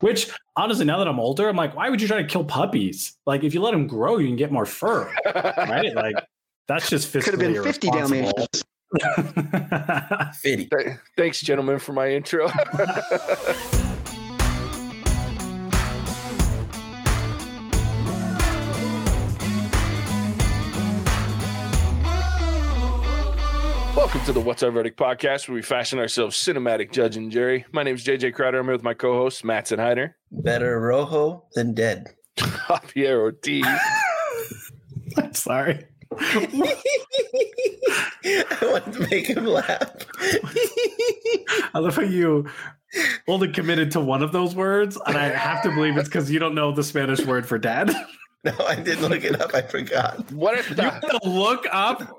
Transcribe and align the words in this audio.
Which 0.00 0.30
honestly, 0.56 0.84
now 0.84 0.98
that 0.98 1.08
I'm 1.08 1.18
older, 1.18 1.48
I'm 1.48 1.56
like, 1.56 1.74
why 1.74 1.88
would 1.88 2.02
you 2.02 2.08
try 2.08 2.20
to 2.20 2.28
kill 2.28 2.44
puppies? 2.44 3.16
Like, 3.24 3.44
if 3.44 3.54
you 3.54 3.60
let 3.62 3.70
them 3.70 3.86
grow, 3.86 4.18
you 4.18 4.26
can 4.26 4.36
get 4.36 4.52
more 4.52 4.66
fur, 4.66 5.10
right? 5.34 5.92
Like, 5.94 6.16
that's 6.68 6.90
just 6.90 7.12
Could 7.12 7.24
have 7.24 7.34
fiscally 7.34 7.54
been 7.54 7.62
50 7.62 7.88
irresponsible. 7.88 8.32
Dalmatians. 9.00 10.36
Fitty. 10.40 10.66
Th- 10.66 10.96
Thanks, 11.16 11.40
gentlemen, 11.40 11.78
for 11.78 11.92
my 11.92 12.10
intro. 12.10 12.48
Welcome 23.96 24.20
to 24.26 24.32
the 24.34 24.40
What's 24.40 24.62
Our 24.62 24.70
Verdict 24.70 24.98
podcast, 24.98 25.48
where 25.48 25.54
we 25.54 25.62
fashion 25.62 25.98
ourselves 25.98 26.36
cinematic 26.36 26.92
judge 26.92 27.16
and 27.16 27.32
jury. 27.32 27.64
My 27.72 27.82
name 27.82 27.94
is 27.94 28.04
JJ 28.04 28.34
Crowder. 28.34 28.58
I'm 28.58 28.66
here 28.66 28.72
with 28.74 28.82
my 28.82 28.92
co-hosts, 28.92 29.42
Matson 29.42 29.78
Hyder, 29.78 30.14
Better 30.30 30.78
rojo 30.78 31.44
than 31.54 31.72
dead. 31.72 32.08
Javier 32.36 33.18
Ortiz, 33.18 33.64
I'm 35.16 35.32
sorry. 35.32 35.86
I 36.18 36.78
wanted 38.62 38.92
to 38.92 39.08
make 39.10 39.28
him 39.28 39.46
laugh. 39.46 39.90
I 41.72 41.78
love 41.78 41.96
how 41.96 42.02
you 42.02 42.46
only 43.26 43.48
committed 43.48 43.90
to 43.92 44.00
one 44.00 44.22
of 44.22 44.30
those 44.30 44.54
words, 44.54 44.98
and 45.06 45.16
I 45.16 45.28
have 45.30 45.62
to 45.62 45.70
believe 45.70 45.96
it's 45.96 46.08
because 46.08 46.30
you 46.30 46.38
don't 46.38 46.54
know 46.54 46.70
the 46.70 46.84
Spanish 46.84 47.24
word 47.24 47.46
for 47.46 47.58
dead. 47.58 47.90
no, 48.44 48.52
I 48.68 48.76
didn't 48.76 49.08
look 49.08 49.24
it 49.24 49.40
up. 49.40 49.54
I 49.54 49.62
forgot. 49.62 50.30
What 50.32 50.58
if 50.58 50.68
You 50.68 50.76
have 50.76 51.00
to 51.00 51.18
look 51.24 51.66
up. 51.72 52.14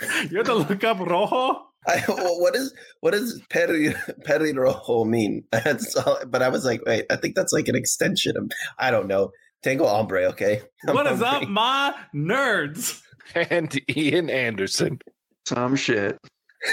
you 0.30 0.38
have 0.38 0.46
to 0.46 0.54
look 0.54 0.84
up 0.84 0.98
rojo. 0.98 1.62
I, 1.88 2.02
well, 2.08 2.40
what 2.40 2.56
is 2.56 2.74
what 3.00 3.12
does 3.12 3.40
peri 3.48 3.94
peri 4.24 4.52
rojo 4.52 5.04
mean? 5.04 5.44
That's 5.52 5.94
all, 5.96 6.18
but 6.26 6.42
I 6.42 6.48
was 6.48 6.64
like, 6.64 6.84
wait, 6.84 7.06
I 7.10 7.16
think 7.16 7.36
that's 7.36 7.52
like 7.52 7.68
an 7.68 7.76
extension 7.76 8.36
of 8.36 8.50
I 8.78 8.90
don't 8.90 9.06
know. 9.06 9.30
Tango 9.62 9.86
hombre, 9.86 10.24
okay. 10.26 10.62
What 10.84 11.06
is 11.06 11.22
up, 11.22 11.48
my 11.48 11.94
nerds? 12.14 13.00
and 13.34 13.80
Ian 13.96 14.30
Anderson? 14.30 15.00
Some 15.46 15.76
shit. 15.76 16.18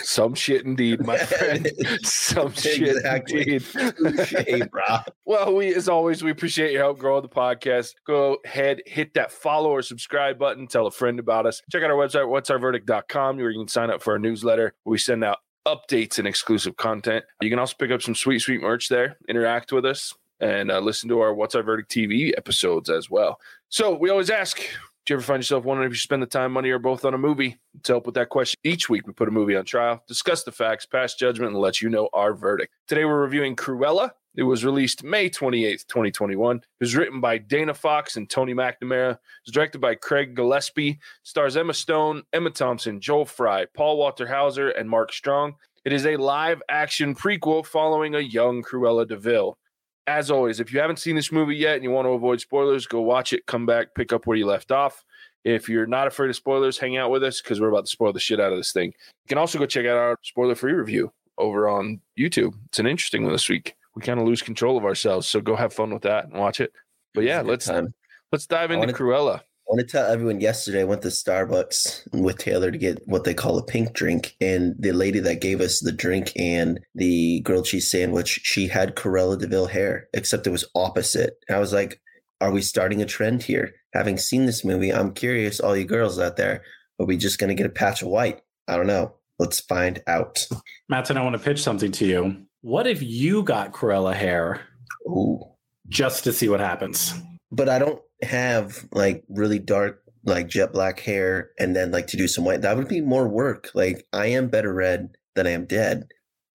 Some 0.02 0.34
shit 0.34 0.66
indeed, 0.66 1.06
my 1.06 1.18
friend. 1.18 1.70
Some 2.04 2.54
shit 2.54 2.82
Exactly. 2.82 3.42
indeed. 3.42 3.64
Touche, 3.64 4.68
bro. 4.72 4.84
Well, 5.26 5.56
we 5.56 5.74
as 5.76 5.88
always, 5.88 6.24
we 6.24 6.32
appreciate 6.32 6.72
your 6.72 6.82
help 6.82 6.98
grow 7.00 7.22
the 7.22 7.30
podcast. 7.30 7.94
Go 8.06 8.38
ahead, 8.46 8.82
hit 8.86 9.14
that 9.14 9.32
follow 9.32 9.70
or 9.70 9.82
subscribe 9.82 10.40
button, 10.40 10.68
tell 10.68 10.88
a 10.88 10.92
friend 10.92 11.20
about 11.20 11.46
us. 11.46 11.62
Check 11.72 11.84
out 11.84 11.92
our 11.92 11.96
website, 11.98 12.28
what'sourverdict.com, 12.28 13.38
where 13.38 13.50
you 13.52 13.60
can 13.60 13.68
sign 13.68 13.90
up 13.90 14.02
for 14.02 14.14
our 14.14 14.20
newsletter. 14.20 14.74
We 14.86 14.98
send 14.98 15.24
out 15.24 15.38
updates 15.68 16.20
and 16.20 16.28
exclusive 16.28 16.76
content. 16.76 17.24
You 17.42 17.50
can 17.50 17.60
also 17.60 17.76
pick 17.78 17.92
up 17.92 18.02
some 18.02 18.16
sweet, 18.16 18.40
sweet 18.40 18.62
merch 18.62 18.90
there, 18.90 19.18
interact 19.30 19.72
with 19.72 19.86
us, 19.86 20.14
and 20.40 20.70
uh, 20.72 20.80
listen 20.80 21.08
to 21.10 21.20
our 21.22 21.34
What's 21.34 21.56
Our 21.56 21.64
Verdict 21.64 21.90
TV 21.92 22.34
episodes 22.38 22.90
as 22.90 23.10
well. 23.10 23.40
So 23.70 23.96
we 23.96 24.10
always 24.10 24.30
ask, 24.30 24.60
do 25.06 25.14
you 25.14 25.18
ever 25.18 25.26
find 25.26 25.42
yourself 25.42 25.66
wondering 25.66 25.88
if 25.88 25.94
you 25.94 26.00
spend 26.00 26.22
the 26.22 26.28
time, 26.28 26.54
money, 26.54 26.70
or 26.70 26.80
both 26.80 27.04
on 27.04 27.14
a 27.14 27.18
movie? 27.18 27.58
To 27.84 27.94
help 27.94 28.06
with 28.06 28.16
that 28.16 28.30
question, 28.30 28.58
each 28.64 28.88
week 28.88 29.06
we 29.06 29.12
put 29.12 29.28
a 29.28 29.32
movie 29.32 29.56
on 29.56 29.66
trial, 29.66 30.02
discuss 30.08 30.44
the 30.44 30.52
facts, 30.52 30.86
pass 30.86 31.16
judgment, 31.16 31.52
and 31.52 31.60
let 31.60 31.82
you 31.82 31.90
know 31.90 32.08
our 32.14 32.34
verdict. 32.34 32.74
Today 32.88 33.04
we're 33.04 33.22
reviewing 33.22 33.58
Cruella. 33.58 34.12
It 34.36 34.44
was 34.44 34.64
released 34.64 35.04
May 35.04 35.30
28th, 35.30 35.88
2021. 35.88 36.58
It 36.58 36.64
was 36.80 36.96
written 36.96 37.20
by 37.20 37.38
Dana 37.38 37.74
Fox 37.74 38.16
and 38.16 38.30
Tony 38.30 38.54
McNamara. 38.54 39.12
It 39.12 39.20
was 39.46 39.54
directed 39.54 39.80
by 39.80 39.96
Craig 39.96 40.36
Gillespie. 40.36 41.00
Stars 41.24 41.58
Emma 41.58 41.74
Stone, 41.74 42.24
Emma 42.32 42.50
Thompson, 42.50 43.02
Joel 43.02 43.26
Fry, 43.26 43.66
Paul 43.76 43.98
Walter 43.98 44.26
Hauser, 44.26 44.70
and 44.70 44.90
Mark 44.90 45.12
Strong. 45.12 45.56
It 45.84 45.92
is 45.92 46.06
a 46.06 46.16
live 46.16 46.64
action 46.70 47.14
prequel 47.14 47.66
following 47.66 48.16
a 48.16 48.20
young 48.20 48.64
Cruella 48.64 49.06
de 49.06 49.18
Vil. 49.18 49.58
As 50.06 50.30
always, 50.30 50.60
if 50.60 50.74
you 50.74 50.80
haven't 50.80 51.00
seen 51.00 51.16
this 51.16 51.32
movie 51.32 51.56
yet 51.56 51.76
and 51.76 51.84
you 51.84 51.90
want 51.92 52.06
to 52.06 52.12
avoid 52.12 52.42
spoilers, 52.42 52.86
go 52.88 53.02
watch 53.02 53.32
it, 53.32 53.46
come 53.46 53.66
back, 53.66 53.96
pick 53.96 54.12
up 54.12 54.28
where 54.28 54.36
you 54.38 54.46
left 54.46 54.72
off. 54.72 55.06
If 55.46 55.70
you're 55.70 55.86
not 55.86 56.08
afraid 56.08 56.30
of 56.30 56.36
spoilers, 56.36 56.78
hang 56.78 56.98
out 56.98 57.10
with 57.12 57.24
us 57.24 57.42
because 57.42 57.62
we're 57.62 57.70
about 57.70 57.86
to 57.86 57.92
spoil 57.92 58.12
the 58.14 58.20
shit 58.20 58.40
out 58.40 58.52
of 58.52 58.58
this 58.58 58.74
thing. 58.74 58.88
You 58.88 59.28
can 59.30 59.38
also 59.38 59.60
go 59.60 59.66
check 59.66 59.86
out 59.86 59.98
our 59.98 60.18
spoiler 60.22 60.56
free 60.56 60.74
review 60.74 61.12
over 61.38 61.70
on 61.70 62.02
YouTube. 62.20 62.54
It's 62.68 62.80
an 62.80 62.88
interesting 62.88 63.24
one 63.24 63.32
this 63.34 63.48
week. 63.50 63.76
We 63.96 64.02
kind 64.02 64.20
of 64.20 64.26
lose 64.26 64.42
control 64.42 64.78
of 64.78 64.86
ourselves, 64.86 65.28
so 65.28 65.40
go 65.40 65.56
have 65.56 65.74
fun 65.74 65.94
with 65.94 66.04
that 66.04 66.26
and 66.26 66.34
watch 66.34 66.60
it. 66.60 66.74
But 67.14 67.24
yeah, 67.24 67.40
It's 67.40 67.42
a 67.42 67.44
good 67.44 67.50
let's 67.52 67.66
time. 67.66 67.94
let's 68.32 68.48
dive 68.48 68.72
into 68.72 68.80
wanna- 68.80 68.94
Cruella. 68.94 69.42
I 69.74 69.76
want 69.76 69.90
to 69.90 69.92
tell 69.92 70.12
everyone 70.12 70.40
yesterday 70.40 70.82
I 70.82 70.84
went 70.84 71.02
to 71.02 71.08
Starbucks 71.08 72.22
with 72.22 72.38
Taylor 72.38 72.70
to 72.70 72.78
get 72.78 73.02
what 73.08 73.24
they 73.24 73.34
call 73.34 73.58
a 73.58 73.66
pink 73.66 73.94
drink. 73.94 74.36
And 74.40 74.76
the 74.78 74.92
lady 74.92 75.18
that 75.22 75.42
gave 75.42 75.62
us 75.62 75.80
the 75.80 75.92
drink 75.92 76.32
and 76.36 76.80
the 76.94 77.40
grilled 77.40 77.66
cheese 77.66 77.90
sandwich, 77.90 78.42
she 78.44 78.68
had 78.68 78.96
Cruella 78.96 79.36
de 79.40 79.48
Vil 79.48 79.66
hair, 79.66 80.10
except 80.14 80.46
it 80.46 80.52
was 80.52 80.70
opposite. 80.76 81.38
And 81.50 81.58
I 81.58 81.60
was 81.60 81.74
like, 81.74 82.00
are 82.40 82.52
we 82.52 82.62
starting 82.62 83.02
a 83.02 83.08
trend 83.08 83.42
here? 83.42 83.74
Having 83.96 84.20
seen 84.20 84.46
this 84.46 84.64
movie, 84.64 84.94
I'm 84.94 85.12
curious, 85.12 85.60
all 85.60 85.76
you 85.76 85.86
girls 85.86 86.20
out 86.20 86.38
there, 86.38 86.62
are 87.00 87.08
we 87.08 87.18
just 87.18 87.40
going 87.40 87.50
to 87.50 87.56
get 87.56 87.66
a 87.66 87.70
patch 87.70 88.04
of 88.04 88.10
white? 88.10 88.42
I 88.68 88.76
don't 88.76 88.86
know. 88.86 89.16
Let's 89.40 89.60
find 89.60 90.04
out. 90.06 90.48
Matson, 90.88 91.18
I 91.18 91.24
want 91.24 91.36
to 91.36 91.44
pitch 91.44 91.64
something 91.64 91.92
to 91.94 92.06
you. 92.06 92.46
What 92.62 92.86
if 92.86 93.02
you 93.02 93.42
got 93.42 93.74
Cruella 93.74 94.14
hair 94.14 94.68
Ooh. 95.08 95.42
just 95.90 96.26
to 96.26 96.32
see 96.32 96.48
what 96.48 96.60
happens? 96.60 97.12
But 97.52 97.70
I 97.70 97.80
don't 97.80 98.00
have 98.24 98.86
like 98.92 99.24
really 99.30 99.60
dark, 99.60 100.02
like 100.26 100.48
jet 100.48 100.74
black 100.74 101.00
hair 101.00 101.52
and 101.60 101.76
then 101.76 101.92
like 101.92 102.08
to 102.08 102.18
do 102.18 102.28
some 102.28 102.46
white. 102.46 102.62
That 102.62 102.78
would 102.78 102.88
be 102.88 103.02
more 103.02 103.28
work. 103.28 103.70
Like 103.74 104.06
I 104.14 104.28
am 104.28 104.48
better 104.48 104.74
red 104.74 105.10
than 105.36 105.48
I 105.48 105.52
am 105.52 105.66
dead. 105.66 106.06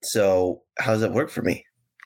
So 0.03 0.63
how 0.79 0.93
does 0.93 1.01
that 1.01 1.13
work 1.13 1.31
for 1.31 1.43
me? 1.43 1.65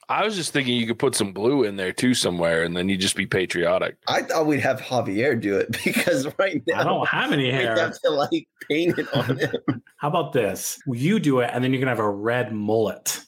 I 0.09 0.25
was 0.25 0.37
just 0.37 0.53
thinking 0.53 0.77
you 0.77 0.87
could 0.87 0.99
put 0.99 1.15
some 1.15 1.33
blue 1.33 1.63
in 1.63 1.77
there 1.77 1.93
too 1.93 2.13
somewhere, 2.13 2.65
and 2.65 2.77
then 2.77 2.91
you 2.91 2.99
just 2.99 3.17
be 3.17 3.25
patriotic. 3.25 3.97
I 4.09 4.23
thought 4.23 4.47
we'd 4.47 4.61
have 4.61 4.79
Javier 4.81 5.41
do 5.41 5.57
it 5.57 5.73
because 5.85 6.27
right 6.39 6.63
now 6.67 6.81
I 6.81 6.85
don't 6.85 7.09
have 7.09 7.33
any 7.33 7.45
we 7.47 7.51
hair. 7.51 7.79
have 7.79 7.99
to 8.01 8.11
like 8.11 8.47
paint 8.69 8.99
it 8.99 9.15
on 9.15 9.39
him. 9.39 9.53
How 9.97 10.09
about 10.09 10.33
this? 10.35 10.79
You 10.87 11.19
do 11.19 11.41
it, 11.41 11.51
and 11.53 11.65
then 11.65 11.73
you're 11.73 11.81
gonna 11.81 11.93
have 11.93 11.99
a 11.99 12.11
red 12.11 12.53
mullet. 12.53 13.21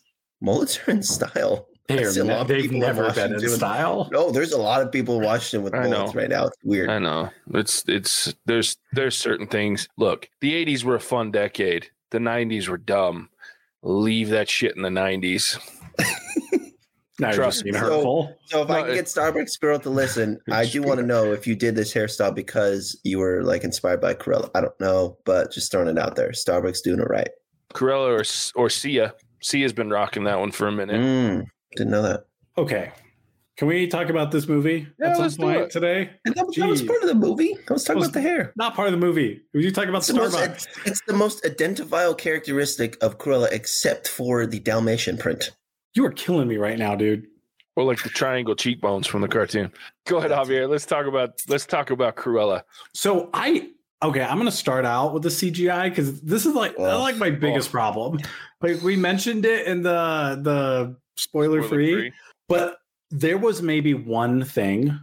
Mullets 0.42 0.78
are 0.86 0.90
in 0.90 1.02
style. 1.02 1.68
I 1.90 1.96
They're 1.96 2.08
a 2.08 2.24
lot 2.24 2.48
ne- 2.48 2.62
they've 2.62 2.72
never 2.72 3.12
been 3.12 3.34
in 3.34 3.48
style. 3.48 4.08
No, 4.10 4.30
there's 4.30 4.52
a 4.52 4.58
lot 4.58 4.80
of 4.80 4.90
people 4.90 5.20
watching 5.20 5.62
with 5.62 5.74
know. 5.74 6.10
right 6.14 6.30
now. 6.30 6.46
It's 6.46 6.56
weird. 6.64 6.88
I 6.88 6.98
know 6.98 7.28
it's 7.52 7.84
it's 7.86 8.34
there's 8.46 8.78
there's 8.92 9.16
certain 9.16 9.46
things. 9.46 9.88
Look, 9.98 10.30
the 10.40 10.52
'80s 10.64 10.82
were 10.82 10.94
a 10.94 11.00
fun 11.00 11.30
decade. 11.30 11.90
The 12.10 12.18
'90s 12.18 12.68
were 12.68 12.78
dumb. 12.78 13.28
Leave 13.82 14.30
that 14.30 14.48
shit 14.48 14.74
in 14.76 14.82
the 14.82 14.88
'90s. 14.88 15.58
Now 17.20 17.30
Trust 17.30 17.64
me. 17.64 17.72
hurtful. 17.72 18.36
So 18.46 18.62
if 18.62 18.68
No, 18.68 18.74
I 18.74 18.82
can 18.82 18.94
get 18.94 19.04
Starbucks 19.04 19.60
girl 19.60 19.78
to 19.78 19.90
listen, 19.90 20.40
I 20.50 20.66
do 20.66 20.82
want 20.82 20.98
to 20.98 21.06
know 21.06 21.32
if 21.32 21.46
you 21.46 21.54
did 21.54 21.76
this 21.76 21.94
hairstyle 21.94 22.34
because 22.34 22.98
you 23.04 23.18
were 23.20 23.44
like 23.44 23.62
inspired 23.62 24.00
by 24.00 24.14
Cruella. 24.14 24.50
I 24.54 24.60
don't 24.60 24.78
know, 24.80 25.16
but 25.24 25.52
just 25.52 25.70
throwing 25.70 25.88
it 25.88 25.98
out 25.98 26.16
there. 26.16 26.30
Starbucks 26.30 26.82
doing 26.82 26.98
it 26.98 27.08
right. 27.08 27.28
Cruella 27.72 28.18
or 28.56 28.60
or 28.60 28.68
Sia. 28.68 29.14
Sia's 29.40 29.72
been 29.72 29.90
rocking 29.90 30.24
that 30.24 30.40
one 30.40 30.50
for 30.50 30.66
a 30.66 30.72
minute. 30.72 30.96
Mm, 31.00 31.44
didn't 31.76 31.90
know 31.90 32.02
that. 32.02 32.24
Okay. 32.58 32.92
Can 33.56 33.68
we 33.68 33.86
talk 33.86 34.08
about 34.08 34.32
this 34.32 34.48
movie 34.48 34.88
Yeah, 34.98 35.10
at 35.10 35.14
some 35.16 35.22
let's 35.22 35.36
do 35.36 35.42
point 35.42 35.60
it. 35.60 35.70
today? 35.70 36.10
And 36.24 36.34
that, 36.34 36.44
was- 36.46 36.56
that 36.56 36.68
was 36.68 36.82
part 36.82 37.02
of 37.02 37.08
the 37.08 37.14
movie. 37.14 37.56
I 37.68 37.72
was 37.72 37.84
talking 37.84 38.00
Was- 38.00 38.08
about 38.08 38.14
the 38.14 38.20
hair. 38.20 38.52
Not 38.56 38.74
part 38.74 38.88
of 38.88 38.92
the 38.92 38.98
movie. 38.98 39.42
We 39.52 39.70
talk 39.70 39.86
about 39.86 39.98
It's 39.98 40.08
the, 40.08 40.14
most, 40.14 40.36
Starbucks. 40.36 40.66
it's 40.86 41.00
the 41.06 41.12
most 41.12 41.46
identifiable 41.46 42.14
characteristic 42.16 42.96
of 43.02 43.18
Cruella, 43.18 43.48
except 43.52 44.08
for 44.08 44.44
the 44.46 44.58
Dalmatian 44.58 45.18
print. 45.18 45.52
You 45.94 46.04
are 46.06 46.10
killing 46.10 46.48
me 46.48 46.56
right 46.56 46.76
now, 46.78 46.96
dude. 46.96 47.26
Or 47.76 47.84
like 47.84 48.02
the 48.02 48.08
triangle 48.08 48.56
cheekbones 48.56 49.06
from 49.06 49.20
the 49.20 49.28
cartoon. 49.28 49.72
Go 50.06 50.18
ahead, 50.18 50.30
Javier. 50.32 50.68
Let's 50.68 50.86
talk 50.86 51.06
about 51.06 51.40
let's 51.48 51.66
talk 51.66 51.90
about 51.90 52.14
Cruella. 52.16 52.62
So 52.92 53.30
I 53.34 53.70
okay, 54.02 54.22
I'm 54.22 54.38
gonna 54.38 54.52
start 54.52 54.84
out 54.84 55.12
with 55.12 55.24
the 55.24 55.28
CGI 55.28 55.88
because 55.88 56.20
this 56.20 56.46
is 56.46 56.54
like 56.54 56.74
Oh. 56.78 57.00
like 57.00 57.16
my 57.16 57.30
biggest 57.30 57.70
oh. 57.70 57.72
problem. 57.72 58.18
Like 58.60 58.80
we 58.82 58.94
mentioned 58.96 59.44
it 59.44 59.66
in 59.66 59.82
the 59.82 60.38
the 60.40 60.96
spoiler 61.16 61.62
free, 61.62 61.88
Spoiler-free. 61.92 62.12
but 62.48 62.78
there 63.10 63.38
was 63.38 63.62
maybe 63.62 63.94
one 63.94 64.44
thing, 64.44 64.98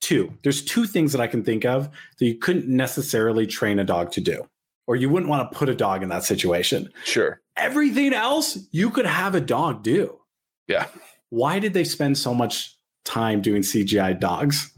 two. 0.00 0.32
There's 0.42 0.64
two 0.64 0.86
things 0.86 1.12
that 1.12 1.20
I 1.20 1.26
can 1.26 1.42
think 1.42 1.64
of 1.64 1.88
that 2.18 2.26
you 2.26 2.36
couldn't 2.36 2.68
necessarily 2.68 3.46
train 3.46 3.78
a 3.78 3.84
dog 3.84 4.10
to 4.12 4.20
do, 4.20 4.46
or 4.86 4.96
you 4.96 5.08
wouldn't 5.08 5.30
want 5.30 5.50
to 5.50 5.58
put 5.58 5.68
a 5.68 5.74
dog 5.74 6.02
in 6.02 6.08
that 6.10 6.24
situation. 6.24 6.90
Sure. 7.04 7.40
Everything 7.56 8.12
else 8.12 8.58
you 8.70 8.90
could 8.90 9.06
have 9.06 9.34
a 9.34 9.40
dog 9.40 9.82
do. 9.82 10.18
Yeah. 10.66 10.86
Why 11.30 11.58
did 11.58 11.72
they 11.74 11.84
spend 11.84 12.16
so 12.18 12.32
much 12.34 12.76
time 13.04 13.40
doing 13.42 13.62
CGI 13.62 14.18
dogs? 14.18 14.72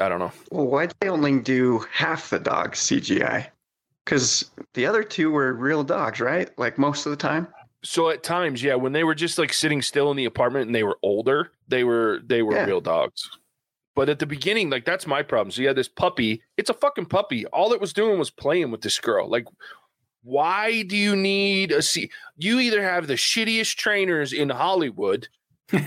I 0.00 0.08
don't 0.08 0.18
know. 0.18 0.32
Well, 0.50 0.66
why 0.66 0.86
did 0.86 0.96
they 1.00 1.08
only 1.08 1.38
do 1.40 1.84
half 1.92 2.30
the 2.30 2.38
dogs 2.38 2.80
CGI? 2.80 3.46
Because 4.04 4.50
the 4.74 4.86
other 4.86 5.02
two 5.02 5.30
were 5.30 5.52
real 5.54 5.82
dogs, 5.84 6.20
right? 6.20 6.50
Like 6.58 6.78
most 6.78 7.06
of 7.06 7.10
the 7.10 7.16
time. 7.16 7.46
So 7.84 8.08
at 8.10 8.22
times, 8.22 8.62
yeah, 8.62 8.74
when 8.74 8.92
they 8.92 9.04
were 9.04 9.14
just 9.14 9.38
like 9.38 9.52
sitting 9.52 9.82
still 9.82 10.10
in 10.10 10.16
the 10.16 10.24
apartment 10.24 10.66
and 10.66 10.74
they 10.74 10.82
were 10.84 10.98
older, 11.02 11.52
they 11.68 11.84
were 11.84 12.20
they 12.26 12.42
were 12.42 12.54
Yeah. 12.54 12.64
real 12.64 12.80
dogs. 12.80 13.28
But 13.94 14.08
at 14.08 14.18
the 14.18 14.26
beginning, 14.26 14.70
like 14.70 14.84
that's 14.84 15.06
my 15.06 15.22
problem. 15.22 15.50
So 15.52 15.60
you 15.62 15.68
had 15.68 15.76
this 15.76 15.88
puppy. 15.88 16.42
It's 16.56 16.70
a 16.70 16.74
fucking 16.74 17.06
puppy. 17.06 17.46
All 17.46 17.72
it 17.72 17.80
was 17.80 17.92
doing 17.92 18.18
was 18.18 18.30
playing 18.30 18.70
with 18.70 18.80
this 18.80 18.98
girl. 18.98 19.28
Like, 19.28 19.44
why 20.22 20.82
do 20.82 20.96
you 20.96 21.14
need 21.14 21.70
a 21.70 21.78
a 21.78 21.82
C? 21.82 22.10
You 22.38 22.58
either 22.58 22.82
have 22.82 23.06
the 23.06 23.14
shittiest 23.14 23.76
trainers 23.76 24.32
in 24.32 24.48
Hollywood 24.48 25.28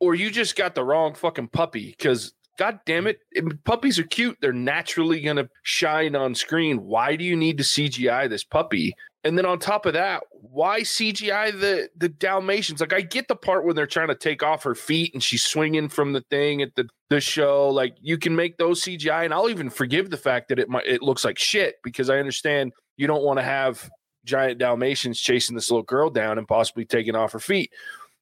or 0.00 0.14
you 0.14 0.30
just 0.30 0.56
got 0.56 0.74
the 0.74 0.84
wrong 0.84 1.14
fucking 1.14 1.48
puppy 1.48 1.90
because 1.90 2.32
god 2.58 2.80
damn 2.86 3.06
it 3.06 3.20
puppies 3.64 3.98
are 3.98 4.04
cute 4.04 4.36
they're 4.40 4.52
naturally 4.52 5.20
going 5.20 5.36
to 5.36 5.48
shine 5.62 6.16
on 6.16 6.34
screen 6.34 6.82
why 6.84 7.14
do 7.16 7.22
you 7.24 7.36
need 7.36 7.58
to 7.58 7.64
cgi 7.64 8.28
this 8.28 8.44
puppy 8.44 8.94
and 9.26 9.36
then 9.36 9.44
on 9.44 9.58
top 9.58 9.86
of 9.86 9.92
that 9.92 10.22
why 10.30 10.80
cgi 10.80 11.60
the 11.60 11.88
the 11.96 12.08
dalmatians 12.08 12.80
like 12.80 12.92
i 12.92 13.00
get 13.00 13.28
the 13.28 13.36
part 13.36 13.64
when 13.64 13.74
they're 13.74 13.86
trying 13.86 14.08
to 14.08 14.14
take 14.14 14.42
off 14.42 14.62
her 14.62 14.74
feet 14.74 15.12
and 15.12 15.22
she's 15.22 15.44
swinging 15.44 15.88
from 15.88 16.12
the 16.12 16.22
thing 16.30 16.62
at 16.62 16.74
the 16.76 16.88
the 17.10 17.20
show 17.20 17.68
like 17.68 17.94
you 18.00 18.16
can 18.16 18.34
make 18.34 18.56
those 18.56 18.82
cgi 18.82 19.24
and 19.24 19.34
i'll 19.34 19.50
even 19.50 19.68
forgive 19.68 20.10
the 20.10 20.16
fact 20.16 20.48
that 20.48 20.58
it 20.58 20.68
might 20.68 20.86
it 20.86 21.02
looks 21.02 21.24
like 21.24 21.38
shit 21.38 21.76
because 21.82 22.08
i 22.08 22.18
understand 22.18 22.72
you 22.96 23.06
don't 23.06 23.24
want 23.24 23.38
to 23.38 23.44
have 23.44 23.90
giant 24.24 24.58
dalmatians 24.58 25.20
chasing 25.20 25.54
this 25.54 25.70
little 25.70 25.84
girl 25.84 26.10
down 26.10 26.38
and 26.38 26.48
possibly 26.48 26.84
taking 26.84 27.14
off 27.14 27.32
her 27.32 27.38
feet 27.40 27.70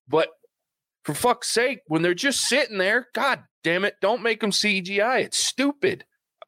but 0.09 0.29
for 1.05 1.15
fuck's 1.15 1.51
sake, 1.51 1.81
when 1.87 2.03
they're 2.03 2.15
just 2.15 2.41
sitting 2.41 2.79
there, 2.79 3.09
God 3.15 3.45
damn 3.63 3.85
it, 3.85 3.97
don't 4.01 4.23
make 4.23 4.41
them 4.41 4.51
CGI. 4.51 5.25
It's 5.25 5.39
stupid. 5.39 6.05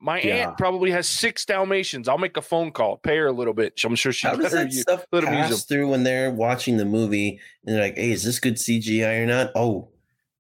My 0.07 0.21
Yeah. 0.21 0.35
aunt 0.51 0.57
probably 0.57 0.93
has 0.93 1.09
six 1.09 1.45
Dalmatians. 1.45 2.07
I'll 2.09 2.17
make 2.17 2.37
a 2.37 2.41
phone 2.43 2.71
call, 2.71 2.99
pay 2.99 3.17
her 3.17 3.27
a 3.27 3.33
little 3.33 3.53
bit. 3.53 3.75
I'm 3.85 3.97
sure 3.97 4.13
she 4.13 4.29
How 4.29 4.37
does 4.37 4.53
that 4.53 4.71
you, 4.71 4.81
stuff 4.81 5.05
let 5.11 5.25
'em 5.25 5.35
use 5.35 5.49
pass 5.49 5.65
through 5.65 5.89
when 5.89 6.05
they're 6.05 6.31
watching 6.31 6.77
the 6.77 6.85
movie 6.85 7.41
and 7.67 7.75
they're 7.75 7.83
like, 7.83 7.97
"Hey, 7.97 8.13
is 8.13 8.23
this 8.23 8.39
good 8.39 8.55
CGI 8.57 9.17
or 9.17 9.27
not?" 9.27 9.51
Oh, 9.57 9.89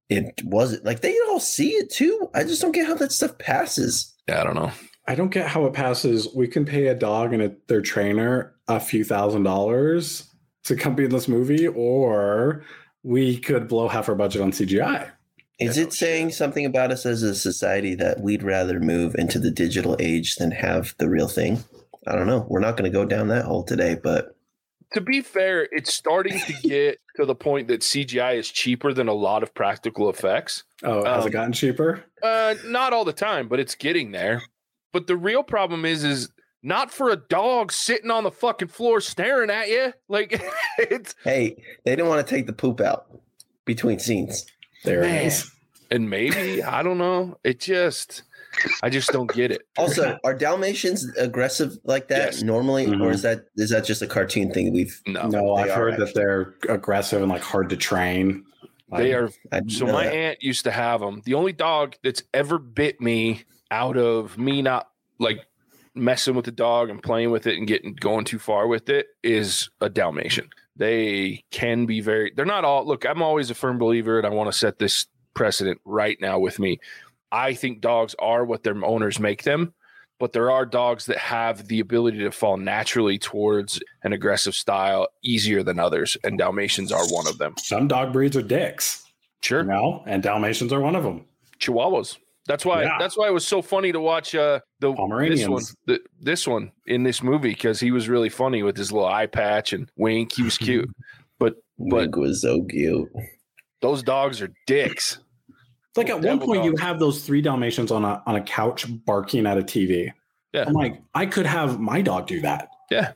it 0.09 0.41
wasn't. 0.45 0.85
Like 0.85 1.01
they 1.01 1.17
all 1.29 1.41
see 1.41 1.71
it 1.71 1.91
too. 1.91 2.31
I 2.33 2.45
just 2.45 2.63
don't 2.63 2.71
get 2.71 2.87
how 2.87 2.95
that 2.95 3.11
stuff 3.11 3.37
passes. 3.39 4.15
Yeah, 4.29 4.41
I 4.41 4.45
don't 4.45 4.55
know. 4.55 4.71
I 5.09 5.17
don't 5.17 5.33
get 5.33 5.49
how 5.49 5.67
it 5.67 5.73
passes. 5.73 6.29
We 6.33 6.47
can 6.47 6.65
pay 6.65 6.87
a 6.87 6.95
dog 6.95 7.33
and 7.33 7.43
a, 7.43 7.53
their 7.67 7.83
trainer 7.83 8.55
a 8.69 8.79
few 8.79 9.03
thousand 9.03 9.43
dollars 9.43 10.31
to 10.63 10.77
come 10.77 10.95
be 10.95 11.05
in 11.07 11.11
this 11.11 11.27
movie, 11.27 11.67
or 11.67 12.63
we 13.03 13.37
could 13.39 13.67
blow 13.67 13.89
half 13.89 14.09
our 14.09 14.15
budget 14.15 14.43
on 14.43 14.53
CGI. 14.53 15.11
Is 15.59 15.79
it 15.79 15.93
saying 15.93 16.33
something 16.33 16.67
about 16.67 16.93
us 16.93 17.07
as 17.07 17.23
a 17.23 17.35
society 17.35 17.95
that 17.95 18.21
we'd 18.21 18.43
rather 18.43 18.79
move 18.79 19.15
into 19.15 19.39
the 19.39 19.51
digital 19.51 19.97
age 19.99 20.37
than 20.37 20.51
have 20.51 20.95
the 20.99 21.09
real 21.09 21.29
thing? 21.29 21.65
I 22.07 22.15
don't 22.15 22.27
know. 22.27 22.47
We're 22.49 22.61
not 22.61 22.77
going 22.77 22.91
to 22.91 22.95
go 22.97 23.05
down 23.07 23.29
that 23.29 23.47
hole 23.47 23.65
today, 23.65 23.97
but 24.01 24.37
To 24.93 25.01
be 25.01 25.23
fair, 25.23 25.67
it's 25.73 25.93
starting 25.95 26.39
to 26.41 26.53
get 26.69 26.99
to 27.17 27.25
the 27.25 27.35
point 27.35 27.69
that 27.69 27.81
CGI 27.81 28.37
is 28.37 28.51
cheaper 28.51 28.93
than 28.93 29.09
a 29.09 29.15
lot 29.15 29.43
of 29.43 29.55
practical 29.55 30.11
effects. 30.11 30.65
Oh, 30.85 31.05
has 31.05 31.23
Um, 31.23 31.29
it 31.29 31.33
gotten 31.33 31.53
cheaper? 31.55 32.05
Uh, 32.23 32.55
not 32.67 32.93
all 32.93 33.05
the 33.07 33.13
time, 33.15 33.49
but 33.49 33.59
it's 33.59 33.75
getting 33.75 34.13
there. 34.13 34.43
But 34.93 35.07
the 35.07 35.17
real 35.17 35.43
problem 35.43 35.85
is, 35.87 36.05
is 36.05 36.29
not 36.63 36.91
for 36.93 37.11
a 37.11 37.17
dog 37.17 37.73
sitting 37.73 38.11
on 38.11 38.25
the 38.25 38.31
fucking 38.31 38.69
floor 38.69 39.01
staring 39.01 39.51
at 39.51 39.69
you. 39.69 39.93
Like 40.09 40.41
it's 40.79 41.15
hey, 41.25 41.57
they 41.85 41.97
didn't 41.97 42.09
want 42.09 42.27
to 42.27 42.35
take 42.35 42.47
the 42.47 42.53
poop 42.53 42.81
out 42.81 43.07
between 43.65 43.99
scenes. 43.99 44.47
There 44.85 45.01
man. 45.03 45.17
it 45.17 45.27
is. 45.27 45.51
and 45.91 46.09
maybe 46.11 46.63
I 46.63 46.83
don't 46.83 46.99
know. 46.99 47.39
It 47.45 47.61
just 47.61 48.23
I 48.83 48.89
just 48.89 49.11
don't 49.13 49.31
get 49.33 49.51
it. 49.51 49.63
Also, 49.77 50.19
are 50.25 50.33
Dalmatians 50.35 51.07
aggressive 51.19 51.77
like 51.85 52.09
that 52.09 52.33
Yes. 52.33 52.43
normally, 52.43 52.87
or 52.87 52.91
Mhm. 53.11 53.13
is 53.13 53.23
that 53.23 53.45
is 53.57 53.71
that 53.71 53.85
just 53.85 54.01
a 54.03 54.07
cartoon 54.07 54.51
thing? 54.51 54.73
We've 54.73 55.01
No, 55.07 55.29
No, 55.29 55.55
I've 55.55 55.71
are 55.71 55.75
heard 55.75 55.97
that 55.99 56.15
they're 56.15 56.55
aggressive 56.69 57.21
and 57.23 57.31
like 57.31 57.43
hard 57.43 57.69
to 57.71 57.77
train. 57.77 58.45
they 58.97 59.13
are. 59.15 59.29
So 59.69 59.87
my 59.87 60.05
that. 60.05 60.15
aunt 60.15 60.43
used 60.43 60.65
to 60.65 60.71
have 60.71 61.01
them. 61.01 61.21
The 61.25 61.35
only 61.35 61.53
dog 61.53 61.97
that's 62.05 62.23
ever 62.33 62.59
bit 62.59 63.01
me 63.01 63.45
out 63.71 63.97
of 63.99 64.39
me 64.39 64.63
not 64.63 64.89
like 65.19 65.41
messing 65.95 66.35
with 66.35 66.45
the 66.45 66.53
dog 66.53 66.89
and 66.89 67.03
playing 67.03 67.31
with 67.33 67.47
it 67.47 67.57
and 67.59 67.67
getting 67.67 67.95
going 67.95 68.25
too 68.25 68.39
far 68.39 68.67
with 68.69 68.89
it 68.89 69.09
is 69.25 69.69
a 69.81 69.89
Dalmatian. 69.91 70.49
They 70.77 71.45
can 71.51 71.87
be 71.87 72.01
very. 72.01 72.33
They're 72.37 72.45
not 72.45 72.65
all. 72.65 72.87
Look, 72.87 73.05
I'm 73.07 73.23
always 73.23 73.51
a 73.51 73.55
firm 73.55 73.79
believer, 73.79 74.19
and 74.19 74.27
I 74.27 74.31
want 74.31 74.53
to 74.53 74.59
set 74.59 74.79
this 74.79 75.07
precedent 75.35 75.81
right 75.85 76.19
now 76.21 76.39
with 76.39 76.59
me. 76.59 76.79
I 77.33 77.55
think 77.55 77.81
dogs 77.81 78.15
are 78.19 78.45
what 78.45 78.63
their 78.63 78.83
owners 78.85 79.19
make 79.19 79.43
them, 79.43 79.75
but 80.21 80.33
there 80.33 80.51
are 80.51 80.65
dogs 80.67 81.07
that 81.07 81.19
have 81.19 81.67
the 81.69 81.81
ability 81.81 82.19
to 82.19 82.31
fall 82.31 82.57
naturally 82.57 83.19
towards 83.19 83.81
an 84.03 84.13
aggressive 84.13 84.55
style 84.55 85.09
easier 85.23 85.63
than 85.63 85.79
others, 85.79 86.17
and 86.25 86.39
Dalmatians 86.39 86.93
are 86.93 87.07
one 87.09 87.27
of 87.27 87.39
them. 87.39 87.55
some 87.59 87.89
dog 87.89 88.13
breeds 88.13 88.37
are 88.37 88.43
dicks, 88.43 89.05
Sure. 89.43 89.63
you 89.63 89.69
know, 89.69 90.03
and 90.07 90.23
Dalmatians 90.23 90.73
are 90.73 90.81
one 90.81 90.95
of 90.95 91.03
them. 91.03 91.25
Chihuahuas. 91.59 92.19
That's 92.47 92.65
why. 92.65 92.83
Yeah. 92.85 92.97
That's 92.99 93.17
why 93.17 93.29
it 93.29 93.33
was 93.33 93.47
so 93.47 93.61
funny 93.61 93.93
to 93.93 94.01
watch 94.01 94.35
uh, 94.35 94.61
the 94.81 94.93
this 95.29 95.49
one, 95.49 95.63
the, 95.87 96.01
this 96.21 96.47
one 96.47 96.73
in 96.87 97.03
this 97.03 97.23
movie 97.23 97.51
because 97.51 97.81
he 97.81 97.91
was 97.91 98.09
really 98.09 98.29
funny 98.29 98.63
with 98.63 98.77
his 98.77 98.93
little 98.93 99.09
eye 99.09 99.27
patch 99.27 99.73
and 99.73 99.91
wink. 99.97 100.35
He 100.35 100.43
was 100.43 100.59
cute. 100.59 100.89
but- 101.39 101.57
Wink 101.79 102.17
was 102.17 102.43
so 102.43 102.63
cute. 102.65 103.09
Those 103.83 104.03
dogs 104.03 104.41
are 104.41 104.49
dicks. 104.67 105.19
It's 105.49 105.99
like 105.99 106.09
at 106.09 106.15
one 106.15 106.23
Devil 106.23 106.47
point 106.47 106.65
you 106.65 106.75
have 106.77 106.99
those 106.99 107.25
three 107.25 107.43
Dalmatians 107.43 107.91
on 107.91 108.05
a 108.05 108.23
on 108.27 108.37
a 108.37 108.41
couch 108.41 108.87
barking 109.05 109.47
at 109.47 109.59
a 109.59 109.63
TV. 109.63 110.11
Yeah. 110.53 110.65
I'm 110.67 110.73
like, 110.73 111.01
I 111.15 111.27
could 111.27 111.47
have 111.47 111.79
my 111.79 112.01
dog 112.01 112.27
do 112.27 112.41
that. 112.41 112.69
Yeah. 112.91 113.13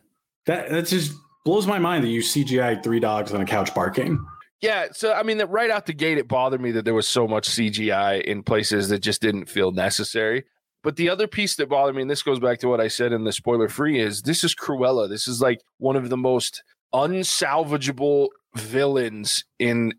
That 0.47 0.71
that 0.71 0.87
just 0.87 1.15
blows 1.45 1.67
my 1.67 1.79
mind 1.79 2.05
that 2.05 2.09
you 2.09 2.21
CGI 2.21 2.83
three 2.83 3.01
dogs 3.01 3.33
on 3.33 3.41
a 3.41 3.47
couch 3.47 3.75
barking. 3.75 4.23
Yeah. 4.61 4.89
So 4.93 5.13
I 5.13 5.23
mean, 5.23 5.39
that 5.39 5.51
right 5.51 5.71
out 5.71 5.87
the 5.87 5.93
gate, 5.93 6.19
it 6.19 6.29
bothered 6.29 6.61
me 6.61 6.71
that 6.73 6.85
there 6.85 6.95
was 6.95 7.09
so 7.09 7.27
much 7.27 7.49
CGI 7.49 8.23
in 8.23 8.43
places 8.43 8.89
that 8.91 9.01
just 9.01 9.23
didn't 9.23 9.47
feel 9.47 9.73
necessary. 9.73 10.45
But 10.83 10.97
the 10.97 11.11
other 11.11 11.27
piece 11.27 11.57
that 11.57 11.69
bothered 11.69 11.95
me, 11.95 12.03
and 12.03 12.11
this 12.11 12.23
goes 12.23 12.39
back 12.39 12.59
to 12.61 12.69
what 12.69 12.81
I 12.81 12.89
said 12.89 13.13
in 13.13 13.25
the 13.25 13.33
spoiler 13.33 13.69
free, 13.69 14.01
is 14.01 14.23
this 14.23 14.45
is 14.45 14.55
Cruella. 14.55 15.09
This 15.09 15.29
is 15.29 15.41
like 15.41 15.61
one 15.79 15.97
of 15.97 16.09
the 16.09 16.17
most 16.17 16.63
unsalvageable 16.95 18.29
villains 18.55 19.45
in 19.59 19.93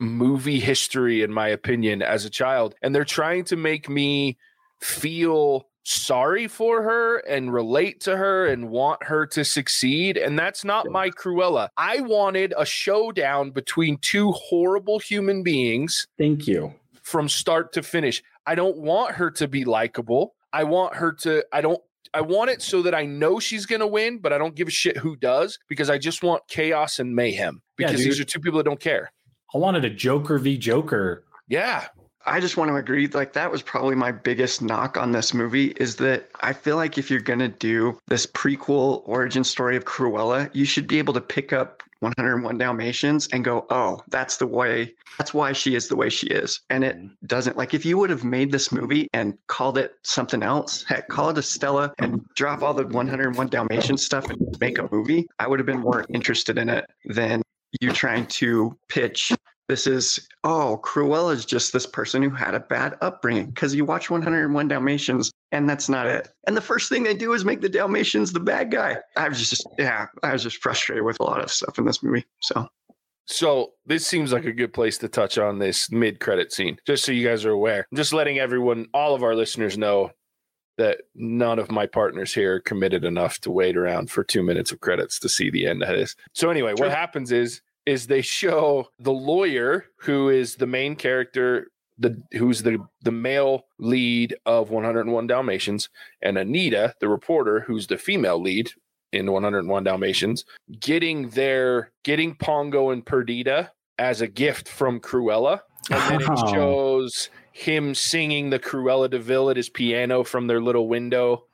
movie 0.00 0.60
history, 0.60 1.22
in 1.22 1.32
my 1.32 1.48
opinion, 1.48 2.02
as 2.02 2.24
a 2.24 2.30
child. 2.30 2.74
And 2.82 2.94
they're 2.94 3.04
trying 3.04 3.44
to 3.44 3.56
make 3.56 3.88
me 3.88 4.38
feel 4.80 5.67
sorry 5.88 6.46
for 6.46 6.82
her 6.82 7.18
and 7.18 7.52
relate 7.52 8.00
to 8.00 8.16
her 8.16 8.46
and 8.46 8.68
want 8.68 9.02
her 9.02 9.26
to 9.26 9.44
succeed. 9.44 10.18
And 10.18 10.38
that's 10.38 10.64
not 10.64 10.90
my 10.90 11.08
Cruella. 11.10 11.70
I 11.78 12.00
wanted 12.00 12.52
a 12.58 12.66
showdown 12.66 13.50
between 13.50 13.96
two 13.98 14.32
horrible 14.32 14.98
human 14.98 15.42
beings 15.42 16.06
Thank 16.18 16.46
you. 16.46 16.74
from 17.02 17.28
start 17.28 17.72
to 17.72 17.82
finish. 17.82 18.22
I 18.46 18.54
don't 18.54 18.76
want 18.76 19.14
her 19.14 19.30
to 19.32 19.48
be 19.48 19.64
likable. 19.64 20.34
I 20.52 20.64
want 20.64 20.94
her 20.94 21.12
to, 21.12 21.44
I 21.52 21.62
don't, 21.62 21.80
I 22.12 22.20
want 22.20 22.50
it 22.50 22.60
so 22.60 22.82
that 22.82 22.94
I 22.94 23.06
know 23.06 23.38
she's 23.40 23.66
going 23.66 23.80
to 23.80 23.86
win, 23.86 24.18
but 24.18 24.32
I 24.32 24.38
don't 24.38 24.54
give 24.54 24.68
a 24.68 24.70
shit 24.70 24.96
who 24.96 25.16
does 25.16 25.58
because 25.68 25.88
I 25.88 25.96
just 25.98 26.22
want 26.22 26.46
chaos 26.48 26.98
and 26.98 27.14
mayhem 27.14 27.62
Yeah, 27.78 27.86
because 27.86 28.04
these 28.04 28.20
are 28.20 28.24
two 28.24 28.40
people 28.40 28.58
that 28.58 28.64
don't 28.64 28.80
care. 28.80 29.10
I 29.54 29.58
wanted 29.58 29.86
a 29.86 29.90
Joker 29.90 30.38
v 30.38 30.58
Joker. 30.58 31.24
Yeah. 31.48 31.88
I 32.26 32.40
just 32.40 32.56
want 32.56 32.70
to 32.70 32.76
agree. 32.76 33.06
Like 33.06 33.32
that 33.34 33.50
was 33.50 33.62
probably 33.62 33.94
my 33.94 34.12
biggest 34.12 34.60
knock 34.60 34.96
on 34.96 35.12
this 35.12 35.32
movie 35.32 35.68
is 35.76 35.96
that 35.96 36.28
I 36.40 36.52
feel 36.52 36.76
like 36.76 36.98
if 36.98 37.10
you're 37.10 37.20
gonna 37.20 37.48
do 37.48 37.98
this 38.08 38.26
prequel 38.26 39.02
origin 39.06 39.44
story 39.44 39.76
of 39.76 39.84
Cruella, 39.84 40.50
you 40.52 40.64
should 40.64 40.86
be 40.86 40.98
able 40.98 41.14
to 41.14 41.20
pick 41.20 41.52
up 41.52 41.82
101 42.00 42.58
Dalmatians 42.58 43.28
and 43.32 43.44
go, 43.44 43.66
oh, 43.70 44.00
that's 44.08 44.36
the 44.36 44.46
way. 44.46 44.94
That's 45.18 45.34
why 45.34 45.52
she 45.52 45.74
is 45.74 45.88
the 45.88 45.96
way 45.96 46.08
she 46.08 46.28
is. 46.28 46.60
And 46.70 46.84
it 46.84 46.96
mm-hmm. 46.96 47.26
doesn't. 47.26 47.56
Like 47.56 47.74
if 47.74 47.84
you 47.84 47.98
would 47.98 48.10
have 48.10 48.24
made 48.24 48.52
this 48.52 48.70
movie 48.70 49.08
and 49.12 49.36
called 49.46 49.78
it 49.78 49.94
something 50.02 50.42
else, 50.42 50.84
heck, 50.84 51.08
call 51.08 51.30
it 51.30 51.38
Estella 51.38 51.92
and 51.98 52.24
drop 52.34 52.62
all 52.62 52.74
the 52.74 52.86
101 52.86 53.48
Dalmatian 53.48 53.96
stuff 53.96 54.28
and 54.30 54.56
make 54.60 54.78
a 54.78 54.88
movie, 54.92 55.28
I 55.38 55.48
would 55.48 55.58
have 55.58 55.66
been 55.66 55.80
more 55.80 56.04
interested 56.12 56.58
in 56.58 56.68
it 56.68 56.88
than 57.04 57.42
you 57.80 57.92
trying 57.92 58.26
to 58.26 58.76
pitch 58.88 59.32
this 59.68 59.86
is 59.86 60.28
oh 60.44 60.80
cruella 60.84 61.32
is 61.32 61.44
just 61.44 61.72
this 61.72 61.86
person 61.86 62.22
who 62.22 62.30
had 62.30 62.54
a 62.54 62.60
bad 62.60 62.96
upbringing 63.00 63.46
because 63.46 63.74
you 63.74 63.84
watch 63.84 64.10
101 64.10 64.68
dalmatians 64.68 65.30
and 65.52 65.68
that's 65.68 65.88
not 65.88 66.06
it 66.06 66.28
and 66.46 66.56
the 66.56 66.60
first 66.60 66.88
thing 66.88 67.02
they 67.02 67.14
do 67.14 67.32
is 67.32 67.44
make 67.44 67.60
the 67.60 67.68
dalmatians 67.68 68.32
the 68.32 68.40
bad 68.40 68.70
guy 68.70 68.96
i 69.16 69.28
was 69.28 69.48
just 69.48 69.66
yeah 69.78 70.06
i 70.22 70.32
was 70.32 70.42
just 70.42 70.62
frustrated 70.62 71.04
with 71.04 71.18
a 71.20 71.22
lot 71.22 71.42
of 71.42 71.50
stuff 71.50 71.78
in 71.78 71.84
this 71.84 72.02
movie 72.02 72.24
so 72.40 72.66
So 73.26 73.72
this 73.84 74.06
seems 74.06 74.32
like 74.32 74.46
a 74.46 74.52
good 74.52 74.72
place 74.72 74.96
to 74.98 75.08
touch 75.08 75.36
on 75.36 75.58
this 75.58 75.90
mid-credit 75.92 76.50
scene, 76.50 76.78
just 76.86 77.04
so 77.04 77.12
you 77.12 77.28
guys 77.28 77.44
are 77.44 77.50
aware. 77.50 77.86
I'm 77.92 77.96
just 77.96 78.14
letting 78.14 78.38
everyone, 78.38 78.86
all 78.94 79.14
of 79.14 79.22
our 79.22 79.34
listeners, 79.34 79.76
know 79.76 80.12
that 80.78 81.00
none 81.14 81.58
of 81.58 81.70
my 81.70 81.86
partners 81.86 82.32
here 82.32 82.54
are 82.54 82.60
committed 82.60 83.04
enough 83.04 83.38
to 83.40 83.50
wait 83.50 83.76
around 83.76 84.10
for 84.10 84.24
two 84.24 84.42
minutes 84.42 84.72
of 84.72 84.80
credits 84.80 85.18
to 85.18 85.28
see 85.28 85.50
the 85.50 85.66
end 85.66 85.82
of 85.82 85.88
this. 85.90 86.16
So 86.32 86.48
anyway, 86.48 86.72
what 86.72 86.90
happens 86.90 87.30
is 87.30 87.60
is 87.88 88.06
they 88.06 88.20
show 88.22 88.88
the 88.98 89.12
lawyer 89.12 89.86
who 90.00 90.28
is 90.28 90.56
the 90.56 90.66
main 90.66 90.94
character, 90.94 91.68
the 91.98 92.20
who's 92.32 92.62
the 92.62 92.76
the 93.02 93.10
male 93.10 93.64
lead 93.78 94.36
of 94.44 94.70
101 94.70 95.26
Dalmatians, 95.26 95.88
and 96.22 96.36
Anita, 96.36 96.94
the 97.00 97.08
reporter, 97.08 97.60
who's 97.60 97.86
the 97.86 97.96
female 97.98 98.40
lead 98.40 98.70
in 99.12 99.32
101 99.32 99.84
Dalmatians, 99.84 100.44
getting 100.80 101.30
their 101.30 101.90
getting 102.04 102.34
Pongo 102.34 102.90
and 102.90 103.04
Perdita 103.04 103.70
as 103.98 104.20
a 104.20 104.28
gift 104.28 104.68
from 104.68 105.00
Cruella. 105.00 105.60
And 105.90 106.02
then 106.10 106.20
it 106.32 106.38
shows 106.50 107.30
him 107.52 107.94
singing 107.94 108.50
the 108.50 108.58
Cruella 108.58 109.08
de 109.08 109.18
Vil 109.18 109.48
at 109.50 109.56
his 109.56 109.70
piano 109.70 110.22
from 110.24 110.46
their 110.46 110.60
little 110.60 110.88
window 110.88 111.44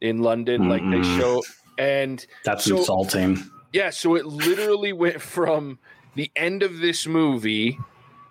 in 0.00 0.22
London. 0.22 0.68
Like 0.68 0.82
they 0.88 1.02
show 1.18 1.42
and 1.78 2.24
That's 2.44 2.64
So- 2.64 2.78
insulting. 2.78 3.38
Yeah, 3.72 3.90
so 3.90 4.14
it 4.16 4.26
literally 4.26 4.92
went 4.92 5.20
from 5.20 5.78
the 6.14 6.30
end 6.36 6.62
of 6.62 6.78
this 6.78 7.06
movie 7.06 7.78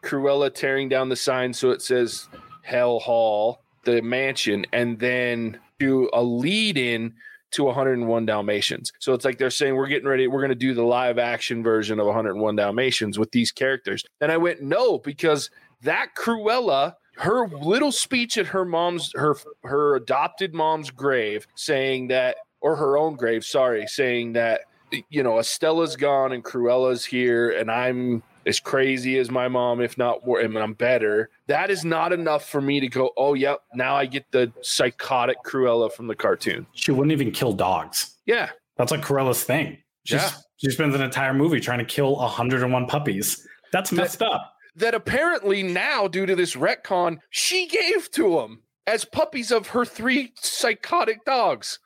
Cruella 0.01 0.53
tearing 0.53 0.89
down 0.89 1.09
the 1.09 1.15
sign 1.15 1.53
so 1.53 1.71
it 1.71 1.81
says 1.81 2.29
Hell 2.63 2.99
Hall, 2.99 3.61
the 3.83 4.01
mansion, 4.01 4.65
and 4.73 4.99
then 4.99 5.59
do 5.79 6.09
a 6.13 6.21
lead 6.21 6.77
in 6.77 7.13
to 7.51 7.63
101 7.63 8.25
Dalmatians. 8.25 8.91
So 8.99 9.13
it's 9.13 9.25
like 9.25 9.37
they're 9.37 9.49
saying 9.49 9.75
we're 9.75 9.87
getting 9.87 10.07
ready, 10.07 10.27
we're 10.27 10.41
going 10.41 10.49
to 10.49 10.55
do 10.55 10.73
the 10.73 10.83
live 10.83 11.17
action 11.17 11.63
version 11.63 11.99
of 11.99 12.05
101 12.05 12.55
Dalmatians 12.55 13.17
with 13.17 13.31
these 13.31 13.51
characters. 13.51 14.03
And 14.21 14.31
I 14.31 14.37
went, 14.37 14.61
no, 14.61 14.99
because 14.99 15.49
that 15.81 16.09
Cruella, 16.15 16.93
her 17.17 17.47
little 17.47 17.91
speech 17.91 18.37
at 18.37 18.45
her 18.47 18.65
mom's, 18.65 19.11
her 19.15 19.35
her 19.63 19.95
adopted 19.95 20.53
mom's 20.53 20.91
grave, 20.91 21.47
saying 21.55 22.09
that, 22.09 22.37
or 22.61 22.75
her 22.75 22.97
own 22.97 23.15
grave, 23.15 23.43
sorry, 23.43 23.87
saying 23.87 24.33
that, 24.33 24.61
you 25.09 25.23
know, 25.23 25.39
Estella's 25.39 25.95
gone 25.95 26.31
and 26.31 26.43
Cruella's 26.43 27.05
here, 27.05 27.51
and 27.51 27.71
I'm 27.71 28.23
as 28.45 28.59
crazy 28.59 29.17
as 29.17 29.29
my 29.29 29.47
mom, 29.47 29.81
if 29.81 29.97
not 29.97 30.25
more, 30.25 30.39
and 30.39 30.57
I'm 30.57 30.73
better. 30.73 31.29
That 31.47 31.69
is 31.69 31.85
not 31.85 32.13
enough 32.13 32.47
for 32.49 32.61
me 32.61 32.79
to 32.79 32.87
go, 32.87 33.11
oh, 33.17 33.33
yep, 33.33 33.61
now 33.73 33.95
I 33.95 34.05
get 34.05 34.25
the 34.31 34.51
psychotic 34.61 35.37
Cruella 35.45 35.91
from 35.91 36.07
the 36.07 36.15
cartoon. 36.15 36.65
She 36.73 36.91
wouldn't 36.91 37.11
even 37.11 37.31
kill 37.31 37.53
dogs. 37.53 38.15
Yeah. 38.25 38.49
That's 38.77 38.91
like 38.91 39.01
Cruella's 39.01 39.43
thing. 39.43 39.77
She's, 40.05 40.21
Yeah. 40.21 40.31
She 40.57 40.71
spends 40.71 40.93
an 40.95 41.01
entire 41.01 41.33
movie 41.33 41.59
trying 41.59 41.79
to 41.79 41.85
kill 41.85 42.17
101 42.17 42.87
puppies. 42.87 43.47
That's 43.71 43.91
messed 43.91 44.21
up. 44.21 44.55
That 44.75 44.93
apparently 44.93 45.63
now, 45.63 46.07
due 46.07 46.25
to 46.25 46.35
this 46.35 46.55
retcon, 46.55 47.19
she 47.29 47.67
gave 47.67 48.09
to 48.11 48.39
him 48.39 48.61
as 48.87 49.05
puppies 49.05 49.51
of 49.51 49.67
her 49.67 49.85
three 49.85 50.33
psychotic 50.35 51.23
dogs. 51.23 51.79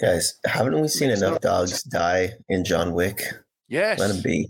Guys, 0.00 0.34
haven't 0.44 0.80
we 0.80 0.88
seen 0.88 1.10
enough 1.10 1.40
dogs 1.40 1.82
die 1.84 2.32
in 2.48 2.64
John 2.64 2.92
Wick? 2.94 3.22
Yes. 3.68 3.98
Let 3.98 4.08
them 4.08 4.22
be. 4.22 4.48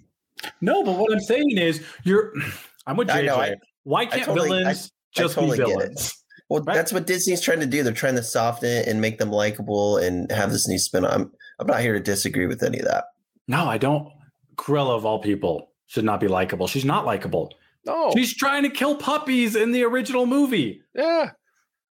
No, 0.60 0.82
but 0.84 0.96
what 0.98 1.12
I'm 1.12 1.20
saying 1.20 1.58
is, 1.58 1.84
you're. 2.04 2.32
I'm 2.86 2.96
with 2.96 3.08
JJ. 3.08 3.14
I 3.14 3.22
know, 3.22 3.36
I- 3.36 3.54
Why 3.84 4.06
can't 4.06 4.24
totally- 4.24 4.48
villains 4.48 4.90
I 5.16 5.20
just 5.20 5.34
totally 5.34 5.58
be 5.58 5.64
villains? 5.64 6.12
Well, 6.50 6.62
Right. 6.62 6.74
that's 6.74 6.92
what 6.92 7.06
Disney's 7.06 7.40
trying 7.40 7.60
to 7.60 7.66
do. 7.66 7.82
They're 7.82 7.92
trying 7.94 8.16
to 8.16 8.22
soften 8.22 8.68
it 8.68 8.86
and 8.86 9.00
make 9.00 9.18
them 9.18 9.30
likable 9.30 9.96
and 9.96 10.30
have 10.30 10.50
this 10.52 10.68
new 10.68 10.78
spin. 10.78 11.04
I'm 11.06 11.32
I'm 11.58 11.66
not 11.66 11.80
here 11.80 11.94
to 11.94 12.00
disagree 12.00 12.46
with 12.46 12.62
any 12.62 12.78
of 12.80 12.84
that. 12.86 13.04
No, 13.48 13.66
I 13.66 13.78
don't. 13.78 14.08
Cruella 14.56 14.96
of 14.96 15.06
all 15.06 15.20
people 15.20 15.70
should 15.86 16.04
not 16.04 16.20
be 16.20 16.28
likable. 16.28 16.66
She's 16.66 16.84
not 16.84 17.06
likable. 17.06 17.52
No. 17.86 18.10
She's 18.14 18.34
trying 18.34 18.62
to 18.64 18.68
kill 18.70 18.96
puppies 18.96 19.56
in 19.56 19.72
the 19.72 19.84
original 19.84 20.26
movie. 20.26 20.82
Yeah. 20.94 21.30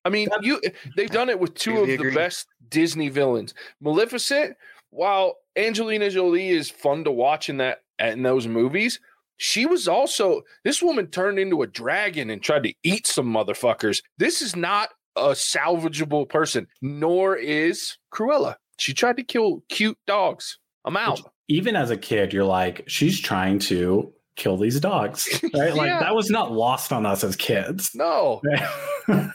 I 0.05 0.11
mean, 0.11 0.29
you 0.43 0.61
they've 0.97 1.11
done 1.11 1.29
it 1.29 1.39
with 1.39 1.55
two 1.55 1.73
of 1.73 1.77
Completely 1.79 2.11
the 2.11 2.15
best 2.15 2.49
Disney 2.69 3.09
villains. 3.09 3.55
Maleficent, 3.81 4.57
while 4.91 5.39
Angelina 5.57 6.11
Jolie 6.11 6.51
is 6.51 6.71
fun 6.71 7.05
to 7.05 7.13
watch 7.13 7.49
in 7.49 7.59
that 7.59 7.83
in 7.99 8.23
those 8.23 8.47
movies, 8.47 8.99
she 9.37 9.67
was 9.67 9.89
also 9.89 10.43
this 10.65 10.83
woman 10.83 11.07
turned 11.09 11.39
into 11.39 11.63
a 11.63 11.67
dragon 11.67 12.31
and 12.31 12.43
tried 12.43 12.65
to 12.65 12.75
eat 12.83 13.07
some 13.07 13.27
motherfuckers. 13.33 14.03
This 14.19 14.43
is 14.43 14.57
not 14.57 14.91
a 15.17 15.31
salvageable 15.31 16.29
person, 16.29 16.67
nor 16.81 17.37
is 17.37 17.99
Cruella. 18.13 18.57
She 18.79 18.95
tried 18.95 19.17
to 19.19 19.23
kill 19.23 19.63
cute 19.69 19.99
dogs. 20.07 20.59
I'm 20.85 20.97
out. 20.97 21.21
Even 21.49 21.77
as 21.77 21.91
a 21.91 21.97
kid, 21.97 22.33
you're 22.33 22.45
like, 22.45 22.85
she's 22.87 23.21
trying 23.21 23.59
to 23.61 24.13
kill 24.37 24.57
these 24.57 24.81
dogs. 24.81 25.29
Right? 25.55 25.75
Like 25.75 26.01
that 26.01 26.15
was 26.15 26.31
not 26.31 26.53
lost 26.53 26.93
on 26.93 27.05
us 27.05 27.23
as 27.23 27.37
kids. 27.37 27.91
No. 27.95 28.41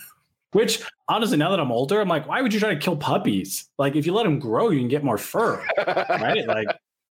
Which 0.53 0.81
honestly, 1.09 1.37
now 1.37 1.49
that 1.51 1.59
I'm 1.59 1.71
older, 1.71 1.99
I'm 1.99 2.07
like, 2.07 2.27
why 2.27 2.41
would 2.41 2.53
you 2.53 2.59
try 2.59 2.73
to 2.73 2.79
kill 2.79 2.95
puppies? 2.95 3.69
Like, 3.77 3.95
if 3.95 4.05
you 4.05 4.13
let 4.13 4.23
them 4.23 4.39
grow, 4.39 4.69
you 4.69 4.79
can 4.79 4.87
get 4.87 5.03
more 5.03 5.17
fur, 5.17 5.63
right? 5.77 6.45
Like, 6.47 6.67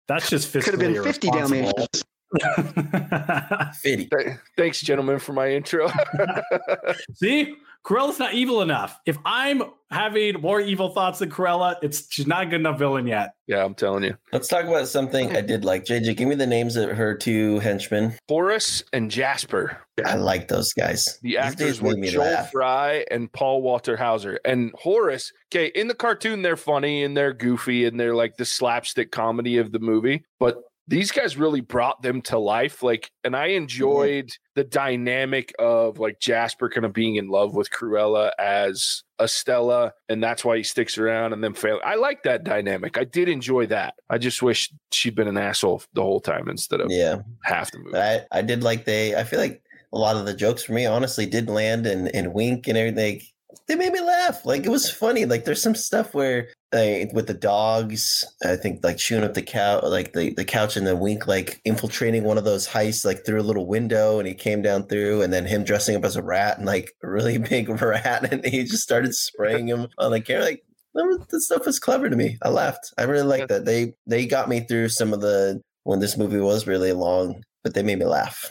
that's 0.07 0.29
just 0.29 0.53
fiscally 0.53 0.63
Could 0.63 0.73
have 0.73 0.79
been 0.79 1.03
50 1.03 1.27
irresponsible. 1.27 1.71
Dalmatians. 2.41 3.75
Fitty. 3.81 4.05
Th- 4.07 4.37
Thanks, 4.57 4.81
gentlemen, 4.81 5.19
for 5.19 5.33
my 5.33 5.49
intro. 5.49 5.89
See, 7.15 7.55
Cruella's 7.85 8.17
not 8.17 8.33
evil 8.33 8.63
enough. 8.63 8.99
If 9.05 9.17
I'm 9.25 9.61
having 9.91 10.41
more 10.41 10.59
evil 10.59 10.89
thoughts 10.89 11.19
than 11.19 11.29
Cruella, 11.29 11.75
it's 11.83 12.07
she's 12.09 12.25
not 12.25 12.43
a 12.43 12.45
good 12.47 12.59
enough 12.59 12.79
villain 12.79 13.05
yet. 13.05 13.33
yeah, 13.45 13.63
I'm 13.63 13.75
telling 13.75 14.03
you. 14.03 14.17
Let's 14.33 14.47
talk 14.47 14.65
about 14.65 14.87
something 14.87 15.35
I 15.35 15.41
did 15.41 15.63
like. 15.63 15.85
JJ, 15.85 16.17
give 16.17 16.27
me 16.27 16.33
the 16.33 16.47
names 16.47 16.75
of 16.77 16.89
her 16.89 17.15
two 17.15 17.59
henchmen. 17.59 18.17
Horace 18.27 18.83
and 18.91 19.11
Jasper. 19.11 19.77
I 20.03 20.15
like 20.15 20.47
those 20.47 20.73
guys. 20.73 21.19
The 21.21 21.29
These 21.29 21.37
actors 21.37 21.81
were 21.81 21.95
me 21.95 22.09
Joel 22.09 22.25
laugh. 22.25 22.51
Fry 22.51 23.05
and 23.11 23.31
Paul 23.31 23.61
Walter 23.61 23.95
Hauser. 23.95 24.39
And 24.43 24.71
Horace, 24.75 25.31
okay, 25.53 25.67
in 25.67 25.87
the 25.87 25.93
cartoon, 25.93 26.41
they're 26.41 26.57
funny 26.57 27.03
and 27.03 27.15
they're 27.15 27.33
goofy 27.33 27.85
and 27.85 27.99
they're 27.99 28.15
like 28.15 28.37
the 28.37 28.45
slapstick 28.45 29.11
comedy 29.11 29.57
of 29.59 29.71
the 29.71 29.79
movie. 29.79 30.25
But 30.39 30.57
these 30.87 31.11
guys 31.11 31.37
really 31.37 31.61
brought 31.61 32.01
them 32.01 32.21
to 32.23 32.37
life. 32.37 32.83
Like, 32.83 33.11
and 33.23 33.35
I 33.35 33.49
mm-hmm. 33.49 33.63
enjoyed 33.63 34.31
the 34.55 34.63
dynamic 34.63 35.53
of 35.57 35.99
like 35.99 36.19
Jasper 36.19 36.69
kind 36.69 36.85
of 36.85 36.93
being 36.93 37.15
in 37.15 37.27
love 37.27 37.55
with 37.55 37.71
Cruella 37.71 38.31
as 38.37 39.03
Estella, 39.19 39.93
and 40.09 40.23
that's 40.23 40.45
why 40.45 40.57
he 40.57 40.63
sticks 40.63 40.97
around 40.97 41.33
and 41.33 41.43
then 41.43 41.53
fail. 41.53 41.79
I 41.83 41.95
like 41.95 42.23
that 42.23 42.43
dynamic. 42.43 42.97
I 42.97 43.03
did 43.03 43.29
enjoy 43.29 43.65
that. 43.67 43.95
I 44.09 44.17
just 44.17 44.41
wish 44.41 44.71
she'd 44.91 45.15
been 45.15 45.27
an 45.27 45.37
asshole 45.37 45.83
the 45.93 46.03
whole 46.03 46.21
time 46.21 46.49
instead 46.49 46.81
of 46.81 46.87
Yeah, 46.91 47.21
half 47.43 47.71
the 47.71 47.79
movie. 47.79 47.91
but 47.91 48.27
I, 48.31 48.39
I 48.39 48.41
did 48.41 48.63
like 48.63 48.85
they. 48.85 49.15
I 49.15 49.23
feel 49.23 49.39
like 49.39 49.61
a 49.93 49.97
lot 49.97 50.17
of 50.17 50.25
the 50.25 50.33
jokes 50.33 50.63
for 50.63 50.73
me, 50.73 50.85
honestly, 50.85 51.25
did 51.25 51.49
land 51.49 51.87
and 51.87 52.13
and 52.13 52.33
wink 52.33 52.67
and 52.67 52.77
everything. 52.77 53.21
They 53.67 53.75
made 53.75 53.93
me 53.93 54.01
laugh. 54.01 54.45
Like 54.45 54.65
it 54.65 54.69
was 54.69 54.89
funny. 54.89 55.25
Like 55.25 55.45
there's 55.45 55.61
some 55.61 55.75
stuff 55.75 56.13
where 56.13 56.49
like 56.71 57.11
with 57.13 57.27
the 57.27 57.33
dogs, 57.33 58.25
I 58.43 58.55
think 58.55 58.83
like 58.83 58.97
chewing 58.97 59.23
up 59.23 59.33
the 59.33 59.41
cow, 59.41 59.81
like 59.81 60.13
the, 60.13 60.33
the 60.33 60.45
couch, 60.45 60.75
and 60.75 60.85
the 60.85 60.95
wink 60.95 61.27
like 61.27 61.61
infiltrating 61.65 62.23
one 62.23 62.37
of 62.37 62.43
those 62.43 62.67
heists 62.67 63.05
like 63.05 63.25
through 63.25 63.41
a 63.41 63.43
little 63.43 63.65
window, 63.65 64.19
and 64.19 64.27
he 64.27 64.33
came 64.33 64.61
down 64.61 64.87
through, 64.87 65.21
and 65.21 65.31
then 65.31 65.45
him 65.45 65.63
dressing 65.63 65.95
up 65.95 66.05
as 66.05 66.15
a 66.15 66.23
rat 66.23 66.57
and 66.57 66.65
like 66.65 66.91
a 67.03 67.09
really 67.09 67.37
big 67.49 67.69
rat, 67.69 68.31
and 68.31 68.45
he 68.45 68.63
just 68.63 68.83
started 68.83 69.13
spraying 69.15 69.67
him 69.67 69.87
on 69.97 70.11
the 70.11 70.21
camera. 70.21 70.43
Like 70.43 70.63
that 70.93 71.41
stuff 71.41 71.65
was 71.65 71.79
clever 71.79 72.09
to 72.09 72.15
me. 72.15 72.37
I 72.41 72.49
laughed. 72.49 72.93
I 72.97 73.03
really 73.03 73.27
liked 73.27 73.49
that. 73.49 73.65
They 73.65 73.93
they 74.07 74.25
got 74.25 74.49
me 74.49 74.61
through 74.61 74.89
some 74.89 75.13
of 75.13 75.21
the 75.21 75.61
when 75.83 75.99
this 75.99 76.17
movie 76.17 76.39
was 76.39 76.67
really 76.67 76.93
long, 76.93 77.43
but 77.63 77.73
they 77.73 77.83
made 77.83 77.99
me 77.99 78.05
laugh. 78.05 78.49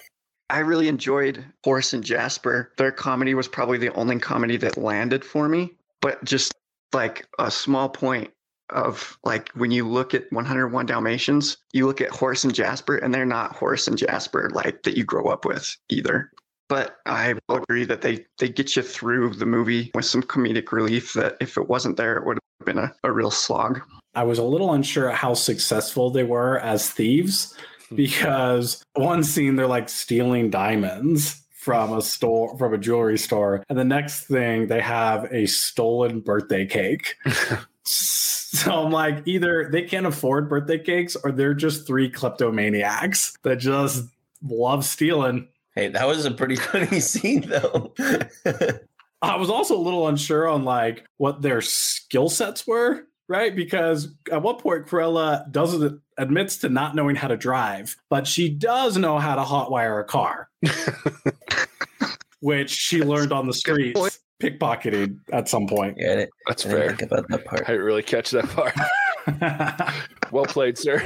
I 0.50 0.58
really 0.58 0.88
enjoyed 0.88 1.44
Horace 1.64 1.92
and 1.92 2.04
Jasper. 2.04 2.72
Their 2.76 2.92
comedy 2.92 3.34
was 3.34 3.48
probably 3.48 3.78
the 3.78 3.92
only 3.94 4.18
comedy 4.18 4.56
that 4.58 4.76
landed 4.76 5.24
for 5.24 5.48
me. 5.48 5.72
But 6.00 6.22
just 6.24 6.52
like 6.92 7.26
a 7.38 7.50
small 7.50 7.88
point 7.88 8.30
of 8.70 9.18
like 9.24 9.50
when 9.54 9.70
you 9.70 9.88
look 9.88 10.14
at 10.14 10.30
101 10.32 10.86
Dalmatians, 10.86 11.56
you 11.72 11.86
look 11.86 12.00
at 12.00 12.10
Horace 12.10 12.44
and 12.44 12.54
Jasper, 12.54 12.96
and 12.96 13.12
they're 13.12 13.26
not 13.26 13.52
Horace 13.52 13.88
and 13.88 13.98
Jasper 13.98 14.50
like 14.52 14.82
that 14.82 14.96
you 14.96 15.04
grow 15.04 15.26
up 15.26 15.44
with 15.44 15.76
either. 15.88 16.30
But 16.68 16.96
I 17.06 17.34
will 17.48 17.56
agree 17.56 17.84
that 17.84 18.00
they 18.00 18.24
they 18.38 18.48
get 18.48 18.76
you 18.76 18.82
through 18.82 19.34
the 19.34 19.46
movie 19.46 19.90
with 19.94 20.06
some 20.06 20.22
comedic 20.22 20.72
relief 20.72 21.12
that 21.14 21.36
if 21.40 21.56
it 21.56 21.68
wasn't 21.68 21.96
there, 21.96 22.16
it 22.16 22.26
would 22.26 22.38
have 22.60 22.66
been 22.66 22.78
a, 22.78 22.94
a 23.04 23.12
real 23.12 23.30
slog. 23.30 23.80
I 24.14 24.22
was 24.22 24.38
a 24.38 24.44
little 24.44 24.72
unsure 24.72 25.10
how 25.10 25.34
successful 25.34 26.10
they 26.10 26.24
were 26.24 26.60
as 26.60 26.88
thieves 26.90 27.54
because 27.94 28.84
one 28.94 29.24
scene 29.24 29.56
they're 29.56 29.66
like 29.66 29.88
stealing 29.88 30.50
diamonds 30.50 31.42
from 31.50 31.92
a 31.92 32.02
store 32.02 32.56
from 32.58 32.74
a 32.74 32.78
jewelry 32.78 33.18
store 33.18 33.64
and 33.68 33.78
the 33.78 33.84
next 33.84 34.24
thing 34.24 34.66
they 34.66 34.80
have 34.80 35.24
a 35.32 35.46
stolen 35.46 36.20
birthday 36.20 36.66
cake 36.66 37.16
so 37.84 38.84
i'm 38.84 38.92
like 38.92 39.22
either 39.26 39.68
they 39.70 39.82
can't 39.82 40.06
afford 40.06 40.48
birthday 40.48 40.78
cakes 40.78 41.16
or 41.24 41.32
they're 41.32 41.54
just 41.54 41.86
three 41.86 42.10
kleptomaniacs 42.10 43.34
that 43.42 43.56
just 43.56 44.04
love 44.42 44.84
stealing 44.84 45.48
Hey, 45.74 45.88
that 45.88 46.06
was 46.06 46.24
a 46.24 46.30
pretty 46.30 46.56
funny 46.72 47.00
scene 47.00 47.48
though. 47.48 47.92
I 49.22 49.36
was 49.36 49.50
also 49.50 49.76
a 49.76 49.80
little 49.80 50.06
unsure 50.08 50.48
on 50.48 50.64
like 50.64 51.04
what 51.16 51.42
their 51.42 51.60
skill 51.60 52.28
sets 52.28 52.66
were, 52.66 53.06
right? 53.28 53.54
Because 53.54 54.14
at 54.30 54.42
one 54.42 54.56
point 54.56 54.86
Cruella 54.86 55.50
doesn't 55.50 56.00
admits 56.18 56.56
to 56.58 56.68
not 56.68 56.94
knowing 56.94 57.16
how 57.16 57.28
to 57.28 57.36
drive, 57.36 57.96
but 58.10 58.26
she 58.26 58.48
does 58.48 58.96
know 58.96 59.18
how 59.18 59.34
to 59.34 59.42
hotwire 59.42 60.00
a 60.00 60.04
car, 60.04 60.48
which 62.40 62.70
she 62.70 63.02
learned 63.02 63.32
on 63.32 63.46
the 63.46 63.60
Good 63.64 63.94
point. 63.94 64.12
streets 64.12 64.20
pickpocketing 64.42 65.18
at 65.32 65.48
some 65.48 65.66
point. 65.66 65.96
yeah, 65.98 66.12
I 66.12 66.14
didn't, 66.16 66.30
That's 66.48 66.66
I 66.66 66.70
fair. 66.70 66.88
think 66.88 67.02
about 67.02 67.28
that 67.28 67.44
part. 67.44 67.62
I 67.66 67.72
didn't 67.72 67.86
really 67.86 68.02
catch 68.02 68.30
that 68.32 68.48
part. 68.50 68.74
well 70.32 70.44
played, 70.44 70.76
sir. 70.76 71.02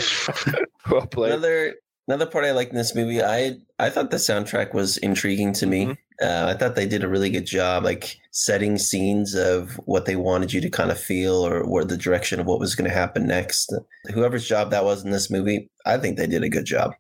well 0.91 1.07
played. 1.07 1.33
Another 1.33 1.75
another 2.09 2.27
part 2.27 2.45
I 2.45 2.51
liked 2.53 2.71
in 2.73 2.77
this 2.77 2.95
movie, 2.95 3.23
I 3.23 3.57
I 3.79 3.91
thought 3.91 4.11
the 4.11 4.17
soundtrack 4.17 4.75
was 4.75 4.97
intriguing 4.99 5.53
to 5.55 5.67
me. 5.67 5.97
Uh, 6.21 6.47
I 6.49 6.55
thought 6.55 6.75
they 6.75 6.87
did 6.89 7.05
a 7.05 7.09
really 7.09 7.31
good 7.31 7.47
job, 7.47 7.85
like 7.85 8.19
setting 8.45 8.79
scenes 8.79 9.35
of 9.35 9.75
what 9.87 10.05
they 10.07 10.15
wanted 10.17 10.53
you 10.53 10.61
to 10.61 10.71
kind 10.71 10.91
of 10.91 10.99
feel, 11.01 11.45
or 11.47 11.65
what 11.65 11.89
the 11.89 11.97
direction 11.97 12.39
of 12.39 12.47
what 12.47 12.61
was 12.61 12.75
going 12.75 12.89
to 12.89 12.95
happen 12.97 13.27
next. 13.27 13.73
Whoever's 14.15 14.47
job 14.47 14.71
that 14.71 14.85
was 14.85 15.05
in 15.05 15.11
this 15.11 15.29
movie, 15.31 15.69
I 15.85 15.97
think 15.99 16.17
they 16.17 16.27
did 16.27 16.45
a 16.45 16.49
good 16.49 16.65
job. 16.65 16.95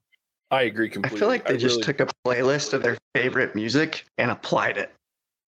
I 0.50 0.62
agree 0.62 0.88
completely. 0.88 1.16
I 1.16 1.20
feel 1.20 1.28
like 1.28 1.46
they 1.46 1.56
just 1.56 1.74
really- 1.76 1.84
took 1.84 2.00
a 2.00 2.08
playlist 2.26 2.72
of 2.72 2.82
their 2.82 2.96
favorite 3.14 3.54
music 3.54 4.04
and 4.18 4.30
applied 4.30 4.78
it, 4.78 4.92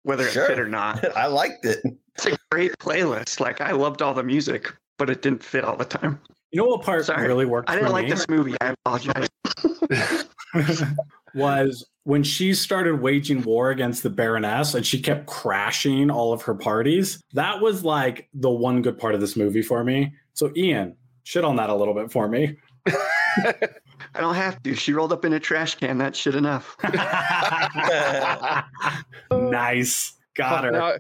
whether 0.02 0.26
it 0.26 0.32
Sure. 0.32 0.46
fit 0.48 0.58
or 0.58 0.68
not. 0.68 1.16
I 1.16 1.26
liked 1.26 1.64
it. 1.64 1.78
It's 2.16 2.26
a 2.26 2.36
great 2.50 2.72
playlist. 2.78 3.38
Like 3.40 3.60
I 3.60 3.72
loved 3.72 4.00
all 4.02 4.14
the 4.14 4.22
music, 4.24 4.72
but 4.98 5.08
it 5.10 5.20
didn't 5.22 5.44
fit 5.44 5.64
all 5.64 5.76
the 5.76 5.84
time. 5.84 6.18
you 6.50 6.60
know 6.62 6.66
what 6.68 6.82
part 6.82 7.04
Sorry. 7.04 7.26
really 7.28 7.44
worked 7.46 7.68
I 7.70 7.74
didn't 7.74 7.88
for 7.88 7.92
like 7.92 8.04
me? 8.06 8.10
this 8.10 8.28
movie. 8.28 8.54
I 8.60 8.74
apologize. 8.84 9.28
was 11.36 11.86
when 12.04 12.22
she 12.22 12.54
started 12.54 13.00
waging 13.00 13.42
war 13.42 13.70
against 13.70 14.02
the 14.02 14.10
Baroness 14.10 14.74
and 14.74 14.86
she 14.86 15.00
kept 15.00 15.26
crashing 15.26 16.10
all 16.10 16.32
of 16.32 16.42
her 16.42 16.54
parties. 16.54 17.22
That 17.32 17.60
was 17.60 17.84
like 17.84 18.28
the 18.32 18.50
one 18.50 18.82
good 18.82 18.98
part 18.98 19.14
of 19.14 19.20
this 19.20 19.36
movie 19.36 19.62
for 19.62 19.82
me. 19.84 20.12
So, 20.32 20.52
Ian, 20.56 20.96
shit 21.24 21.44
on 21.44 21.56
that 21.56 21.68
a 21.68 21.74
little 21.74 21.94
bit 21.94 22.12
for 22.12 22.28
me. 22.28 22.56
I 24.14 24.20
don't 24.20 24.34
have 24.34 24.62
to. 24.62 24.74
She 24.74 24.92
rolled 24.92 25.12
up 25.12 25.24
in 25.24 25.32
a 25.32 25.40
trash 25.40 25.74
can. 25.74 25.98
That's 25.98 26.18
shit 26.18 26.34
enough. 26.34 26.76
nice. 29.30 30.14
Got 30.34 30.64
her. 30.64 30.70
Now, 30.70 30.94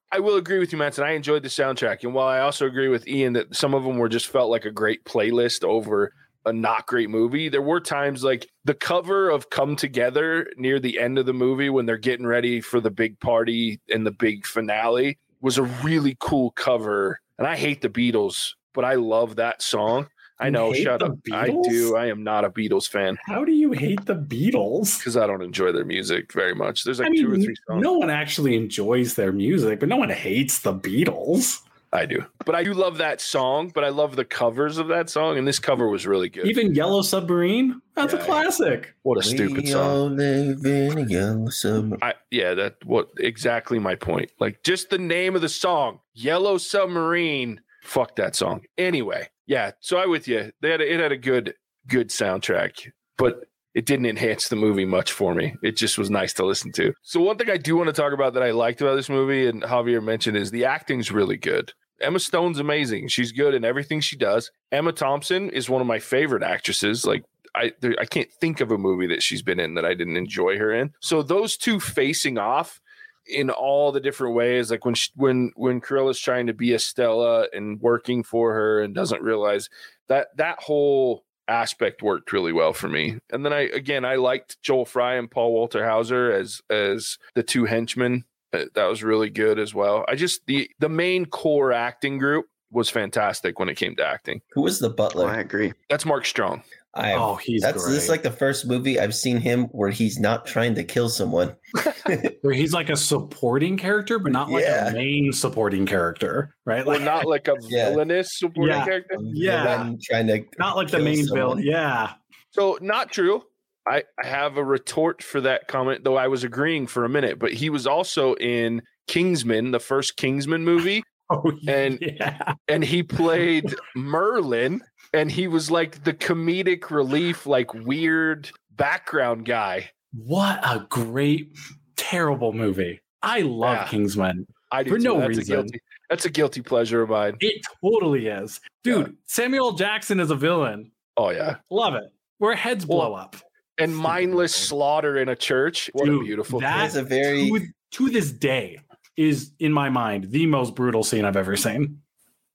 I 0.12 0.20
will 0.20 0.36
agree 0.36 0.58
with 0.58 0.72
you, 0.72 0.78
Matson. 0.78 1.04
I 1.04 1.12
enjoyed 1.12 1.42
the 1.42 1.48
soundtrack, 1.48 2.02
and 2.02 2.14
while 2.14 2.28
I 2.28 2.40
also 2.40 2.66
agree 2.66 2.88
with 2.88 3.06
Ian 3.06 3.34
that 3.34 3.54
some 3.54 3.74
of 3.74 3.84
them 3.84 3.98
were 3.98 4.08
just 4.08 4.28
felt 4.28 4.50
like 4.50 4.64
a 4.64 4.70
great 4.70 5.04
playlist 5.04 5.64
over 5.64 6.12
a 6.48 6.52
not 6.52 6.86
great 6.86 7.10
movie, 7.10 7.48
there 7.48 7.62
were 7.62 7.80
times 7.80 8.24
like 8.24 8.48
the 8.64 8.74
cover 8.74 9.30
of 9.30 9.50
"Come 9.50 9.76
Together" 9.76 10.50
near 10.56 10.80
the 10.80 10.98
end 10.98 11.18
of 11.18 11.26
the 11.26 11.32
movie 11.32 11.70
when 11.70 11.86
they're 11.86 11.96
getting 11.96 12.26
ready 12.26 12.60
for 12.60 12.80
the 12.80 12.90
big 12.90 13.20
party 13.20 13.80
and 13.88 14.06
the 14.06 14.10
big 14.10 14.46
finale 14.46 15.18
was 15.40 15.58
a 15.58 15.62
really 15.62 16.16
cool 16.20 16.50
cover. 16.52 17.20
And 17.38 17.46
I 17.46 17.56
hate 17.56 17.82
the 17.82 17.88
Beatles, 17.88 18.54
but 18.74 18.84
I 18.84 18.94
love 18.94 19.36
that 19.36 19.62
song. 19.62 20.08
I 20.40 20.50
know, 20.50 20.72
shut 20.72 21.02
up. 21.02 21.18
I 21.32 21.48
do. 21.48 21.96
I 21.96 22.06
am 22.06 22.22
not 22.22 22.44
a 22.44 22.50
Beatles 22.50 22.88
fan 22.88 23.18
How 23.26 23.44
do 23.44 23.50
you 23.50 23.72
hate 23.72 24.04
the 24.06 24.14
Beatles? 24.14 24.98
because 24.98 25.16
I 25.16 25.26
don't 25.26 25.42
enjoy 25.42 25.72
their 25.72 25.84
music 25.84 26.32
very 26.32 26.54
much. 26.54 26.84
There's 26.84 27.00
like 27.00 27.08
I 27.08 27.10
mean, 27.10 27.24
two 27.24 27.32
or 27.32 27.36
three 27.36 27.56
songs. 27.66 27.82
no 27.82 27.94
one 27.94 28.08
actually 28.10 28.56
enjoys 28.56 29.14
their 29.14 29.32
music, 29.32 29.80
but 29.80 29.88
no 29.88 29.96
one 29.96 30.10
hates 30.10 30.60
the 30.60 30.72
Beatles. 30.74 31.62
I 31.92 32.04
do. 32.06 32.24
But 32.44 32.54
I 32.54 32.64
do 32.64 32.74
love 32.74 32.98
that 32.98 33.20
song, 33.20 33.70
but 33.74 33.82
I 33.82 33.88
love 33.88 34.14
the 34.16 34.24
covers 34.24 34.76
of 34.78 34.88
that 34.88 35.08
song. 35.08 35.38
And 35.38 35.46
this 35.48 35.58
cover 35.58 35.88
was 35.88 36.06
really 36.06 36.28
good. 36.28 36.46
Even 36.46 36.74
Yellow 36.74 37.02
Submarine, 37.02 37.80
that's 37.94 38.12
Yeah. 38.12 38.20
a 38.20 38.24
classic. 38.24 38.94
what 39.02 39.18
a 39.18 39.22
stupid 39.22 39.64
we 39.64 39.66
song. 39.66 39.90
all 40.12 40.20
a 40.20 41.04
yellow 41.08 41.48
summer. 41.48 41.96
I, 42.02 42.14
yeah, 42.30 42.54
that 42.54 42.76
what 42.84 43.08
exactly 43.18 43.78
my 43.78 43.94
point. 43.94 44.30
Like 44.38 44.62
just 44.64 44.90
the 44.90 44.98
name 44.98 45.34
of 45.34 45.40
the 45.42 45.48
song, 45.48 46.00
Yellow 46.14 46.58
Submarine. 46.58 47.60
Fuck 47.82 48.16
that 48.16 48.36
song. 48.36 48.62
Anyway, 48.76 49.28
yeah. 49.46 49.70
So 49.80 49.96
I 49.96 50.06
with 50.06 50.28
you. 50.28 50.52
They 50.60 50.70
had 50.70 50.80
a, 50.82 50.92
it 50.94 51.00
had 51.00 51.12
a 51.12 51.16
good 51.16 51.54
good 51.86 52.10
soundtrack, 52.10 52.90
but 53.16 53.44
it 53.78 53.86
didn't 53.86 54.06
enhance 54.06 54.48
the 54.48 54.56
movie 54.56 54.84
much 54.84 55.12
for 55.12 55.36
me. 55.36 55.54
It 55.62 55.76
just 55.76 55.98
was 55.98 56.10
nice 56.10 56.32
to 56.32 56.44
listen 56.44 56.72
to. 56.72 56.92
So 57.02 57.20
one 57.20 57.38
thing 57.38 57.48
I 57.48 57.56
do 57.56 57.76
want 57.76 57.86
to 57.86 57.92
talk 57.92 58.12
about 58.12 58.34
that 58.34 58.42
I 58.42 58.50
liked 58.50 58.80
about 58.80 58.96
this 58.96 59.08
movie, 59.08 59.46
and 59.46 59.62
Javier 59.62 60.02
mentioned, 60.02 60.36
is 60.36 60.50
the 60.50 60.64
acting's 60.64 61.12
really 61.12 61.36
good. 61.36 61.72
Emma 62.00 62.18
Stone's 62.18 62.58
amazing. 62.58 63.06
She's 63.06 63.30
good 63.30 63.54
in 63.54 63.64
everything 63.64 64.00
she 64.00 64.16
does. 64.16 64.50
Emma 64.72 64.90
Thompson 64.90 65.48
is 65.50 65.70
one 65.70 65.80
of 65.80 65.86
my 65.86 66.00
favorite 66.00 66.42
actresses. 66.42 67.06
Like 67.06 67.22
I, 67.54 67.72
there, 67.80 67.94
I 68.00 68.04
can't 68.04 68.32
think 68.40 68.60
of 68.60 68.72
a 68.72 68.78
movie 68.78 69.06
that 69.06 69.22
she's 69.22 69.42
been 69.42 69.60
in 69.60 69.74
that 69.74 69.84
I 69.84 69.94
didn't 69.94 70.16
enjoy 70.16 70.58
her 70.58 70.72
in. 70.72 70.92
So 70.98 71.22
those 71.22 71.56
two 71.56 71.78
facing 71.78 72.36
off 72.36 72.80
in 73.28 73.48
all 73.48 73.92
the 73.92 74.00
different 74.00 74.34
ways, 74.34 74.72
like 74.72 74.84
when 74.84 74.94
she, 74.96 75.12
when 75.14 75.52
when 75.54 75.80
Cruella's 75.80 76.18
trying 76.18 76.48
to 76.48 76.52
be 76.52 76.74
Estella 76.74 77.46
and 77.52 77.80
working 77.80 78.24
for 78.24 78.54
her 78.54 78.82
and 78.82 78.92
doesn't 78.92 79.22
realize 79.22 79.70
that 80.08 80.36
that 80.36 80.58
whole 80.60 81.22
aspect 81.48 82.02
worked 82.02 82.32
really 82.32 82.52
well 82.52 82.72
for 82.72 82.88
me. 82.88 83.18
And 83.30 83.44
then 83.44 83.52
I 83.52 83.62
again 83.62 84.04
I 84.04 84.16
liked 84.16 84.60
Joel 84.62 84.84
Fry 84.84 85.14
and 85.14 85.30
Paul 85.30 85.52
Walter 85.52 85.84
Hauser 85.88 86.30
as 86.32 86.60
as 86.70 87.18
the 87.34 87.42
two 87.42 87.64
henchmen. 87.64 88.24
Uh, 88.52 88.64
That 88.74 88.86
was 88.86 89.02
really 89.02 89.30
good 89.30 89.58
as 89.58 89.74
well. 89.74 90.04
I 90.08 90.14
just 90.14 90.46
the 90.46 90.70
the 90.78 90.88
main 90.88 91.26
core 91.26 91.72
acting 91.72 92.18
group 92.18 92.46
was 92.70 92.90
fantastic 92.90 93.58
when 93.58 93.68
it 93.68 93.76
came 93.76 93.96
to 93.96 94.04
acting. 94.06 94.42
Who 94.52 94.60
was 94.60 94.78
the 94.78 94.90
Oh, 94.98 95.26
I 95.26 95.38
agree. 95.38 95.72
That's 95.88 96.04
Mark 96.04 96.26
Strong. 96.26 96.62
I 96.98 97.12
oh, 97.14 97.36
he's 97.36 97.62
that's 97.62 97.82
great. 97.84 97.94
this 97.94 98.04
is 98.04 98.08
like 98.08 98.22
the 98.22 98.30
first 98.30 98.66
movie 98.66 98.98
I've 98.98 99.14
seen 99.14 99.38
him 99.38 99.64
where 99.66 99.90
he's 99.90 100.18
not 100.18 100.46
trying 100.46 100.74
to 100.74 100.84
kill 100.84 101.08
someone. 101.08 101.54
Where 102.42 102.54
he's 102.54 102.72
like 102.72 102.88
a 102.90 102.96
supporting 102.96 103.76
character, 103.76 104.18
but 104.18 104.32
not 104.32 104.50
like 104.50 104.64
Yeah. 104.64 104.88
a 104.88 104.92
main 104.94 105.32
supporting 105.32 105.84
character, 105.86 106.54
right? 106.64 106.84
Well, 106.86 106.96
Like 106.96 107.04
not 107.04 107.26
like 107.26 107.48
a 107.48 107.54
Yeah. 107.68 107.90
villainous 107.90 108.38
supporting 108.38 108.74
Yeah. 108.76 108.84
character. 108.84 109.16
Yeah. 109.20 109.62
Villain 109.76 109.98
trying 110.02 110.26
to 110.28 110.44
not 110.58 110.76
like 110.76 110.88
the 110.88 110.98
main 111.00 111.26
villain. 111.32 111.62
Yeah. 111.62 112.12
So 112.50 112.78
not 112.80 113.12
true. 113.12 113.42
I, 113.86 114.02
I 114.22 114.26
have 114.26 114.56
a 114.56 114.64
retort 114.64 115.22
for 115.22 115.40
that 115.42 115.68
comment, 115.68 116.04
though 116.04 116.16
I 116.16 116.28
was 116.28 116.44
agreeing 116.44 116.86
for 116.86 117.04
a 117.04 117.08
minute. 117.08 117.38
But 117.38 117.52
he 117.52 117.70
was 117.70 117.86
also 117.86 118.34
in 118.34 118.82
Kingsman, 119.06 119.70
the 119.70 119.80
first 119.80 120.16
Kingsman 120.16 120.64
movie, 120.64 121.02
Oh, 121.30 121.52
And- 121.68 121.98
yeah. 122.00 122.54
and 122.68 122.82
he 122.82 123.02
played 123.02 123.74
Merlin, 123.96 124.80
and 125.12 125.30
he 125.30 125.46
was 125.46 125.70
like 125.70 126.02
the 126.04 126.14
comedic 126.14 126.90
relief, 126.90 127.46
like 127.46 127.72
weird 127.74 128.50
background 128.76 129.44
guy. 129.44 129.90
What 130.14 130.58
a 130.62 130.86
great, 130.88 131.52
terrible 131.96 132.52
movie. 132.52 133.00
I 133.22 133.40
love 133.42 133.76
Yeah. 133.76 133.88
Kingsman. 133.88 134.46
I 134.70 134.82
do 134.82 134.90
For 134.90 134.96
too. 134.98 135.04
no 135.04 135.18
that's 135.20 135.28
reason. 135.38 135.42
A 135.42 135.56
guilty, 135.62 135.80
that's 136.10 136.24
a 136.24 136.30
guilty 136.30 136.62
pleasure 136.62 137.02
of 137.02 137.10
mine. 137.10 137.36
It 137.40 137.60
totally 137.82 138.26
is. 138.28 138.60
Dude, 138.84 139.16
Samuel 139.26 139.72
Jackson 139.72 140.20
is 140.20 140.30
a 140.30 140.34
villain. 140.36 140.92
Oh 141.16 141.30
yeah, 141.30 141.56
Love 141.70 141.94
it. 141.94 142.04
Where 142.38 142.54
heads 142.54 142.84
blow 142.84 143.10
Well, 143.12 143.16
up. 143.16 143.36
and 143.78 143.94
mindless 143.96 144.54
slaughter 144.54 145.16
in 145.18 145.28
a 145.28 145.36
church. 145.36 145.90
What 145.92 146.08
a 146.08 146.18
beautiful. 146.20 146.60
That's 146.60 146.94
a 146.96 147.02
very 147.02 147.48
To, 147.50 147.66
to 147.92 148.10
this 148.10 148.30
day 148.30 148.78
is 149.18 149.52
in 149.58 149.72
my 149.72 149.90
mind 149.90 150.30
the 150.30 150.46
most 150.46 150.74
brutal 150.74 151.02
scene 151.04 151.24
I've 151.24 151.36
ever 151.36 151.56
seen. 151.56 152.00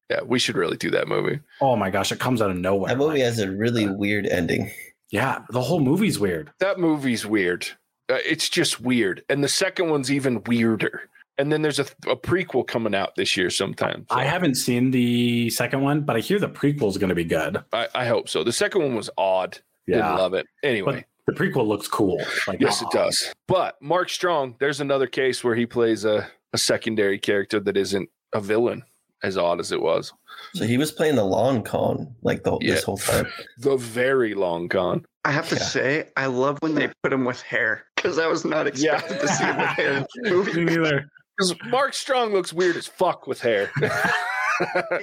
yeah, 0.10 0.21
we 0.26 0.39
should 0.39 0.56
really 0.56 0.78
do 0.78 0.89
that 0.91 1.08
movie. 1.08 1.39
Oh 1.62 1.76
my 1.76 1.89
gosh, 1.91 2.12
it 2.12 2.19
comes 2.19 2.41
out 2.41 2.49
of 2.52 2.58
nowhere. 2.58 2.89
that 2.89 2.97
movie 2.97 3.19
has 3.19 3.39
a 3.39 3.52
really 3.52 3.88
weird 3.88 4.26
ending. 4.26 4.71
yeah, 5.12 5.39
the 5.49 5.62
whole 5.62 5.80
movie's 5.80 6.17
weird. 6.19 6.52
That 6.60 6.80
movie's 6.80 7.26
weird. 7.26 7.67
Uh, 8.10 8.17
it's 8.26 8.49
just 8.49 8.82
weird, 8.82 9.23
and 9.30 9.43
the 9.43 9.47
second 9.47 9.89
one's 9.89 10.12
even 10.12 10.41
weirder. 10.45 11.10
And 11.39 11.52
then 11.52 11.63
there's 11.63 11.80
a, 11.80 11.86
a 12.08 12.15
prequel 12.15 12.65
coming 12.67 12.93
out 12.93 13.15
this 13.15 13.36
year 13.36 13.49
sometime. 13.49 14.06
So 14.12 14.15
I 14.15 14.23
haven't 14.23 14.54
seen 14.56 14.91
the 14.91 15.49
second 15.49 15.82
one, 15.82 16.02
but 16.02 16.15
I 16.15 16.19
hear 16.19 16.38
the 16.38 16.47
prequel's 16.49 16.97
going 16.99 17.10
to 17.10 17.15
be 17.15 17.23
good. 17.23 17.58
I, 17.73 17.88
I 17.95 18.06
hope 18.06 18.30
so. 18.30 18.43
The 18.43 18.52
second 18.52 18.84
one 18.84 18.93
was 18.95 19.10
odd. 19.17 19.54
Didn't 19.88 20.02
Yeah, 20.02 20.13
love 20.15 20.36
it. 20.36 20.45
Anyway, 20.62 21.06
but 21.26 21.36
the 21.36 21.43
prequel 21.43 21.65
looks 21.65 21.88
cool. 21.88 22.21
Like, 22.47 22.60
yes, 22.62 22.84
it 22.84 22.89
does. 22.91 23.34
But 23.47 23.82
Mark 23.82 24.10
Strong, 24.12 24.58
there's 24.60 24.80
another 24.80 25.08
case 25.08 25.43
where 25.43 25.56
he 25.56 25.65
plays 25.65 26.06
a, 26.06 26.30
a 26.54 26.58
secondary 26.58 27.18
character 27.20 27.60
that 27.60 27.76
isn't 27.78 28.10
a 28.34 28.39
villain, 28.39 28.84
as 29.24 29.38
odd 29.38 29.60
as 29.60 29.72
it 29.72 29.82
was. 29.82 30.13
So 30.56 30.66
he 30.66 30.78
was 30.78 30.92
playing 30.92 31.16
the 31.16 31.24
long 31.26 31.63
con 31.63 32.16
like 32.22 32.44
the, 32.44 32.58
Yeah. 32.62 32.76
this 32.76 32.84
whole 32.84 32.98
time. 32.98 33.28
The 33.60 33.78
very 33.78 34.34
long 34.34 34.70
con. 34.70 35.06
I 35.26 35.32
have 35.32 35.48
to 35.50 35.56
Yeah. 35.56 35.62
say, 35.63 36.10
I 36.18 36.26
love 36.28 36.58
when 36.62 36.76
they 36.76 36.89
put 37.04 37.13
him 37.13 37.24
with 37.26 37.42
hair 37.42 37.86
because 37.96 38.20
I 38.20 38.28
was 38.28 38.44
not 38.46 38.66
Yeah. 38.78 38.96
expecting 38.98 39.20
to 39.20 39.28
see 39.34 39.44
him 39.46 39.58
with 39.58 39.68
hair 39.70 39.92
in 39.94 40.00
this 40.02 40.08
movie. 40.32 40.63
Me 40.66 40.76
neither. 40.76 41.10
Because 41.38 41.56
Mark 41.68 41.94
Strong 41.94 42.34
looks 42.34 42.54
weird 42.54 42.76
as 42.76 42.88
fuck 42.88 43.26
with 43.28 43.42
hair. 43.42 43.72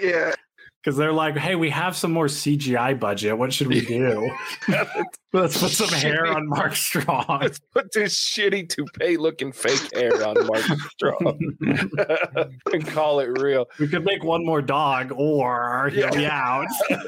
Yeah, 0.00 0.32
Because 0.82 0.96
they're 0.96 1.12
like, 1.12 1.36
hey, 1.36 1.56
we 1.56 1.68
have 1.70 1.94
some 1.94 2.10
more 2.10 2.26
CGI 2.26 2.98
budget. 2.98 3.36
What 3.36 3.52
should 3.52 3.66
we 3.66 3.84
do? 3.84 4.34
Let's 5.32 5.60
put 5.60 5.70
some 5.70 5.90
hair 5.90 6.26
on 6.26 6.48
Mark 6.48 6.74
Strong. 6.74 7.38
Let's 7.42 7.60
put 7.72 7.92
this 7.92 8.16
shitty 8.16 8.68
toupee 8.68 9.16
looking 9.18 9.52
fake 9.52 9.94
hair 9.94 10.26
on 10.26 10.46
Mark 10.46 10.64
Strong 10.90 11.56
and 12.72 12.86
call 12.86 13.20
it 13.20 13.38
real. 13.38 13.66
we 13.78 13.88
could 13.88 14.04
make 14.04 14.24
one 14.24 14.44
more 14.44 14.62
dog 14.62 15.12
or 15.12 15.90
he'll 15.92 16.10
be 16.10 16.26
out. 16.26 16.66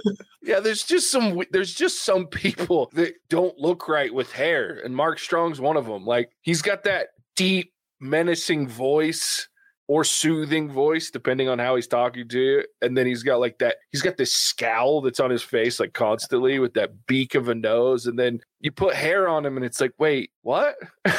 Yeah, 0.45 0.59
there's 0.59 0.83
just 0.83 1.11
some 1.13 1.41
there's 1.53 1.73
just 1.73 2.05
some 2.05 2.27
people 2.27 2.91
that 2.95 3.15
don't 3.29 3.57
look 3.59 3.87
right 3.87 4.13
with 4.13 4.33
hair, 4.33 4.81
and 4.85 4.95
Mark 4.95 5.21
Strong's 5.21 5.61
one 5.61 5.77
of 5.77 5.87
them. 5.87 6.05
Like 6.05 6.31
he's 6.41 6.63
got 6.63 6.83
that 6.83 7.11
deep, 7.37 7.73
menacing 8.01 8.67
voice 8.67 9.47
or 9.89 10.05
soothing 10.05 10.71
voice, 10.71 11.11
depending 11.11 11.49
on 11.49 11.59
how 11.59 11.75
he's 11.77 11.87
talking 11.89 12.29
to 12.29 12.39
you. 12.41 12.65
And 12.81 12.97
then 12.97 13.07
he's 13.07 13.23
got 13.23 13.41
like 13.41 13.59
that. 13.59 13.77
He's 13.91 14.03
got 14.03 14.17
this 14.17 14.33
scowl 14.33 15.01
that's 15.03 15.21
on 15.21 15.31
his 15.31 15.43
face 15.43 15.81
like 15.81 15.93
constantly 15.93 16.59
with 16.59 16.75
that 16.75 17.07
beak 17.07 17.35
of 17.35 17.49
a 17.49 17.55
nose, 17.55 18.07
and 18.07 18.19
then 18.19 18.41
you 18.61 18.71
put 18.73 18.95
hair 18.95 19.29
on 19.29 19.45
him, 19.45 19.57
and 19.57 19.67
it's 19.67 19.81
like, 19.81 19.93
wait, 19.99 20.31
what? 20.43 20.77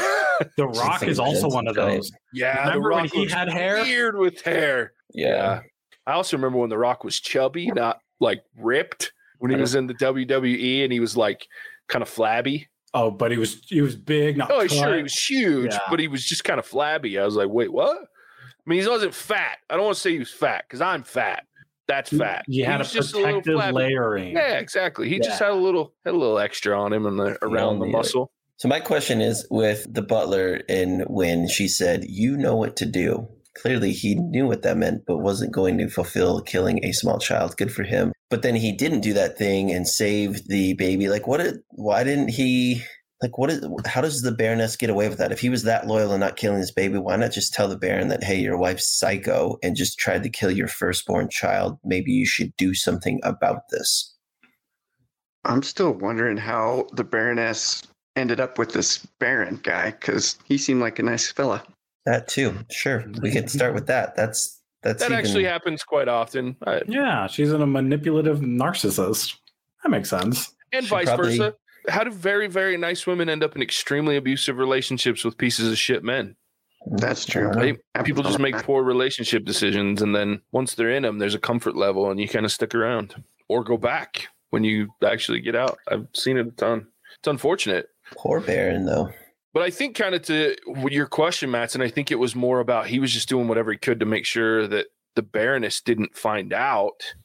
The 0.58 0.68
Rock 0.68 1.04
is 1.04 1.20
also 1.20 1.48
one 1.48 1.68
of 1.68 1.76
those. 1.76 2.12
yeah, 2.34 2.58
Remember 2.68 2.90
the 2.90 2.96
when 2.96 3.04
Rock 3.04 3.14
he 3.14 3.28
had 3.30 3.50
hair? 3.50 3.84
weird 3.84 4.18
with 4.18 4.42
hair. 4.42 4.94
Yeah. 5.14 5.62
I 6.08 6.14
also 6.14 6.36
remember 6.38 6.58
when 6.58 6.72
The 6.72 6.78
Rock 6.78 7.04
was 7.04 7.20
chubby, 7.20 7.68
not 7.68 8.00
like 8.20 8.44
ripped. 8.58 9.14
When 9.38 9.52
he 9.52 9.56
uh-huh. 9.56 9.62
was 9.62 9.76
in 9.76 9.88
the 9.88 9.94
WWE 9.94 10.84
and 10.84 10.92
he 10.92 11.00
was 11.00 11.16
like 11.16 11.46
kind 11.88 12.02
of 12.02 12.10
flabby. 12.10 12.68
Oh, 12.96 13.12
but 13.12 13.32
he 13.32 13.38
was 13.38 13.62
he 13.68 13.82
was 13.82 13.96
big. 13.96 14.36
Not 14.38 14.50
Oh, 14.52 14.66
sure, 14.68 14.98
he 14.98 15.04
was 15.04 15.14
huge, 15.14 15.72
Yeah. 15.72 15.80
but 15.90 16.00
he 16.00 16.08
was 16.08 16.26
just 16.26 16.44
kind 16.44 16.60
of 16.60 16.66
flabby. 16.66 17.20
I 17.20 17.26
was 17.26 17.36
like, 17.36 17.50
wait, 17.50 17.72
what? 17.72 17.98
I 18.66 18.70
mean, 18.70 18.82
he 18.82 18.88
wasn't 18.88 19.14
fat. 19.14 19.58
I 19.70 19.76
don't 19.76 19.86
want 19.86 19.96
to 19.96 20.02
say 20.02 20.12
he 20.14 20.20
was 20.20 20.32
fat 20.32 20.66
because 20.68 20.82
I'm 20.82 21.04
fat. 21.04 21.46
That's 21.88 22.10
fat. 22.18 22.46
He 22.48 22.62
had 22.62 22.80
a 22.80 22.86
just 22.86 23.14
little 23.14 23.30
protective 23.30 23.56
flabby. 23.56 23.74
layering. 23.76 24.36
Yeah, 24.36 24.54
exactly. 24.58 25.10
He 25.10 25.20
just 25.20 25.40
had 25.40 25.52
a 25.52 25.56
little 25.56 25.94
had 26.06 26.14
a 26.14 26.18
little 26.18 26.40
extra 26.40 26.80
on 26.80 26.94
him 26.94 27.06
and 27.06 27.20
the, 27.20 27.38
around 27.44 27.80
the 27.80 27.86
Only, 27.86 27.88
like- 27.88 27.98
muscle. 27.98 28.32
So 28.58 28.70
my 28.70 28.80
question 28.80 29.20
is 29.20 29.46
with 29.52 29.86
the 29.94 30.02
butler 30.02 30.62
and 30.70 31.02
when 31.08 31.50
she 31.50 31.68
said, 31.68 32.06
"You 32.08 32.38
know 32.38 32.56
what 32.56 32.78
to 32.78 32.86
do." 32.86 33.28
Clearly, 33.56 33.92
he 33.92 34.16
knew 34.16 34.48
what 34.48 34.62
that 34.64 34.78
meant, 34.78 35.04
but 35.06 35.18
wasn't 35.18 35.52
going 35.52 35.78
to 35.80 35.90
fulfill 35.90 36.42
killing 36.42 36.84
a 36.86 36.92
small 36.92 37.20
child. 37.20 37.56
Good 37.58 37.72
for 37.72 37.84
him. 37.84 38.12
But 38.30 38.42
then 38.42 38.56
he 38.56 38.72
didn't 38.72 39.02
do 39.02 39.14
that 39.14 39.38
thing 39.38 39.72
and 39.72 39.88
save 39.88 40.48
the 40.48 40.74
baby. 40.74 41.08
Like, 41.10 41.28
what? 41.28 41.38
Did, 41.42 41.58
why 41.70 42.04
didn't 42.04 42.30
he? 42.30 42.82
Like 43.24 43.38
what 43.40 43.50
is 43.50 43.66
how 43.88 44.02
does 44.02 44.22
the 44.22 44.32
baroness 44.32 44.76
get 44.76 44.92
away 44.92 45.10
with 45.10 45.18
that 45.18 45.32
if 45.32 45.40
he 45.40 45.50
was 45.50 45.64
that 45.64 45.88
loyal 45.88 46.12
and 46.12 46.20
not 46.20 46.36
killing 46.36 46.60
his 46.60 46.72
baby 46.72 47.00
why 47.00 47.16
not 47.16 47.32
just 47.32 47.54
tell 47.54 47.68
the 47.68 47.78
baron 47.78 48.10
that 48.10 48.24
hey 48.24 48.38
your 48.40 48.58
wife's 48.58 48.88
psycho 49.00 49.58
and 49.64 49.76
just 49.76 49.98
tried 49.98 50.22
to 50.22 50.30
kill 50.30 50.52
your 50.52 50.68
firstborn 50.68 51.28
child 51.30 51.80
maybe 51.84 52.12
you 52.12 52.26
should 52.26 52.56
do 52.58 52.76
something 52.76 53.20
about 53.24 53.62
this 53.72 54.12
I'm 55.46 55.64
still 55.64 55.92
wondering 55.92 56.38
how 56.38 56.88
the 56.94 57.04
Baroness 57.04 57.84
ended 58.16 58.40
up 58.40 58.58
with 58.58 58.72
this 58.72 59.00
Baron 59.20 59.60
guy 59.62 59.92
because 59.92 60.38
he 60.46 60.58
seemed 60.58 60.80
like 60.80 61.00
a 61.00 61.04
nice 61.04 61.30
fella. 61.32 61.64
that 62.06 62.28
too 62.30 62.58
sure 62.72 63.04
we 63.22 63.30
can 63.32 63.48
start 63.48 63.74
with 63.74 63.88
that 63.88 64.16
that's 64.16 64.62
that's 64.84 65.00
That 65.02 65.12
even, 65.12 65.18
actually 65.20 65.44
happens 65.46 65.82
quite 65.84 66.08
often, 66.10 66.58
uh, 66.68 66.82
Yeah, 66.88 67.28
she's 67.28 67.52
in 67.54 67.62
a 67.62 67.66
manipulative 67.68 68.40
narcissist. 68.40 69.36
That 69.82 69.90
makes 69.90 70.10
sense. 70.10 70.54
and 70.74 70.84
Should 70.86 70.90
vice 70.90 71.06
probably- 71.08 71.38
versa. 71.38 71.56
How 71.90 72.04
do 72.04 72.12
very, 72.12 72.48
very 72.48 72.78
nice 72.78 73.06
women 73.06 73.30
end 73.30 73.44
up 73.44 73.56
in 73.56 73.62
extremely 73.62 74.16
abusive 74.16 74.58
relationships 74.58 75.24
with 75.24 75.38
pieces 75.38 75.70
of 75.70 75.78
shit 75.78 76.04
men? 76.04 76.36
That's 76.86 77.26
true. 77.26 77.48
Right? 77.48 77.78
People 78.04 78.24
just 78.24 78.40
make 78.40 78.58
poor 78.58 78.84
relationship 78.84 79.46
decisions, 79.46 80.02
and 80.02 80.16
then 80.16 80.42
once 80.52 80.76
they're 80.76 80.92
in 80.92 81.04
them, 81.04 81.20
there's 81.20 81.36
a 81.36 81.40
comfort 81.40 81.76
level, 81.76 82.10
and 82.12 82.20
you 82.20 82.28
kind 82.28 82.46
of 82.46 82.52
stick 82.52 82.76
around 82.76 83.16
or 83.48 83.64
go 83.64 83.78
back 83.78 84.28
when 84.50 84.64
you 84.64 84.90
actually 85.04 85.40
get 85.40 85.56
out. 85.56 85.78
I've 85.88 86.08
seen 86.14 86.38
it 86.38 86.48
a 86.48 86.52
ton. 86.52 86.88
It's 87.20 87.28
unfortunate. 87.28 87.88
poor 88.18 88.42
baron 88.42 88.86
though 88.86 89.10
But 89.54 89.64
I 89.64 89.70
think 89.70 89.96
kind 89.96 90.16
of 90.16 90.24
to 90.24 90.56
your 90.90 91.08
question, 91.08 91.52
Mats, 91.52 91.74
and 91.74 91.84
I 91.84 91.90
think 91.90 92.12
it 92.12 92.20
was 92.20 92.36
more 92.36 92.60
about 92.60 92.88
he 92.88 93.00
was 93.00 93.14
just 93.14 93.30
doing 93.30 93.48
whatever 93.48 93.72
he 93.72 93.78
could 93.78 94.00
to 94.00 94.06
make 94.06 94.26
sure 94.26 94.68
that 94.68 94.88
the 95.16 95.22
Baroness 95.22 95.82
didn't 95.82 96.18
find 96.18 96.54
out 96.54 97.16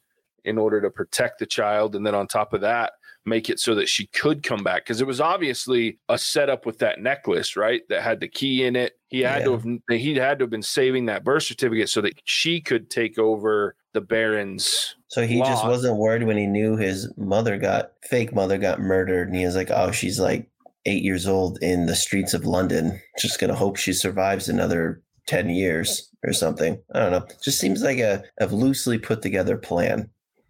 in 0.45 0.59
order 0.59 0.81
to 0.81 0.91
protect 0.91 1.39
the 1.39 1.47
child. 1.47 1.97
And 1.97 2.07
then 2.07 2.15
on 2.15 2.27
top 2.27 2.53
of 2.53 2.61
that, 2.61 2.93
make 3.27 3.51
it 3.51 3.61
so 3.61 3.75
that 3.75 3.89
she 3.89 4.07
could 4.09 4.43
come 4.43 4.63
back. 4.63 4.85
Because 4.85 5.01
it 5.01 5.07
was 5.07 5.21
obviously 5.21 5.99
a 6.09 6.19
setup 6.19 6.67
with 6.67 6.79
that 6.79 7.01
necklace, 7.01 7.57
right? 7.57 7.83
That 7.89 8.03
had 8.03 8.21
the 8.21 8.29
key 8.29 8.65
in 8.65 8.77
it. 8.77 8.95
He 9.09 9.21
had 9.21 9.45
to 9.45 9.53
have 9.53 9.65
he 9.89 10.15
had 10.15 10.39
to 10.39 10.45
have 10.45 10.51
been 10.51 10.63
saving 10.63 11.07
that 11.07 11.25
birth 11.25 11.45
certificate 11.45 11.89
so 11.89 12.01
that 12.03 12.21
she 12.25 12.61
could 12.61 12.91
take 12.91 13.19
over 13.19 13.75
the 13.95 14.01
Baron's 14.01 14.95
so 15.09 15.27
he 15.27 15.39
just 15.41 15.67
wasn't 15.67 15.97
worried 15.97 16.23
when 16.23 16.37
he 16.37 16.47
knew 16.47 16.77
his 16.77 17.13
mother 17.17 17.57
got 17.57 17.93
fake 18.03 18.35
mother 18.35 18.59
got 18.59 18.81
murdered 18.81 19.29
and 19.29 19.37
he 19.37 19.45
was 19.45 19.57
like 19.57 19.71
oh 19.71 19.91
she's 19.91 20.21
like 20.21 20.49
eight 20.85 21.03
years 21.03 21.27
old 21.27 21.59
in 21.63 21.87
the 21.87 21.97
streets 21.97 22.35
of 22.35 22.45
london 22.45 23.01
just 23.19 23.41
gonna 23.41 23.55
hope 23.55 23.77
she 23.77 23.93
survives 23.93 24.49
another 24.49 25.03
10 25.27 25.51
years 25.51 26.11
or 26.25 26.33
something 26.33 26.79
i 26.95 27.01
don't 27.01 27.13
know 27.13 27.27
just 27.43 27.59
seems 27.59 27.83
like 27.83 27.99
a, 27.99 28.23
a 28.41 28.47
loosely 28.47 28.99
put 28.99 29.23
together 29.23 29.57
plan 29.57 30.09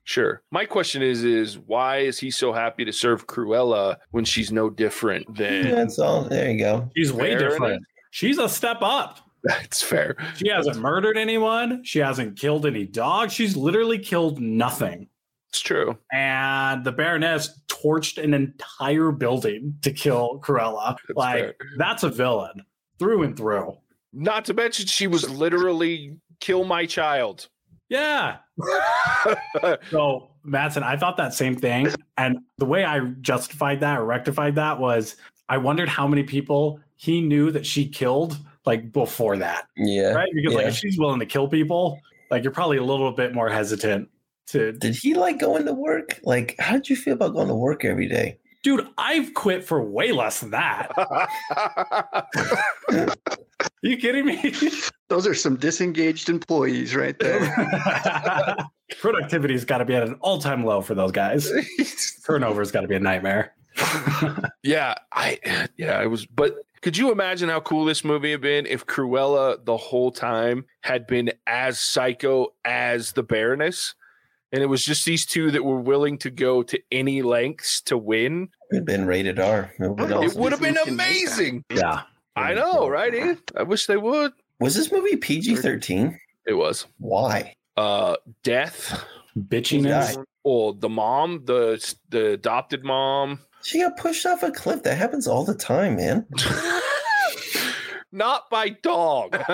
Sure. 0.09 0.41
My 0.51 0.65
question 0.65 1.03
is 1.03 1.23
is 1.23 1.59
why 1.59 1.99
is 1.99 2.19
he 2.19 2.31
so 2.31 2.51
happy 2.51 2.83
to 2.83 2.93
serve 2.95 3.27
Cruella 3.27 3.99
when 4.11 4.25
she's 4.25 4.51
no 4.51 4.71
different 4.71 5.37
than 5.37 5.71
that's 5.71 5.99
all 5.99 6.23
there 6.23 6.51
you 6.51 6.59
go 6.59 6.91
She's 6.97 7.13
way 7.13 7.37
Fair 7.37 7.51
different. 7.51 7.85
She's 8.11 8.39
a 8.39 8.49
step 8.49 8.79
up. 8.81 9.19
That's 9.45 9.83
fair. 9.83 10.17
She 10.37 10.49
hasn't 10.49 10.79
murdered 10.79 11.19
anyone. 11.19 11.85
She 11.85 11.99
hasn't 11.99 12.39
killed 12.39 12.65
any 12.65 12.87
dogs. 12.87 13.35
She's 13.35 13.55
literally 13.55 13.99
killed 13.99 14.41
nothing. 14.41 15.09
It's 15.51 15.61
true. 15.61 15.99
And 16.11 16.85
the 16.85 16.93
Baroness 16.93 17.61
torched 17.69 18.17
an 18.17 18.33
entire 18.33 19.13
building 19.13 19.77
to 19.83 19.93
kill 19.93 20.41
Cruella. 20.43 20.97
That's 21.07 21.19
like, 21.19 21.39
fair. 21.39 21.55
that's 21.77 22.03
a 22.03 22.09
villain 22.09 22.65
through 22.99 23.25
and 23.25 23.37
through. 23.37 23.77
Not 24.15 24.47
to 24.47 24.55
mention 24.55 24.87
she 24.87 25.07
was 25.07 25.29
literally 25.29 26.17
kill 26.41 26.65
my 26.65 26.87
child. 26.87 27.49
Yeah. 27.89 28.39
So, 29.91 30.31
Matson, 30.45 30.83
I 30.83 30.97
thought 30.97 31.17
that 31.17 31.35
same 31.35 31.57
thing. 31.57 31.89
And 32.17 32.39
the 32.59 32.65
way 32.65 32.85
I 32.85 33.01
justified 33.21 33.81
that 33.81 33.99
or 33.99 34.05
rectified 34.05 34.55
that 34.55 34.79
was 34.79 35.17
I 35.49 35.59
wondered 35.59 35.89
how 35.89 36.07
many 36.07 36.23
people 36.23 36.81
he 36.97 37.21
knew 37.21 37.51
that 37.51 37.67
she 37.67 37.89
killed 37.89 38.39
like 38.67 38.93
before 38.93 39.37
that. 39.39 39.67
yeah 39.77 40.13
Right? 40.13 40.31
Because 40.35 40.55
like 40.55 40.67
if 40.67 40.77
she's 40.77 40.99
willing 40.99 41.21
to 41.21 41.27
kill 41.27 41.49
people, 41.49 41.99
like 42.31 42.43
you're 42.43 42.53
probably 42.53 42.77
a 42.77 42.85
little 42.85 43.13
bit 43.13 43.35
more 43.35 43.49
hesitant 43.49 44.09
to 44.49 44.73
did 44.73 44.95
he 44.95 45.15
like 45.15 45.39
going 45.39 45.67
to 45.67 45.75
work 45.75 46.19
like 46.23 46.55
how 46.59 46.73
did 46.73 46.89
you 46.89 46.97
feel 46.97 47.15
about 47.15 47.35
going 47.35 47.49
to 47.49 47.55
work 47.55 47.85
every 47.85 48.09
day 48.09 48.39
dude, 48.63 48.87
I've 48.97 49.35
quit 49.35 49.65
for 49.65 49.83
way 49.83 50.13
less 50.13 50.41
than 50.41 50.51
that. 50.51 50.93
Are 50.97 51.29
you 53.83 53.97
kidding 53.97 54.27
me? 54.27 54.53
Those 55.09 55.27
are 55.27 55.35
some 55.35 55.57
disengaged 55.57 56.29
employees 56.29 56.95
right 56.95 57.19
there. 57.19 58.59
Productivity's 59.01 59.65
got 59.65 59.79
to 59.79 59.85
be 59.85 59.95
at 59.95 60.03
an 60.03 60.17
all-time 60.21 60.65
low 60.65 60.83
for 60.83 60.95
those 60.95 61.13
guys. 61.13 61.51
Turnover's 62.27 62.71
got 62.71 62.83
to 62.83 62.89
be 62.89 62.95
a 62.95 63.01
nightmare. 63.01 63.55
yeah, 64.63 64.95
I 65.13 65.69
yeah, 65.79 65.99
I 65.99 66.07
was 66.07 66.27
but 66.27 66.57
could 66.83 66.97
you 66.97 67.11
imagine 67.11 67.49
how 67.49 67.61
cool 67.61 67.85
this 67.87 68.05
movie 68.05 68.33
had 68.33 68.41
been 68.41 68.67
if 68.67 68.87
Cruella 68.87 69.65
the 69.65 69.77
whole 69.77 70.11
time 70.11 70.67
had 70.83 71.07
been 71.07 71.33
as 71.47 71.81
psycho 71.81 72.49
as 72.65 73.13
the 73.13 73.23
Baroness? 73.23 73.95
And 74.53 74.63
it 74.63 74.67
was 74.67 74.85
just 74.85 75.05
these 75.05 75.27
two 75.27 75.51
that 75.51 75.63
were 75.65 75.79
willing 75.81 76.17
to 76.19 76.31
go 76.31 76.63
to 76.63 76.81
any 76.91 77.21
lengths 77.23 77.83
to 77.83 77.99
win. 77.99 78.49
it'd 78.73 78.85
been 78.87 79.07
rated 79.07 79.39
r 79.39 79.73
It 79.79 79.89
would 79.91 80.11
Oh, 80.13 80.23
It 80.23 80.35
would 80.35 80.53
have 80.53 80.61
been 80.61 80.75
Disney 80.75 80.87
can 80.91 80.97
make 80.97 81.07
that. 81.07 81.13
amazing. 81.39 81.65
Yeah. 81.75 82.03
I 82.37 82.55
know, 82.55 82.89
right? 82.89 83.13
Ian? 83.13 83.39
I 83.57 83.63
wish 83.65 83.87
they 83.87 83.97
would. 83.97 84.33
was 84.61 84.75
this 84.75 84.91
movie 84.93 85.17
pg-13 85.17 86.17
It 86.47 86.55
was. 86.55 86.87
why 86.99 87.55
Uh 87.77 88.17
death. 88.43 89.05
Bitchiness. 89.39 90.17
Guy. 90.17 90.23
Or 90.45 90.73
the 90.73 90.89
mom, 90.89 91.43
the 91.45 91.95
the 92.09 92.33
adopted 92.33 92.83
mom. 92.85 93.41
she 93.63 93.81
got 93.81 93.97
pushed 93.99 94.25
off 94.25 94.43
a 94.43 94.51
cliff 94.51 94.83
that 94.85 94.97
happens 94.97 95.27
all 95.29 95.45
the 95.45 95.55
time 95.55 95.97
man 95.97 96.25
Not 98.11 98.49
by 98.51 98.71
dog. 98.71 99.35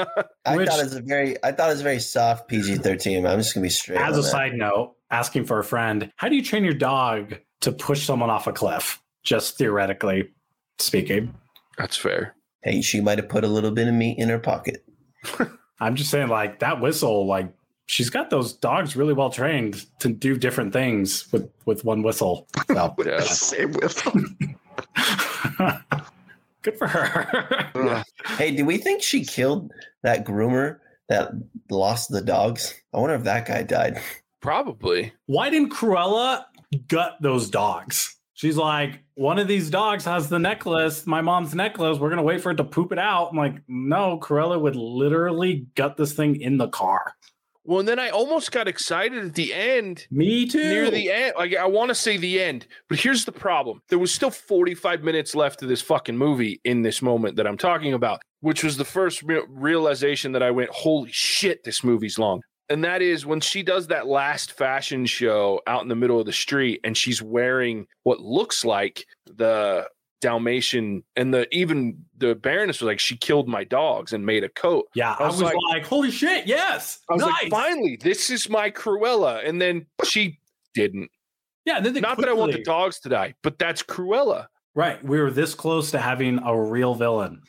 I 0.45 0.57
Which- 0.57 0.69
thought 0.69 0.81
it 0.81 0.85
was 0.85 0.95
a 0.95 1.03
very, 1.03 1.37
I 1.43 1.53
thought 1.53 1.69
it 1.69 1.73
was 1.73 1.81
a 1.81 1.85
very 1.85 2.01
soft 2.01 2.49
PG 2.49 2.77
thirteen. 2.77 3.27
I'm 3.27 3.39
just 3.39 3.55
gonna 3.55 3.63
be 3.65 3.71
straight. 3.71 3.99
As 4.01 4.15
on 4.15 4.19
a 4.21 4.23
that. 4.23 4.31
side 4.31 4.55
note, 4.55 4.95
asking 5.11 5.45
for 5.47 5.59
a 5.59 5.65
friend, 5.65 6.13
how 6.17 6.29
do 6.29 6.37
you 6.37 6.43
train 6.43 6.65
your 6.65 6.75
dog 6.75 7.35
to 7.63 7.73
push 7.73 8.05
someone 8.05 8.31
off 8.31 8.47
a 8.47 8.53
cliff? 8.53 9.01
Just 9.25 9.59
theoretically 9.59 10.29
speaking. 10.79 11.35
That's 11.79 11.97
fair. 11.97 12.37
hey, 12.63 12.81
she 12.83 13.01
might 13.01 13.19
have 13.19 13.29
put 13.29 13.43
a 13.45 13.49
little 13.49 13.71
bit 13.73 13.89
of 13.89 13.95
meat 13.95 14.19
in 14.19 14.29
her 14.29 14.39
pocket. 14.39 14.85
I'm 15.81 15.97
just 15.97 16.11
saying, 16.11 16.29
like 16.29 16.61
that 16.61 16.81
whistle, 16.81 17.27
like 17.27 17.53
she's 17.87 18.09
got 18.11 18.31
those 18.31 18.53
dogs 18.53 18.95
really 18.97 19.13
well 19.15 19.31
trained 19.31 19.85
to 19.99 20.09
do 20.09 20.37
different 20.39 20.73
things 20.73 21.31
with 21.33 21.51
with 21.65 21.85
one 21.85 22.03
whistle. 22.03 22.47
So 22.69 22.95
With 22.97 23.07
Yeah. 23.09 23.21
same 23.23 23.73
whistle. 23.73 24.13
Good 26.65 26.77
for 26.77 26.89
her. 26.89 27.71
Ugh. 27.75 28.05
Hey, 28.39 28.51
do 28.51 28.65
we 28.65 28.79
think 28.79 29.03
she 29.03 29.25
killed 29.25 29.71
that 30.03 30.25
groomer 30.25 30.79
that 31.09 31.31
lost 31.71 32.11
the 32.11 32.23
dogs? 32.23 32.75
I 32.93 32.99
wonder 32.99 33.15
if 33.15 33.25
that 33.25 33.47
guy 33.47 33.63
died. 33.63 34.01
Probably. 34.41 35.13
Why 35.27 35.51
didn't 35.51 35.73
Cruella 35.73 36.45
gut 36.89 37.17
those 37.21 37.49
dogs? 37.49 38.17
She's 38.35 38.57
like, 38.57 38.99
one 39.15 39.39
of 39.39 39.47
these 39.47 39.71
dogs 39.71 40.05
has 40.07 40.29
the 40.29 40.41
necklace, 40.41 41.07
my 41.07 41.21
mom's 41.21 41.55
necklace. 41.55 41.99
We're 41.99 42.11
gonna 42.11 42.23
wait 42.23 42.41
for 42.41 42.51
it 42.51 42.57
to 42.57 42.65
poop 42.65 42.91
it 42.91 42.99
out. 42.99 43.29
I'm 43.31 43.37
like, 43.37 43.63
no, 43.69 44.19
Cruella 44.19 44.61
would 44.61 44.75
literally 44.75 45.67
gut 45.77 45.97
this 45.97 46.15
thing 46.15 46.41
in 46.41 46.57
the 46.57 46.69
car. 46.69 47.15
Well, 47.65 47.81
and 47.81 47.89
then 47.89 47.99
I 47.99 48.11
almost 48.11 48.53
got 48.53 48.69
excited 48.69 49.25
at 49.25 49.35
the 49.35 49.55
end, 49.55 50.07
Me 50.11 50.47
too. 50.47 50.59
near 50.59 50.91
the 50.91 51.11
end. 51.11 51.33
Like 51.39 51.57
I 51.57 51.67
want 51.67 51.89
to 51.89 51.95
say 51.95 52.17
the 52.19 52.41
end, 52.43 52.67
but 52.89 52.99
here's 52.99 53.25
the 53.25 53.33
problem: 53.33 53.81
there 53.89 53.99
was 53.99 54.13
still 54.13 54.31
45 54.31 55.03
minutes 55.03 55.35
left 55.35 55.63
of 55.63 55.69
this 55.69 55.81
fucking 55.83 56.17
movie 56.17 56.61
in 56.65 56.83
this 56.83 57.01
moment 57.01 57.37
that 57.37 57.47
I'm 57.47 57.57
talking 57.57 57.95
about, 57.95 58.21
which 58.41 58.63
was 58.63 58.77
the 58.77 58.85
first 58.85 59.23
re- 59.23 59.45
realization 59.49 60.33
that 60.33 60.43
I 60.43 60.51
went, 60.51 60.71
"Holy 60.71 61.11
shit, 61.13 61.65
this 61.65 61.83
movie's 61.83 62.19
long." 62.19 62.43
And 62.71 62.83
that 62.85 63.03
is 63.03 63.27
when 63.27 63.41
she 63.41 63.63
does 63.63 63.89
that 63.89 64.07
last 64.07 64.53
fashion 64.57 65.05
show 65.05 65.61
out 65.67 65.83
in 65.83 65.89
the 65.89 65.95
middle 65.95 66.19
of 66.19 66.27
the 66.27 66.33
street, 66.33 66.81
and 66.83 66.97
she's 66.97 67.21
wearing 67.23 67.87
what 68.05 68.21
looks 68.21 68.65
like 68.65 69.05
the 69.27 69.87
Dalmatian, 70.25 71.05
and 71.17 71.35
the 71.35 71.47
even 71.55 71.99
the 72.17 72.35
Baroness 72.35 72.81
was 72.81 72.87
like, 72.87 72.99
"She 72.99 73.15
killed 73.17 73.47
my 73.47 73.63
dogs 73.63 74.15
and 74.15 74.25
made 74.25 74.43
a 74.43 74.49
coat." 74.49 74.87
yeah, 74.95 75.15
I 75.19 75.25
I 75.25 75.27
was, 75.27 75.35
was 75.35 75.43
like, 75.43 75.57
like- 75.69 75.85
holy 75.87 76.11
shit, 76.11 76.47
yes. 76.47 77.01
I 77.11 77.13
was 77.13 77.23
nice. 77.23 77.43
like, 77.43 77.51
finally, 77.51 77.99
this 78.03 78.31
is 78.31 78.49
my 78.49 78.71
Cruella. 78.71 79.47
And 79.47 79.61
then 79.61 79.85
she 80.05 80.39
didn't. 80.75 81.11
Yeah, 81.67 81.81
then 81.81 81.95
Not 81.95 82.17
that 82.19 82.29
I 82.29 82.33
want 82.33 82.53
the 82.53 82.63
dogs 82.63 83.01
to 83.01 83.11
die, 83.11 83.35
but 83.43 83.59
that's 83.59 83.83
Cruella. 83.83 84.47
Right. 84.75 85.03
We 85.05 85.21
were 85.21 85.31
this 85.31 85.55
close 85.55 85.91
to 85.93 85.99
having 85.99 86.39
a 86.43 86.59
real 86.59 86.95
villain. 86.95 87.43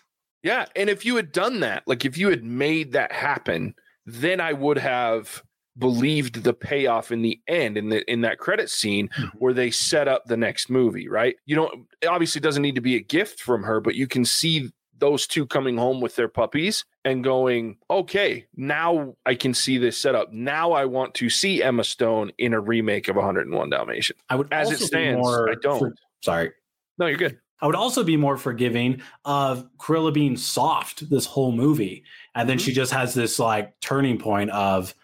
Yeah. 0.43 0.65
And 0.75 0.89
if 0.89 1.05
you 1.05 1.15
had 1.15 1.31
done 1.31 1.61
that, 1.61 1.83
like 1.87 2.03
if 2.05 2.17
you 2.17 2.29
had 2.29 2.43
made 2.43 2.91
that 2.91 3.11
happen, 3.11 3.73
then 4.05 4.39
I 4.41 4.53
would 4.53 4.77
have 4.77 5.41
believed 5.77 6.43
the 6.43 6.53
payoff 6.53 7.11
in 7.11 7.21
the 7.21 7.39
end 7.47 7.77
in 7.77 7.89
the 7.89 8.09
in 8.11 8.21
that 8.21 8.37
credit 8.39 8.69
scene 8.69 9.09
Mhm. 9.09 9.31
where 9.39 9.53
they 9.53 9.71
set 9.71 10.07
up 10.07 10.25
the 10.25 10.37
next 10.37 10.69
movie, 10.69 11.07
right? 11.09 11.35
You 11.45 11.55
don't 11.55 11.87
it 12.01 12.07
obviously 12.07 12.41
doesn't 12.41 12.61
need 12.61 12.75
to 12.75 12.81
be 12.81 12.95
a 12.95 13.01
gift 13.01 13.39
from 13.41 13.63
her, 13.63 13.79
but 13.81 13.95
you 13.95 14.07
can 14.07 14.23
see 14.25 14.71
those 14.97 15.27
two 15.27 15.45
coming 15.45 15.75
home 15.77 15.99
with 15.99 16.15
their 16.15 16.29
puppies 16.29 16.85
and 17.03 17.21
going, 17.21 17.77
okay, 17.89 18.45
now 18.55 19.13
I 19.25 19.35
can 19.35 19.53
see 19.53 19.77
this 19.77 19.97
setup. 19.97 20.31
Now 20.31 20.71
I 20.71 20.85
want 20.85 21.13
to 21.15 21.29
see 21.29 21.61
Emma 21.61 21.83
Stone 21.83 22.31
in 22.37 22.53
a 22.53 22.61
remake 22.61 23.09
of 23.09 23.17
101 23.17 23.69
Dalmatians. 23.71 24.17
I 24.29 24.35
would 24.35 24.47
As 24.53 24.71
it 24.71 24.79
stands, 24.79 25.19
more 25.21 25.49
I 25.51 25.55
don't. 25.61 25.79
for- 25.79 25.95
sorry. 26.23 26.51
No, 26.97 27.07
you're 27.07 27.17
good. 27.17 27.37
I 27.61 27.67
would 27.67 27.75
also 27.75 28.05
be 28.05 28.15
more 28.15 28.37
forgiving 28.37 29.01
of 29.25 29.67
Cruella 29.77 30.13
being 30.13 30.37
soft 30.37 31.09
this 31.09 31.25
whole 31.25 31.51
movie. 31.51 32.05
And 32.33 32.47
then 32.47 32.57
she 32.57 32.71
just 32.71 32.93
has 32.93 33.13
this 33.13 33.37
like 33.37 33.77
turning 33.81 34.17
point 34.17 34.49
of 34.51 34.95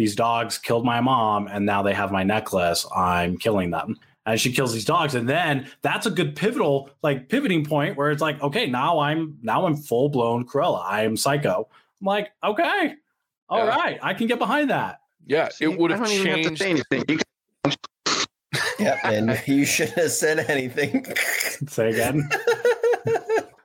these 0.00 0.16
dogs 0.16 0.56
killed 0.56 0.82
my 0.86 0.98
mom 1.02 1.46
and 1.46 1.66
now 1.66 1.82
they 1.82 1.92
have 1.92 2.10
my 2.10 2.22
necklace. 2.22 2.86
I'm 2.96 3.36
killing 3.36 3.70
them. 3.70 3.98
And 4.24 4.40
she 4.40 4.50
kills 4.50 4.72
these 4.72 4.86
dogs. 4.86 5.14
And 5.14 5.28
then 5.28 5.66
that's 5.82 6.06
a 6.06 6.10
good 6.10 6.34
pivotal, 6.36 6.88
like 7.02 7.28
pivoting 7.28 7.66
point 7.66 7.98
where 7.98 8.10
it's 8.10 8.22
like, 8.22 8.40
okay, 8.40 8.64
now 8.66 8.98
I'm 9.00 9.36
now 9.42 9.66
I'm 9.66 9.76
full 9.76 10.08
blown 10.08 10.46
Cruella. 10.46 10.82
I 10.86 11.04
am 11.04 11.18
psycho. 11.18 11.68
I'm 12.00 12.06
like, 12.06 12.30
okay, 12.42 12.94
all 13.50 13.58
Yeah. 13.66 13.76
right, 13.76 13.98
I 14.02 14.14
can 14.14 14.26
get 14.26 14.38
behind 14.38 14.70
that. 14.70 15.00
Yeah, 15.26 15.50
See, 15.50 15.66
it 15.66 15.78
would 15.78 15.90
have 15.90 16.00
don't 16.06 16.26
have 16.26 16.36
to 16.36 16.56
changed. 16.56 16.58
say 16.62 16.70
anything. 16.70 17.04
You 17.08 17.18
Yeah, 18.78 18.98
and 19.04 19.38
you 19.46 19.66
shouldn't 19.66 19.98
have 19.98 20.10
said 20.12 20.38
anything. 20.48 21.04
Say 21.68 21.90
again. 21.90 22.26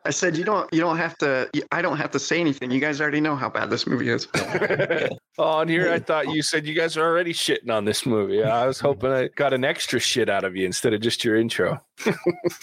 I 0.06 0.12
said 0.12 0.38
you 0.38 0.44
don't. 0.44 0.72
You 0.72 0.82
don't 0.82 0.98
have 0.98 1.18
to. 1.20 1.50
I 1.72 1.82
don't 1.82 1.98
have 1.98 2.12
to 2.12 2.20
say 2.20 2.40
anything. 2.40 2.70
You 2.70 2.80
guys 2.80 3.02
already 3.02 3.22
know 3.22 3.36
how 3.36 3.50
bad 3.50 3.72
this 3.72 3.88
movie 3.88 4.10
is. 4.10 4.28
oh, 5.40 5.62
and 5.62 5.70
here 5.70 5.92
I 5.92 5.98
thought 5.98 6.30
you 6.30 6.44
said 6.44 6.68
you 6.68 6.76
guys 6.76 6.96
are 6.96 7.04
already 7.04 7.34
shitting 7.34 7.72
on 7.72 7.86
this 7.86 8.06
movie. 8.06 8.44
I 8.44 8.68
was 8.68 8.80
hoping 8.80 9.12
I 9.12 9.30
got 9.30 9.54
an 9.54 9.66
extra 9.66 10.00
shit 10.00 10.30
out 10.30 10.44
of 10.44 10.56
you 10.56 10.66
instead 10.66 10.94
of 10.94 11.02
just 11.02 11.26
your 11.26 11.36
intro. 11.36 11.82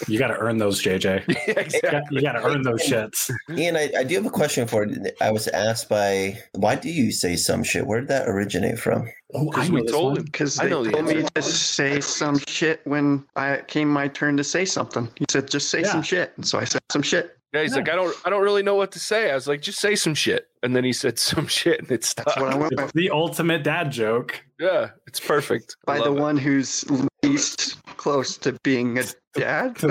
You 0.07 0.19
got 0.19 0.27
to 0.27 0.37
earn 0.37 0.57
those, 0.57 0.81
JJ. 0.83 1.23
Yeah, 1.27 1.35
You 1.47 1.53
exactly. 1.57 1.89
got- 1.91 2.11
You 2.11 2.21
got 2.21 2.31
to 2.33 2.43
earn 2.45 2.61
those 2.61 2.81
shits. 2.83 3.31
Ian, 3.57 3.75
I, 3.75 3.91
I 3.99 4.03
do 4.03 4.15
have 4.15 4.25
a 4.25 4.29
question 4.29 4.67
for 4.67 4.85
you. 4.85 5.03
I 5.21 5.31
was 5.31 5.47
asked 5.49 5.89
by, 5.89 6.37
why 6.53 6.75
do 6.75 6.89
you 6.89 7.11
say 7.11 7.35
some 7.35 7.63
shit? 7.63 7.85
Where 7.87 7.99
did 7.99 8.09
that 8.09 8.27
originate 8.27 8.79
from? 8.79 9.09
Oh, 9.33 9.45
Because 9.49 9.69
know 9.69 9.75
we 9.75 9.87
told 9.87 10.17
him. 10.17 10.25
Because 10.25 10.59
I 10.59 10.65
they 10.65 10.69
know 10.69 10.83
the 10.83 10.91
told 10.91 11.05
me 11.07 11.23
to 11.35 11.41
say 11.41 11.99
some 12.01 12.37
shit 12.47 12.81
when 12.85 13.25
I 13.35 13.61
came 13.67 13.89
my 13.89 14.07
turn 14.07 14.37
to 14.37 14.43
say 14.43 14.65
something. 14.65 15.09
He 15.17 15.25
said, 15.29 15.49
"Just 15.49 15.69
say 15.69 15.81
Yeah. 15.81 15.91
some 15.91 16.03
shit," 16.03 16.33
and 16.37 16.47
so 16.47 16.59
I 16.59 16.65
said 16.65 16.81
some 16.91 17.01
shit. 17.01 17.35
Yeah, 17.51 17.61
he's 17.61 17.75
like, 17.75 17.87
I 17.89 17.95
don't, 17.95 18.15
I 18.25 18.31
don't 18.31 18.41
really 18.41 18.63
know 18.63 18.73
what 18.75 18.91
to 18.93 18.99
say. 18.99 19.29
I 19.29 19.35
was 19.35 19.47
like, 19.47 19.61
just 19.61 19.79
say 19.79 19.93
some 19.95 20.15
shit, 20.15 20.47
and 20.63 20.75
then 20.75 20.83
he 20.83 20.91
said 20.93 21.17
some 21.29 21.47
shit, 21.47 21.79
and 21.79 21.91
it 21.91 22.03
stuck. 22.03 22.25
That's 22.25 22.39
what 22.39 22.51
I 22.53 22.55
went 22.55 22.75
with. 22.79 22.91
The 22.95 23.09
ultimate 23.11 23.63
dad 23.63 23.91
joke. 23.91 24.43
Yeah, 24.59 24.89
it's 25.07 25.19
perfect. 25.19 25.75
I 25.87 25.97
By 25.97 26.03
the 26.03 26.13
it. 26.13 26.19
one 26.19 26.37
who's 26.37 26.85
least 27.23 27.81
close 27.97 28.37
to 28.39 28.53
being 28.63 28.97
a 28.99 29.03
dad. 29.35 29.77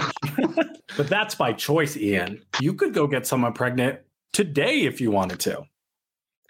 But 0.94 1.08
that's 1.08 1.34
by 1.34 1.54
choice, 1.54 1.96
Ian. 1.96 2.42
You 2.60 2.74
could 2.74 2.92
go 2.92 3.06
get 3.06 3.26
someone 3.26 3.54
pregnant 3.54 4.00
today 4.34 4.82
if 4.82 5.00
you 5.00 5.10
wanted 5.10 5.40
to. 5.40 5.62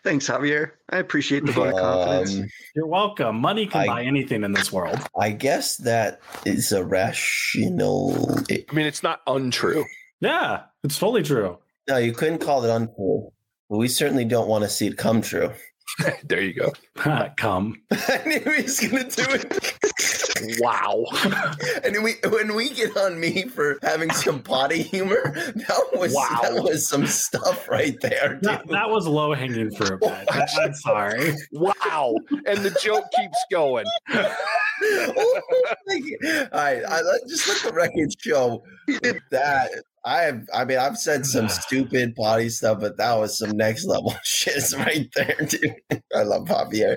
Thanks, 0.03 0.27
Javier. 0.29 0.73
I 0.91 0.99
appreciate 0.99 1.47
the 1.47 1.53
vote 1.53 1.75
of 1.75 1.79
confidence. 1.81 2.41
Um, 2.41 2.49
You're 2.75 2.89
welcome. 2.89 3.37
Money 3.37 3.67
can 3.67 3.83
I- 3.83 3.87
buy 3.87 4.03
anything 4.03 4.43
in 4.43 4.51
this 4.51 4.73
world. 4.73 4.99
I 5.17 5.31
guess 5.31 5.77
that 5.77 6.21
is 6.45 6.73
a 6.73 6.85
rational. 6.85 8.37
I 8.51 8.65
mean, 8.75 8.87
it's 8.87 9.05
not 9.05 9.21
untrue. 9.29 9.85
Yeah, 10.21 10.63
it's 10.83 10.99
totally 10.99 11.23
true. 11.23 11.59
no, 11.89 11.99
you 11.99 12.13
couldn't 12.13 12.39
call 12.39 12.65
it 12.65 12.71
untrue. 12.71 13.31
But 13.71 13.77
we 13.79 13.87
certainly 13.87 14.25
don't 14.25 14.49
want 14.49 14.65
to 14.65 14.69
see 14.71 14.89
it 14.89 14.99
come 14.99 15.23
true. 15.23 15.53
there 16.25 16.41
you 16.41 16.55
go. 16.55 16.73
Come. 17.37 17.83
I 17.93 18.23
knew 18.27 18.41
he 18.41 18.63
was 18.63 18.81
going 18.81 19.09
to 19.09 19.25
do 19.25 19.31
it. 19.31 20.22
Wow. 20.59 21.05
and 21.85 22.03
we, 22.03 22.15
when 22.29 22.55
we 22.55 22.71
get 22.71 22.97
on 22.97 23.19
me 23.21 23.45
for 23.49 23.79
having 23.83 24.11
some 24.11 24.41
potty 24.43 24.83
humor, 24.83 25.33
that 25.35 25.89
was 25.95 26.15
Wow. 26.15 26.39
that 26.43 26.63
was 26.63 26.89
some 26.89 27.07
stuff 27.07 27.69
right 27.69 27.99
there. 28.01 28.39
That, 28.43 28.67
that 28.69 28.91
was 28.91 29.07
low 29.07 29.35
hanging 29.35 29.71
fruit. 29.75 30.01
guys. 30.01 30.27
I- 30.31 30.47
I'm 30.65 30.75
sorry. 30.75 31.35
Wow. 31.53 32.15
And 32.47 32.59
the 32.61 32.77
joke 32.83 33.05
keeps 33.17 33.39
going. 33.51 33.87
oh 34.15 34.35
All 36.53 36.61
right, 36.61 36.83
I, 36.85 37.01
just 37.29 37.49
let 37.49 37.59
the 37.63 37.73
record 37.75 38.11
show 38.21 38.63
that 39.31 39.71
I 40.05 40.23
have. 40.23 40.49
I 40.53 40.65
mean, 40.65 40.79
I've 40.79 40.99
said 40.99 41.27
some 41.27 41.49
stupid 41.49 42.15
potty 42.15 42.49
stuff, 42.49 42.81
but 42.81 42.97
that 42.97 43.15
was 43.15 43.39
some 43.39 43.57
next 43.57 43.85
level 43.85 44.15
shit 44.25 44.63
right 44.77 45.09
there, 45.15 45.37
dude. 45.49 45.77
I 46.15 46.23
love 46.23 46.47
Javier. 46.47 46.97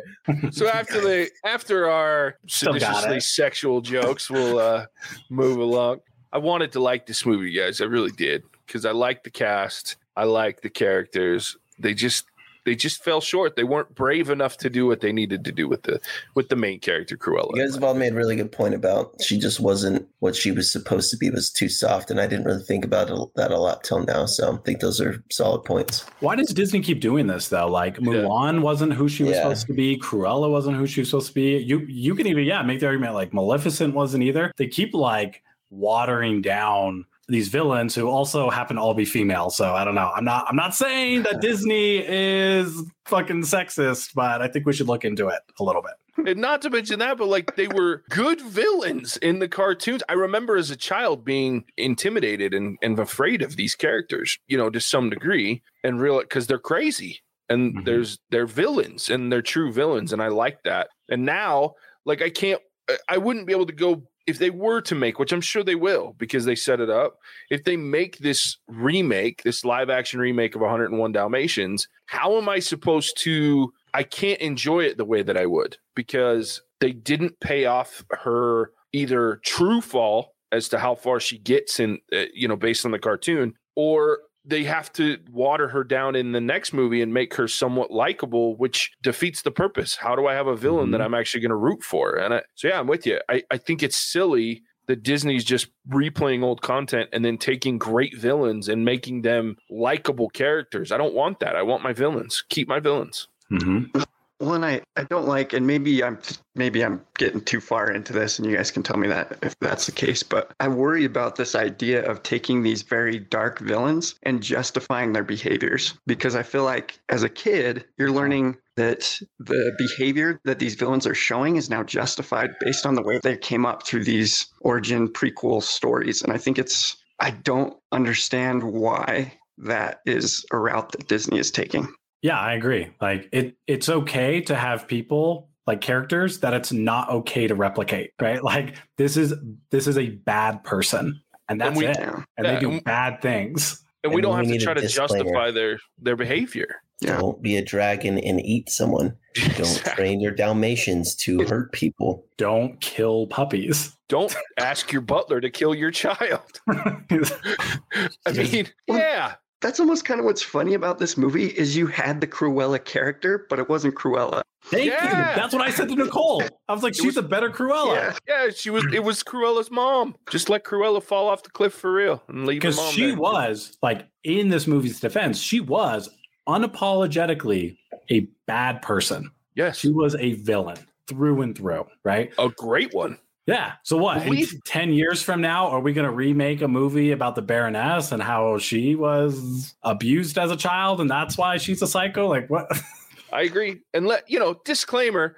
So 0.51 0.67
after 0.67 1.01
the 1.01 1.29
after 1.45 1.89
our 1.89 2.37
Still 2.47 2.73
seditiously 2.73 3.19
sexual 3.19 3.81
jokes, 3.81 4.29
we'll 4.29 4.59
uh, 4.59 4.85
move 5.29 5.59
along. 5.59 5.99
I 6.33 6.37
wanted 6.39 6.71
to 6.73 6.79
like 6.79 7.05
this 7.05 7.25
movie, 7.25 7.53
guys. 7.53 7.79
I 7.79 7.85
really 7.85 8.11
did 8.11 8.43
because 8.65 8.85
I 8.85 8.91
like 8.91 9.23
the 9.23 9.29
cast. 9.29 9.97
I 10.17 10.23
like 10.23 10.61
the 10.61 10.69
characters. 10.69 11.57
They 11.79 11.93
just 11.93 12.25
they 12.65 12.75
just 12.75 13.04
fell 13.04 13.21
short. 13.21 13.56
They 13.56 13.63
weren't 13.63 13.93
brave 13.95 14.30
enough 14.30 14.58
to 14.58 14.69
do 14.69 14.86
what 14.88 14.99
they 15.01 15.12
needed 15.13 15.45
to 15.45 15.51
do 15.51 15.67
with 15.69 15.84
the 15.84 16.01
with 16.34 16.49
the 16.49 16.56
main 16.56 16.80
character 16.80 17.15
Cruella. 17.15 17.56
You 17.56 17.62
guys 17.63 17.75
have 17.75 17.84
all 17.84 17.93
made 17.93 18.12
a 18.13 18.15
really 18.15 18.36
good 18.36 18.51
point 18.51 18.73
about 18.73 19.21
she 19.21 19.39
just 19.39 19.60
wasn't 19.60 20.08
what 20.19 20.36
she 20.36 20.51
was 20.51 20.71
supposed 20.71 21.12
to 21.12 21.17
be. 21.17 21.30
Was 21.30 21.49
too 21.51 21.69
soft, 21.69 22.12
and 22.12 22.19
I 22.19 22.28
didn't 22.28 22.45
really 22.45 22.63
think 22.63 22.84
about 22.84 23.10
it, 23.10 23.17
that 23.36 23.51
a 23.51 23.58
lot 23.58 23.84
till 23.84 24.04
now. 24.04 24.25
So 24.25 24.54
I 24.54 24.58
think 24.65 24.80
those 24.80 24.99
are 24.99 25.23
solid 25.32 25.63
points. 25.63 26.06
Why 26.19 26.36
does 26.36 26.47
Disney 26.54 26.82
keep 26.82 26.99
doing 27.01 27.28
this 27.28 27.49
though? 27.49 27.67
Like 27.67 27.97
Mulan 27.97 28.62
wasn't 28.62 28.93
who 28.93 29.08
she 29.08 29.23
was 29.23 29.34
Yeah. 29.34 29.43
supposed 29.43 29.67
to 29.67 29.73
be. 29.73 29.97
Cruella 29.99 30.49
wasn't 30.49 30.78
who 30.78 30.88
she 30.88 31.01
was 31.01 31.10
supposed 31.10 31.28
to 31.28 31.34
be. 31.34 31.58
You 31.58 31.80
you 31.88 32.15
can 32.15 32.28
even 32.28 32.43
yeah 32.45 32.62
make 32.63 32.80
the 32.80 32.88
argument 32.88 33.13
like 33.13 33.34
Maleficent 33.34 33.93
wasn't 33.93 34.23
either. 34.23 34.51
They 34.58 34.67
keep 34.67 34.93
like 34.93 35.43
watering 35.69 36.41
down 36.41 37.06
these 37.27 37.47
villains 37.47 37.95
who 37.95 38.07
also 38.07 38.49
happen 38.49 38.75
to 38.75 38.81
all 38.81 38.93
be 38.93 39.05
female. 39.05 39.49
So 39.49 39.73
I 39.73 39.83
don't 39.83 39.95
know. 39.95 40.11
I'm 40.15 40.25
not 40.25 40.45
I'm 40.47 40.55
not 40.55 40.75
saying 40.75 41.23
that 41.23 41.41
Disney 41.41 41.97
is 42.05 42.83
fucking 43.05 43.41
sexist, 43.41 44.09
but 44.13 44.41
I 44.41 44.47
think 44.47 44.65
we 44.65 44.73
should 44.73 44.88
look 44.88 45.05
into 45.05 45.27
it 45.29 45.39
a 45.59 45.63
little 45.63 45.81
bit. 45.81 45.93
And 46.27 46.39
not 46.39 46.61
to 46.61 46.69
mention 46.69 46.99
that, 46.99 47.17
but 47.17 47.27
like 47.27 47.55
they 47.57 47.67
were 47.67 48.03
good 48.09 48.39
villains 48.41 49.17
in 49.17 49.39
the 49.39 49.47
cartoons. 49.49 50.01
I 50.07 50.13
remember 50.13 50.55
as 50.55 50.71
a 50.71 50.75
child 50.77 51.25
being 51.25 51.65
intimidated 51.77 52.53
and, 52.53 52.77
and 52.81 52.97
afraid 52.99 53.41
of 53.41 53.55
these 53.57 53.75
characters, 53.75 54.38
you 54.47 54.57
know, 54.57 54.69
to 54.69 54.79
some 54.79 55.09
degree, 55.09 55.61
and 55.83 55.99
real 55.99 56.19
because 56.21 56.47
they're 56.47 56.57
crazy 56.57 57.19
and 57.49 57.75
Mhm. 57.75 57.85
there's 57.85 58.17
they're 58.29 58.47
villains 58.47 59.09
and 59.09 59.31
they're 59.31 59.41
true 59.41 59.71
villains, 59.73 60.13
and 60.13 60.21
I 60.21 60.29
like 60.29 60.63
that. 60.63 60.88
And 61.09 61.25
now, 61.25 61.73
like 62.05 62.21
I 62.21 62.29
can't, 62.29 62.61
I 63.09 63.17
wouldn't 63.17 63.45
be 63.47 63.53
able 63.53 63.65
to 63.65 63.73
go 63.73 64.03
if 64.27 64.39
they 64.39 64.49
were 64.49 64.81
to 64.81 64.95
make, 64.95 65.19
which 65.19 65.31
I'm 65.31 65.41
sure 65.41 65.63
they 65.63 65.75
will 65.75 66.15
because 66.17 66.45
they 66.45 66.55
set 66.55 66.79
it 66.79 66.89
up. 66.89 67.19
If 67.49 67.63
they 67.63 67.77
make 67.77 68.17
this 68.17 68.57
remake, 68.67 69.43
this 69.43 69.63
live 69.63 69.89
action 69.89 70.19
remake 70.19 70.55
of 70.55 70.61
101 70.61 71.11
Dalmatians, 71.11 71.88
how 72.07 72.38
am 72.38 72.49
I 72.49 72.59
supposed 72.59 73.19
to? 73.21 73.71
I 73.93 74.03
can't 74.03 74.41
enjoy 74.41 74.81
it 74.81 74.97
the 74.97 75.05
way 75.05 75.21
that 75.21 75.38
I 75.38 75.45
would 75.45 75.77
because 75.95 76.61
they 76.79 76.91
didn't 76.91 77.39
pay 77.39 77.65
off 77.65 78.03
her 78.11 78.71
either 78.93 79.39
true 79.45 79.81
fall 79.81 80.33
as 80.51 80.69
to 80.69 80.79
how 80.79 80.95
far 80.95 81.19
she 81.19 81.38
gets 81.38 81.79
in, 81.79 81.99
uh, 82.13 82.25
you 82.33 82.47
know, 82.47 82.55
based 82.55 82.85
on 82.85 82.91
the 82.91 82.99
cartoon, 82.99 83.53
or 83.75 84.19
they 84.45 84.63
have 84.63 84.91
to 84.93 85.17
water 85.31 85.67
her 85.67 85.84
down 85.84 86.15
in 86.15 86.31
the 86.31 86.41
next 86.41 86.73
movie 86.73 87.01
and 87.01 87.13
make 87.13 87.34
her 87.36 87.47
somewhat 87.47 87.91
likable, 87.91 88.55
which 88.58 88.91
defeats 89.01 89.41
the 89.41 89.51
purpose. 89.51 89.95
How 89.95 90.15
do 90.15 90.27
I 90.27 90.34
have 90.34 90.47
a 90.47 90.55
villain 90.55 90.91
that 90.91 91.01
I'm 91.01 91.13
actually 91.13 91.41
going 91.41 91.49
to 91.49 91.55
root 91.55 91.84
for? 91.84 92.15
And 92.15 92.34
I, 92.36 92.41
so, 92.53 92.67
yeah, 92.67 92.79
I'm 92.79 92.88
with 92.88 93.05
you. 93.05 93.19
I, 93.29 93.43
I 93.49 93.58
think 93.58 93.81
it's 93.81 93.95
silly 93.95 94.63
that 94.88 95.03
Disney's 95.03 95.43
just 95.43 95.67
replaying 95.89 96.43
old 96.43 96.62
content 96.62 97.10
and 97.12 97.25
then 97.25 97.38
taking 97.38 97.77
great 97.79 98.15
villains 98.15 98.69
and 98.69 98.86
making 98.86 99.23
them 99.23 99.58
likable 99.69 100.29
characters. 100.29 100.91
I 100.91 100.97
don't 100.97 101.15
want 101.15 101.39
that. 101.39 101.55
I 101.55 101.63
want 101.63 101.84
my 101.84 101.93
villains. 101.93 102.43
Keep 102.49 102.67
my 102.67 102.79
villains. 102.79 103.27
Mm-hmm. 103.51 104.01
One 104.39 104.65
I, 104.65 104.82
I 104.98 105.04
don't 105.04 105.28
like, 105.28 105.54
and 105.54 105.65
maybe 105.65 106.04
I'm 106.04 106.19
maybe 106.56 106.84
I'm 106.84 107.02
getting 107.17 107.39
too 107.39 107.62
far 107.62 107.89
into 107.89 108.12
this, 108.12 108.38
and 108.38 108.45
you 108.45 108.56
guys 108.56 108.69
can 108.69 108.84
tell 108.84 108.98
me 108.98 109.08
that 109.08 109.38
if 109.41 109.58
that's 109.60 109.86
the 109.86 109.93
case. 109.93 110.24
But 110.24 110.54
I 110.60 110.67
worry 110.67 111.06
about 111.06 111.38
this 111.38 111.56
idea 111.56 112.04
of 112.04 112.21
taking 112.21 112.62
these 112.62 112.82
very 112.82 113.17
dark 113.17 113.60
villains 113.60 114.15
and 114.24 114.43
justifying 114.43 115.13
their 115.13 115.24
behaviors 115.24 115.93
because 116.06 116.36
I 116.36 116.43
feel 116.43 116.65
like 116.65 117.00
as 117.08 117.24
a 117.24 117.30
kid 117.30 117.86
you're 117.98 118.12
learning 118.12 118.58
that 118.76 119.17
the 119.39 119.71
behavior 119.78 120.41
that 120.43 120.60
these 120.60 120.76
villains 120.76 121.08
are 121.08 121.15
showing 121.15 121.56
is 121.56 121.69
now 121.69 121.84
justified 121.84 122.50
based 122.60 122.86
on 122.86 122.95
the 122.95 123.04
way 123.04 123.19
they 123.24 123.38
came 123.38 123.65
up 123.65 123.88
through 123.88 124.04
these 124.04 124.48
origin 124.60 125.08
prequel 125.08 125.63
stories, 125.63 126.21
and 126.21 126.34
I 126.34 126.38
think 126.38 126.60
it's 126.60 126.98
I 127.21 127.32
don't 127.32 127.78
understand 127.93 128.63
why 128.63 129.34
that 129.60 130.02
is 130.06 130.45
a 130.52 130.58
route 130.58 130.91
that 130.91 131.08
Disney 131.08 131.39
is 131.39 131.52
taking. 131.52 131.88
Yeah, 132.21 132.39
I 132.39 132.54
agree. 132.54 132.91
Like 133.01 133.30
it 133.32 133.56
it's 133.67 133.89
okay 133.89 134.41
to 134.41 134.56
have 134.56 134.88
people 134.88 135.49
like 135.67 135.82
characters 135.82 136.39
that 136.39 136.54
it's 136.54 136.71
not 136.71 137.10
okay 137.10 137.47
to 137.47 137.56
replicate, 137.56 138.12
right? 138.21 138.43
Like 138.54 138.75
this 138.97 139.17
is 139.17 139.34
this 139.71 139.88
is 139.88 139.97
a 139.97 140.10
bad 140.10 140.63
person 140.63 141.21
and 141.49 141.60
that's 141.62 141.78
we- 141.78 141.86
it. 141.88 141.97
And 141.97 142.25
Yeah, 142.45 142.54
they 142.56 142.60
do 142.60 142.71
and- 142.71 142.84
bad 142.84 143.21
things. 143.21 143.82
And 144.04 144.13
we 144.13 144.21
don't 144.21 144.39
we 144.39 144.45
have 144.47 144.58
to 144.60 144.63
try 144.63 144.73
to 144.75 144.88
justify 144.88 145.49
their 145.51 145.80
their 145.99 146.15
behavior. 146.15 146.75
Yeah. 147.01 147.17
Don't 147.17 147.41
be 147.41 147.58
a 147.58 147.63
dragon 147.65 148.17
and 148.19 148.39
eat 148.45 148.69
someone. 148.69 149.17
Don't 149.36 149.47
Exactly. 149.60 149.91
train 149.95 150.21
your 150.21 150.32
Dalmatians 150.32 151.13
to 151.17 151.39
hurt 151.45 151.73
people. 151.73 152.23
Don't 152.38 152.80
kill 152.80 153.28
puppies. 153.28 153.97
Don't 154.08 154.34
ask 154.58 154.93
your 154.93 155.01
butler 155.01 155.41
to 155.41 155.49
kill 155.49 155.75
your 155.75 155.91
child. 155.91 156.62
I 156.69 158.32
mean, 158.34 158.67
yeah. 158.88 159.34
That's 159.65 159.80
almost 159.80 160.06
kind 160.06 160.19
of 160.19 160.25
what's 160.28 160.43
funny 160.43 160.75
about 160.75 160.99
this 160.99 161.17
movie 161.17 161.47
is 161.47 161.75
you 161.75 161.88
had 161.88 162.21
the 162.21 162.28
Cruella 162.28 162.84
character, 162.86 163.47
but 163.49 163.58
it 163.58 163.67
wasn't 163.67 163.95
Cruella. 163.95 164.41
Thank 164.65 164.91
Yeah. 164.91 165.04
you. 165.32 165.36
That's 165.36 165.54
what 165.56 165.63
I 165.63 165.71
said 165.71 165.89
to 165.89 165.95
Nicole. 165.95 166.43
I 166.69 166.73
was 166.73 166.84
like, 166.84 166.91
It 166.93 166.97
she's 166.97 167.06
was- 167.08 167.17
a 167.17 167.23
better 167.23 167.49
Cruella. 167.49 167.95
Yeah. 167.95 168.15
Yeah, 168.45 168.49
she 168.56 168.69
was. 168.69 168.86
It 168.93 169.04
was 169.04 169.23
Cruella's 169.23 169.71
mom. 169.71 170.15
Just 170.30 170.49
let 170.49 170.63
Cruella 170.65 171.01
fall 171.01 171.28
off 171.28 171.41
the 171.41 171.49
cliff 171.49 171.73
for 171.73 171.91
real 171.91 172.21
and 172.28 172.45
leave 172.45 172.62
Because 172.62 172.80
she 172.91 173.08
there. 173.08 173.15
was, 173.17 173.75
like, 173.82 174.08
in 174.23 174.49
this 174.49 174.67
movie's 174.67 174.99
defense, 174.99 175.39
she 175.39 175.60
was 175.62 176.10
unapologetically 176.47 177.75
a 178.12 178.28
bad 178.45 178.84
person. 178.84 179.32
Yes, 179.56 179.78
She 179.80 179.89
was 179.89 180.15
a 180.15 180.34
villain 180.34 180.78
through 181.08 181.41
and 181.41 181.58
through, 181.58 181.86
right? 182.04 182.32
a 182.38 182.49
great 182.49 182.93
one. 182.93 183.17
Yeah. 183.47 183.73
So 183.84 183.97
what? 183.97 184.25
In 184.25 184.45
10 184.65 184.93
years 184.93 185.21
from 185.21 185.39
now, 185.39 185.67
are 185.67 185.79
we 185.79 185.93
going 185.93 186.08
to 186.08 186.13
remake 186.13 186.62
a 186.62 186.67
movie 186.67 187.12
about 187.12 187.36
the 187.36 187.43
Baroness 187.43 188.12
and 188.12 188.21
how 188.21 188.58
she 188.58 188.95
was 188.95 189.75
abused 189.84 190.38
as 190.38 190.49
a 190.49 190.55
child 190.55 190.99
and 190.99 191.10
that's 191.10 191.38
why 191.38 191.58
she's 191.58 191.81
a 191.81 191.88
psycho? 191.88 192.27
Like, 192.27 192.49
what? 192.49 192.71
I 193.34 193.43
agree. 193.43 193.81
And 193.93 194.08
let 194.08 194.29
you 194.29 194.39
know, 194.39 194.62
disclaimer: 194.65 195.36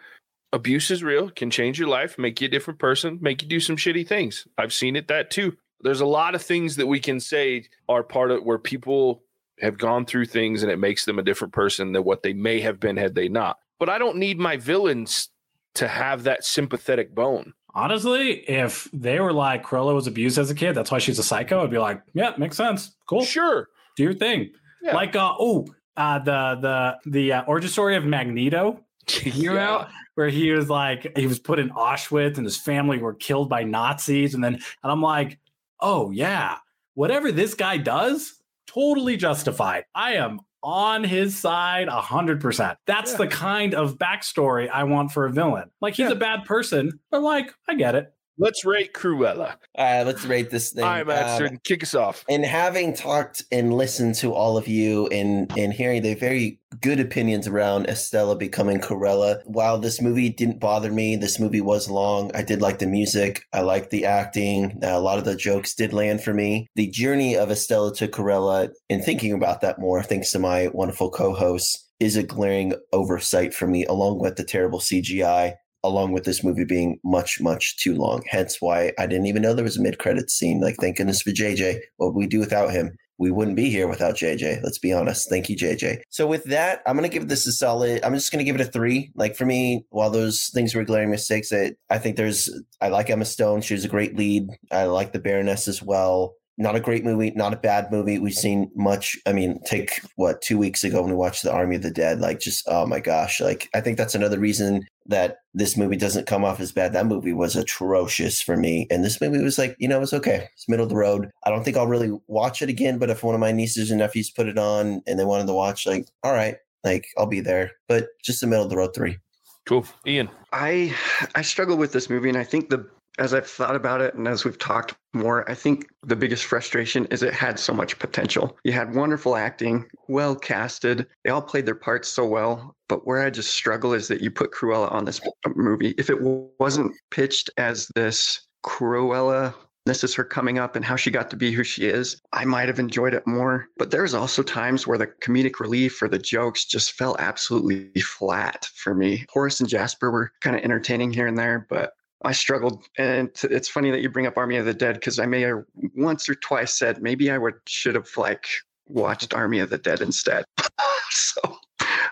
abuse 0.54 0.92
is 0.92 1.04
real, 1.04 1.30
can 1.30 1.50
change 1.50 1.80
your 1.80 1.90
life, 1.90 2.18
make 2.18 2.40
you 2.40 2.48
a 2.48 2.52
different 2.52 2.80
person, 2.80 3.18
make 3.22 3.42
you 3.42 3.48
do 3.48 3.60
some 3.60 3.76
shitty 3.76 4.08
things. 4.08 4.48
I've 4.58 4.74
seen 4.74 4.96
it 4.96 5.08
that 5.08 5.32
too. 5.32 5.58
There's 5.82 6.02
a 6.02 6.06
lot 6.06 6.36
of 6.36 6.42
things 6.42 6.76
that 6.78 6.88
we 6.88 7.00
can 7.00 7.20
say 7.20 7.66
are 7.90 8.04
part 8.04 8.32
of 8.32 8.44
where 8.44 8.58
people 8.58 9.24
have 9.60 9.78
gone 9.78 10.06
through 10.06 10.26
things 10.26 10.64
and 10.64 10.72
it 10.72 10.78
makes 10.78 11.06
them 11.06 11.20
a 11.20 11.24
different 11.24 11.54
person 11.54 11.92
than 11.92 12.04
what 12.04 12.24
they 12.24 12.34
may 12.34 12.60
have 12.62 12.80
been 12.80 12.98
had 12.98 13.16
they 13.16 13.28
not. 13.28 13.58
But 13.80 13.90
I 13.90 13.98
don't 13.98 14.18
need 14.18 14.40
my 14.40 14.58
villains 14.58 15.30
to 15.76 15.88
have 15.88 16.24
that 16.24 16.44
sympathetic 16.44 17.14
bone. 17.14 17.54
Honestly, 17.78 18.32
if 18.50 18.90
they 18.92 19.20
were 19.20 19.32
like 19.32 19.64
Cruella 19.64 19.94
was 19.94 20.08
abused 20.08 20.40
as 20.40 20.50
a 20.50 20.56
kid, 20.56 20.74
that's 20.74 20.90
why 20.90 20.98
she's 20.98 21.20
a 21.20 21.24
psycho, 21.24 21.64
I'd 21.64 21.70
be 21.70 21.78
like, 21.78 22.02
yeah, 22.16 22.34
makes 22.36 22.58
sense. 22.58 22.96
Cool. 23.08 23.24
Sure. 23.24 23.70
Do 23.96 24.02
your 24.02 24.16
thing. 24.16 24.50
Yeah. 24.82 24.96
Like, 24.96 25.16
uh, 25.16 25.36
oh, 25.38 25.68
uh, 25.96 26.18
the 26.18 26.58
the 26.60 27.12
the 27.12 27.34
uh, 27.34 27.44
origin 27.44 27.70
story 27.70 27.96
of 27.96 28.04
Magneto. 28.04 28.84
You 29.24 29.54
know, 29.54 29.88
where 30.16 30.28
he 30.28 30.52
was 30.52 30.70
like 30.70 31.16
he 31.16 31.28
was 31.28 31.40
put 31.40 31.60
in 31.60 31.70
Auschwitz 31.70 32.36
and 32.36 32.46
his 32.46 32.58
family 32.58 32.98
were 32.98 33.14
killed 33.14 33.48
by 33.48 33.64
Nazis, 33.64 34.34
and 34.34 34.44
then 34.44 34.56
and 34.56 34.92
I'm 34.92 35.02
like, 35.02 35.40
oh 35.80 36.12
yeah, 36.12 36.58
whatever 36.96 37.32
this 37.32 37.54
guy 37.54 37.78
does, 37.78 38.34
totally 38.66 39.16
justified. 39.16 39.86
I 39.96 40.16
am 40.16 40.42
on 40.68 41.02
his 41.02 41.40
side 41.40 41.88
a 41.88 42.02
hundred 42.02 42.42
percent. 42.42 42.78
That's 42.86 43.12
Yeah. 43.14 43.20
the 43.20 43.28
kind 43.28 43.74
of 43.74 43.98
backstory 43.98 44.70
I 44.70 44.84
want 44.84 45.14
for 45.14 45.26
a 45.26 45.32
villain. 45.32 45.72
Like 45.80 45.94
he's 45.96 46.08
Yeah. 46.10 46.12
a 46.12 46.16
bad 46.16 46.44
person, 46.44 47.00
but 47.10 47.22
like 47.22 47.54
I 47.70 47.76
get 47.76 47.96
it. 47.96 48.12
Let's 48.40 48.64
rate 48.66 48.94
Cruella. 48.94 49.56
All 49.76 49.86
right, 49.86 50.04
let's 50.04 50.24
rate 50.26 50.50
this 50.52 50.72
thing. 50.72 50.84
All 50.84 50.90
right, 50.92 51.08
Matson, 51.08 51.48
Um, 51.48 51.60
kick 51.64 51.82
us 51.82 51.96
off. 51.96 52.24
and 52.30 52.46
having 52.46 52.94
talked 52.94 53.44
and 53.52 53.74
listened 53.74 54.16
to 54.16 54.34
all 54.34 54.58
of 54.58 54.68
you 54.68 55.08
and 55.08 55.52
and 55.58 55.74
hearing 55.74 56.04
the 56.04 56.14
very 56.14 56.60
good 56.82 57.00
opinions 57.00 57.48
around 57.48 57.88
Estella 57.88 58.36
becoming 58.36 58.80
Cruella, 58.80 59.42
while 59.46 59.78
this 59.80 60.02
movie 60.02 60.30
didn't 60.30 60.60
bother 60.60 60.92
me, 60.92 61.16
this 61.16 61.40
movie 61.40 61.62
was 61.62 61.90
long. 61.90 62.30
I 62.36 62.44
did 62.44 62.62
like 62.62 62.78
the 62.80 62.86
music. 62.86 63.44
I 63.54 63.62
liked 63.62 63.90
the 63.90 64.06
acting. 64.06 64.80
Uh, 64.84 64.90
a 64.90 65.00
lot 65.00 65.18
of 65.18 65.26
the 65.26 65.36
jokes 65.36 65.74
did 65.74 65.94
land 65.94 66.22
for 66.22 66.34
me. 66.34 66.68
The 66.76 66.88
journey 66.90 67.36
of 67.36 67.50
Estella 67.50 67.94
to 67.96 68.08
Cruella, 68.08 68.70
and 68.90 69.04
thinking 69.04 69.32
about 69.34 69.62
that 69.62 69.80
more, 69.80 70.04
thanks 70.04 70.32
to 70.32 70.40
my 70.40 70.68
wonderful 70.74 71.10
co-hosts, 71.10 71.86
is 72.00 72.16
a 72.16 72.22
glaring 72.24 72.74
oversight 72.94 73.54
for 73.56 73.66
me, 73.66 73.86
along 73.86 74.20
with 74.20 74.36
the 74.36 74.44
terrible 74.44 74.80
CGI 74.80 75.54
along 75.88 76.12
with 76.12 76.24
this 76.24 76.44
movie 76.44 76.66
being 76.66 77.00
much, 77.04 77.40
much 77.42 77.78
too 77.78 77.96
long. 77.96 78.24
Hence 78.28 78.58
why 78.60 78.94
I 79.00 79.08
didn't 79.08 79.28
even 79.28 79.42
know 79.42 79.54
there 79.54 79.64
was 79.64 79.78
a 79.78 79.82
mid 79.82 80.00
credit 80.00 80.30
scene. 80.30 80.62
Like, 80.62 80.76
thank 80.78 80.98
goodness 80.98 81.22
for 81.22 81.32
JJ. 81.32 81.80
What 81.98 82.14
would 82.14 82.20
we 82.20 82.28
do 82.28 82.40
without 82.40 82.72
him? 82.72 82.98
We 83.20 83.32
wouldn't 83.32 83.56
be 83.56 83.70
here 83.70 83.88
without 83.88 84.16
JJ. 84.16 84.62
Let's 84.64 84.78
be 84.78 84.94
honest. 84.94 85.28
Thank 85.28 85.50
you, 85.50 85.58
JJ. 85.58 86.02
So 86.10 86.28
with 86.28 86.44
that, 86.46 86.84
I'm 86.86 86.96
gonna 86.96 87.10
give 87.10 87.28
this 87.28 87.48
a 87.48 87.52
solid. 87.52 88.04
I'm 88.04 88.14
just 88.14 88.32
gonna 88.32 88.44
give 88.44 88.56
it 88.56 88.62
a 88.62 88.66
three. 88.66 89.12
Like 89.16 89.36
for 89.36 89.46
me, 89.46 89.86
while 89.90 90.12
those 90.12 90.52
things 90.54 90.76
were 90.76 90.84
glaring 90.84 91.10
mistakes, 91.10 91.52
I, 91.52 91.74
I 91.90 91.98
think 91.98 92.16
there's. 92.16 92.50
I 92.80 92.90
like 92.90 93.10
Emma 93.10 93.26
Stone. 93.26 93.62
She 93.62 93.74
was 93.74 93.86
a 93.86 93.90
great 93.90 94.16
lead. 94.16 94.50
I 94.72 94.84
like 94.84 95.14
the 95.14 95.20
Baroness 95.20 95.68
as 95.68 95.82
well. 95.82 96.36
Not 96.60 96.76
a 96.76 96.80
great 96.80 97.06
movie, 97.06 97.32
not 97.36 97.54
a 97.54 97.58
bad 97.58 97.92
movie. 97.92 98.18
We've 98.18 98.34
seen 98.34 98.72
much. 98.76 99.16
I 99.28 99.34
mean, 99.34 99.60
take 99.66 100.02
what 100.16 100.42
two 100.42 100.58
weeks 100.58 100.84
ago 100.84 101.02
when 101.02 101.12
we 101.12 101.16
watched 101.16 101.44
The 101.44 101.54
Army 101.54 101.76
of 101.76 101.84
the 101.84 101.92
Dead. 101.92 102.20
Like, 102.20 102.40
just 102.40 102.68
oh 102.68 102.88
my 102.88 103.00
gosh! 103.00 103.40
Like, 103.40 103.70
I 103.76 103.82
think 103.82 103.98
that's 103.98 104.16
another 104.16 104.40
reason 104.40 104.88
that 105.06 105.38
this 105.54 105.78
movie 105.78 105.98
doesn't 105.98 106.28
come 106.28 106.44
off 106.44 106.60
as 106.60 106.72
bad. 106.72 106.94
That 106.94 107.06
movie 107.06 107.34
was 107.34 107.56
atrocious 107.56 108.42
for 108.42 108.58
me. 108.58 108.88
And 108.90 109.04
this 109.04 109.22
movie 109.22 109.42
was 109.42 109.58
like, 109.58 109.76
you 109.80 109.88
know, 109.88 110.02
it's 110.02 110.14
okay. 110.14 110.50
It's 110.54 110.68
middle 110.68 110.84
of 110.84 110.90
the 110.90 110.96
road. 110.96 111.30
I 111.46 111.50
don't 111.50 111.64
think 111.64 111.78
I'll 111.78 111.88
really 111.88 112.12
watch 112.28 112.62
it 112.62 112.70
again, 112.70 112.98
but 112.98 113.10
if 113.10 113.24
one 113.24 113.36
of 113.36 113.42
my 113.42 113.52
nieces 113.52 113.90
and 113.92 114.00
nephews 114.00 114.30
put 114.30 114.48
it 114.48 114.58
on 114.58 115.02
and 115.08 115.20
they 115.20 115.26
wanted 115.26 115.48
to 115.48 115.54
watch, 115.54 115.86
like, 115.86 116.08
all 116.24 116.34
right, 116.34 116.58
like 116.84 117.08
I'll 117.18 117.28
be 117.28 117.40
there. 117.40 117.72
But 117.88 118.08
just 118.24 118.44
a 118.44 118.48
middle 118.48 118.64
of 118.64 118.70
the 118.70 118.78
road 118.78 118.94
three. 118.96 119.20
Cool. 119.66 119.86
Ian. 120.06 120.30
I 120.54 120.96
I 121.36 121.42
struggle 121.42 121.78
with 121.78 121.92
this 121.92 122.10
movie, 122.10 122.30
and 122.30 122.38
I 122.38 122.44
think 122.44 122.70
the 122.70 122.90
as 123.18 123.34
I've 123.34 123.48
thought 123.48 123.76
about 123.76 124.02
it 124.02 124.14
and 124.14 124.28
as 124.28 124.46
we've 124.46 124.60
talked 124.60 124.96
more, 125.14 125.50
I 125.50 125.54
think 125.54 125.88
the 126.04 126.16
biggest 126.16 126.46
frustration 126.46 127.06
is 127.08 127.24
it 127.24 127.34
had 127.34 127.60
so 127.60 127.74
much 127.74 127.98
potential. 128.00 128.58
You 128.64 128.72
had 128.74 128.96
wonderful 128.96 129.36
acting, 129.36 129.86
well 130.08 130.36
casted. 130.36 131.08
They 131.24 131.32
all 131.32 131.42
played 131.42 131.66
their 131.66 131.76
parts 131.76 132.10
so 132.10 132.26
well. 132.26 132.76
But 132.88 133.06
where 133.06 133.24
I 133.24 133.30
just 133.30 133.52
struggle 133.52 133.94
is 133.94 134.08
that 134.08 134.22
you 134.22 134.32
put 134.32 134.52
Cruella 134.52 134.92
on 134.92 135.06
this 135.06 135.20
movie. 135.56 135.94
If 135.98 136.10
it 136.10 136.22
wasn't 136.60 136.96
pitched 137.12 137.50
as 137.58 137.90
this 137.96 138.48
Cruella, 138.66 139.54
this 139.88 140.04
is 140.04 140.14
her 140.16 140.24
coming 140.24 140.60
up 140.60 140.76
and 140.76 140.84
how 140.84 140.96
she 140.96 141.10
got 141.10 141.30
to 141.32 141.38
be 141.38 141.52
who 141.52 141.64
she 141.64 141.88
is, 141.88 142.22
I 142.34 142.46
might 142.46 142.68
have 142.68 142.80
enjoyed 142.80 143.14
it 143.14 143.26
more. 143.26 143.68
But 143.78 143.90
there's 143.90 144.14
also 144.14 144.44
times 144.44 144.86
where 144.86 144.98
the 144.98 145.08
comedic 145.08 145.60
relief 145.60 146.02
or 146.02 146.10
the 146.10 146.20
jokes 146.20 146.66
just 146.66 146.92
fell 146.92 147.16
absolutely 147.20 147.90
flat 148.02 148.70
for 148.76 148.94
me. 148.94 149.26
Horace 149.30 149.60
and 149.60 149.70
Jasper 149.70 150.12
were 150.12 150.32
kind 150.42 150.56
of 150.56 150.64
entertaining 150.64 151.14
here 151.14 151.28
and 151.28 151.38
there, 151.38 151.66
but 151.70 151.94
I 152.24 152.32
struggled. 152.32 152.84
And 152.98 153.30
it's 153.44 153.70
funny 153.70 153.92
that 153.92 154.02
you 154.02 154.10
bring 154.10 154.26
up 154.28 154.38
Army 154.38 154.58
of 154.58 154.66
the 154.66 154.74
Dead 154.74 154.96
because 154.96 155.20
I 155.20 155.26
may 155.26 155.42
have 155.42 155.64
once 155.96 156.28
or 156.28 156.36
twice 156.36 156.74
said 156.78 157.02
maybe 157.02 157.30
I 157.30 157.38
would 157.38 157.56
should 157.68 157.96
have 157.96 158.10
like 158.18 158.48
watched 158.88 159.34
Army 159.34 159.60
of 159.60 159.70
the 159.70 159.78
Dead 159.78 160.02
instead. 160.02 160.46
so 161.12 161.58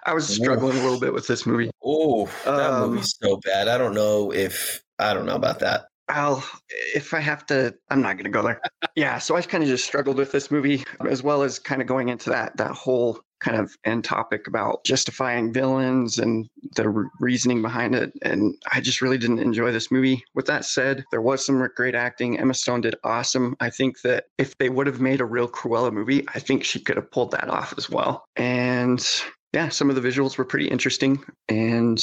I 0.06 0.14
was 0.14 0.28
struggling 0.28 0.78
a 0.78 0.82
little 0.84 1.00
bit 1.00 1.14
with 1.14 1.28
this 1.28 1.46
movie. 1.46 1.72
Oh, 1.84 2.28
that 2.46 2.72
Um, 2.72 2.92
movie's 2.92 3.16
so 3.22 3.38
bad. 3.38 3.68
I 3.68 3.78
don't 3.78 3.96
know 3.96 4.32
if 4.32 4.82
I 5.00 5.14
don't 5.14 5.26
know 5.26 5.36
about 5.36 5.60
that. 5.60 5.88
I'll, 6.08 6.44
if 6.94 7.14
I 7.14 7.20
have 7.20 7.46
to, 7.48 7.74
I'm 7.90 8.02
not 8.02 8.14
going 8.14 8.26
to 8.26 8.30
go 8.30 8.44
there. 8.44 8.62
yeah. 8.96 9.18
So 9.18 9.36
I 9.36 9.42
kind 9.42 9.64
of 9.64 9.70
just 9.70 9.86
struggled 9.86 10.18
with 10.18 10.32
this 10.32 10.52
movie 10.52 10.84
as 11.10 11.24
well 11.24 11.42
as 11.42 11.60
kind 11.60 11.82
of 11.82 11.88
going 11.88 12.10
into 12.10 12.30
that, 12.30 12.58
that 12.58 12.72
whole 12.72 13.20
kind 13.40 13.58
of 13.58 13.76
end 13.86 14.04
topic 14.04 14.48
about 14.48 14.84
justifying 14.86 15.52
villains 15.52 16.18
and 16.18 16.48
the 16.76 16.90
re- 16.90 17.10
reasoning 17.20 17.62
behind 17.62 17.94
it. 17.94 18.12
And 18.22 18.56
I 18.72 18.82
just 18.82 19.02
really 19.02 19.18
didn't 19.18 19.40
enjoy 19.40 19.72
this 19.72 19.92
movie. 19.92 20.24
With 20.34 20.46
that 20.48 20.66
said, 20.66 21.04
there 21.12 21.22
was 21.22 21.46
some 21.46 21.68
great 21.76 21.96
acting. 21.96 22.40
Emma 22.40 22.54
Stone 22.54 22.82
did 22.82 22.96
awesome. 23.04 23.56
I 23.60 23.70
think 23.70 24.02
that 24.02 24.26
if 24.38 24.58
they 24.58 24.70
would 24.70 24.88
have 24.88 25.02
made 25.02 25.22
a 25.22 25.26
real 25.26 25.48
Cruella 25.48 25.92
movie, 25.92 26.26
I 26.34 26.40
think 26.40 26.64
she 26.64 26.80
could 26.80 26.96
have 26.96 27.12
pulled 27.12 27.32
that 27.32 27.50
off 27.50 27.74
as 27.78 27.90
well. 27.90 28.26
And 28.36 29.06
yeah, 29.54 29.70
some 29.70 29.90
of 29.90 29.96
the 29.96 30.08
visuals 30.08 30.38
were 30.38 30.46
pretty 30.46 30.68
interesting. 30.68 31.24
And 31.50 32.02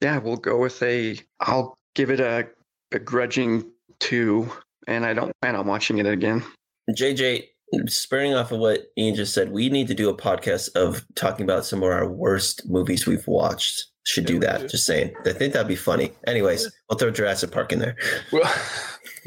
yeah, 0.00 0.18
we'll 0.18 0.36
go 0.36 0.58
with 0.58 0.82
a, 0.82 1.18
I'll 1.40 1.76
give 1.94 2.10
it 2.10 2.20
a 2.20 2.48
begrudging 2.90 3.70
two, 3.98 4.50
and 4.86 5.04
I 5.04 5.14
don't 5.14 5.32
plan 5.42 5.56
on 5.56 5.66
watching 5.66 5.98
it 5.98 6.06
again. 6.06 6.42
JJ, 6.90 7.44
spurring 7.86 8.34
off 8.34 8.52
of 8.52 8.58
what 8.58 8.86
Ian 8.98 9.14
just 9.14 9.32
said, 9.34 9.52
we 9.52 9.68
need 9.68 9.88
to 9.88 9.94
do 9.94 10.08
a 10.08 10.16
podcast 10.16 10.74
of 10.74 11.04
talking 11.14 11.44
about 11.44 11.64
some 11.64 11.82
of 11.82 11.90
our 11.90 12.08
worst 12.08 12.68
movies 12.68 13.06
we've 13.06 13.26
watched. 13.26 13.86
Should 14.06 14.24
do 14.26 14.38
that. 14.40 14.68
Just 14.70 14.86
saying. 14.86 15.12
I 15.26 15.32
think 15.32 15.52
that'd 15.52 15.68
be 15.68 15.76
funny. 15.76 16.12
Anyways, 16.26 16.70
we'll 16.88 16.98
throw 16.98 17.10
Jurassic 17.10 17.50
Park 17.52 17.70
in 17.70 17.78
there. 17.78 17.96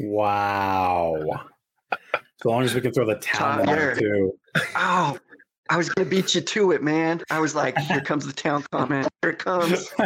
Wow. 0.00 1.14
as 1.92 2.44
long 2.44 2.64
as 2.64 2.74
we 2.74 2.80
can 2.80 2.92
throw 2.92 3.06
the 3.06 3.14
town 3.16 3.58
Todd, 3.58 3.68
on 3.68 3.76
there. 3.76 3.94
too. 3.94 4.32
Oh, 4.76 5.16
I 5.70 5.76
was 5.76 5.88
gonna 5.88 6.08
beat 6.08 6.34
you 6.34 6.40
to 6.40 6.72
it, 6.72 6.82
man. 6.82 7.22
I 7.30 7.40
was 7.40 7.54
like, 7.54 7.76
here 7.78 8.00
comes 8.00 8.26
the 8.26 8.32
town 8.32 8.64
comment. 8.70 9.08
Here 9.22 9.30
it 9.30 9.38
comes. 9.38 9.88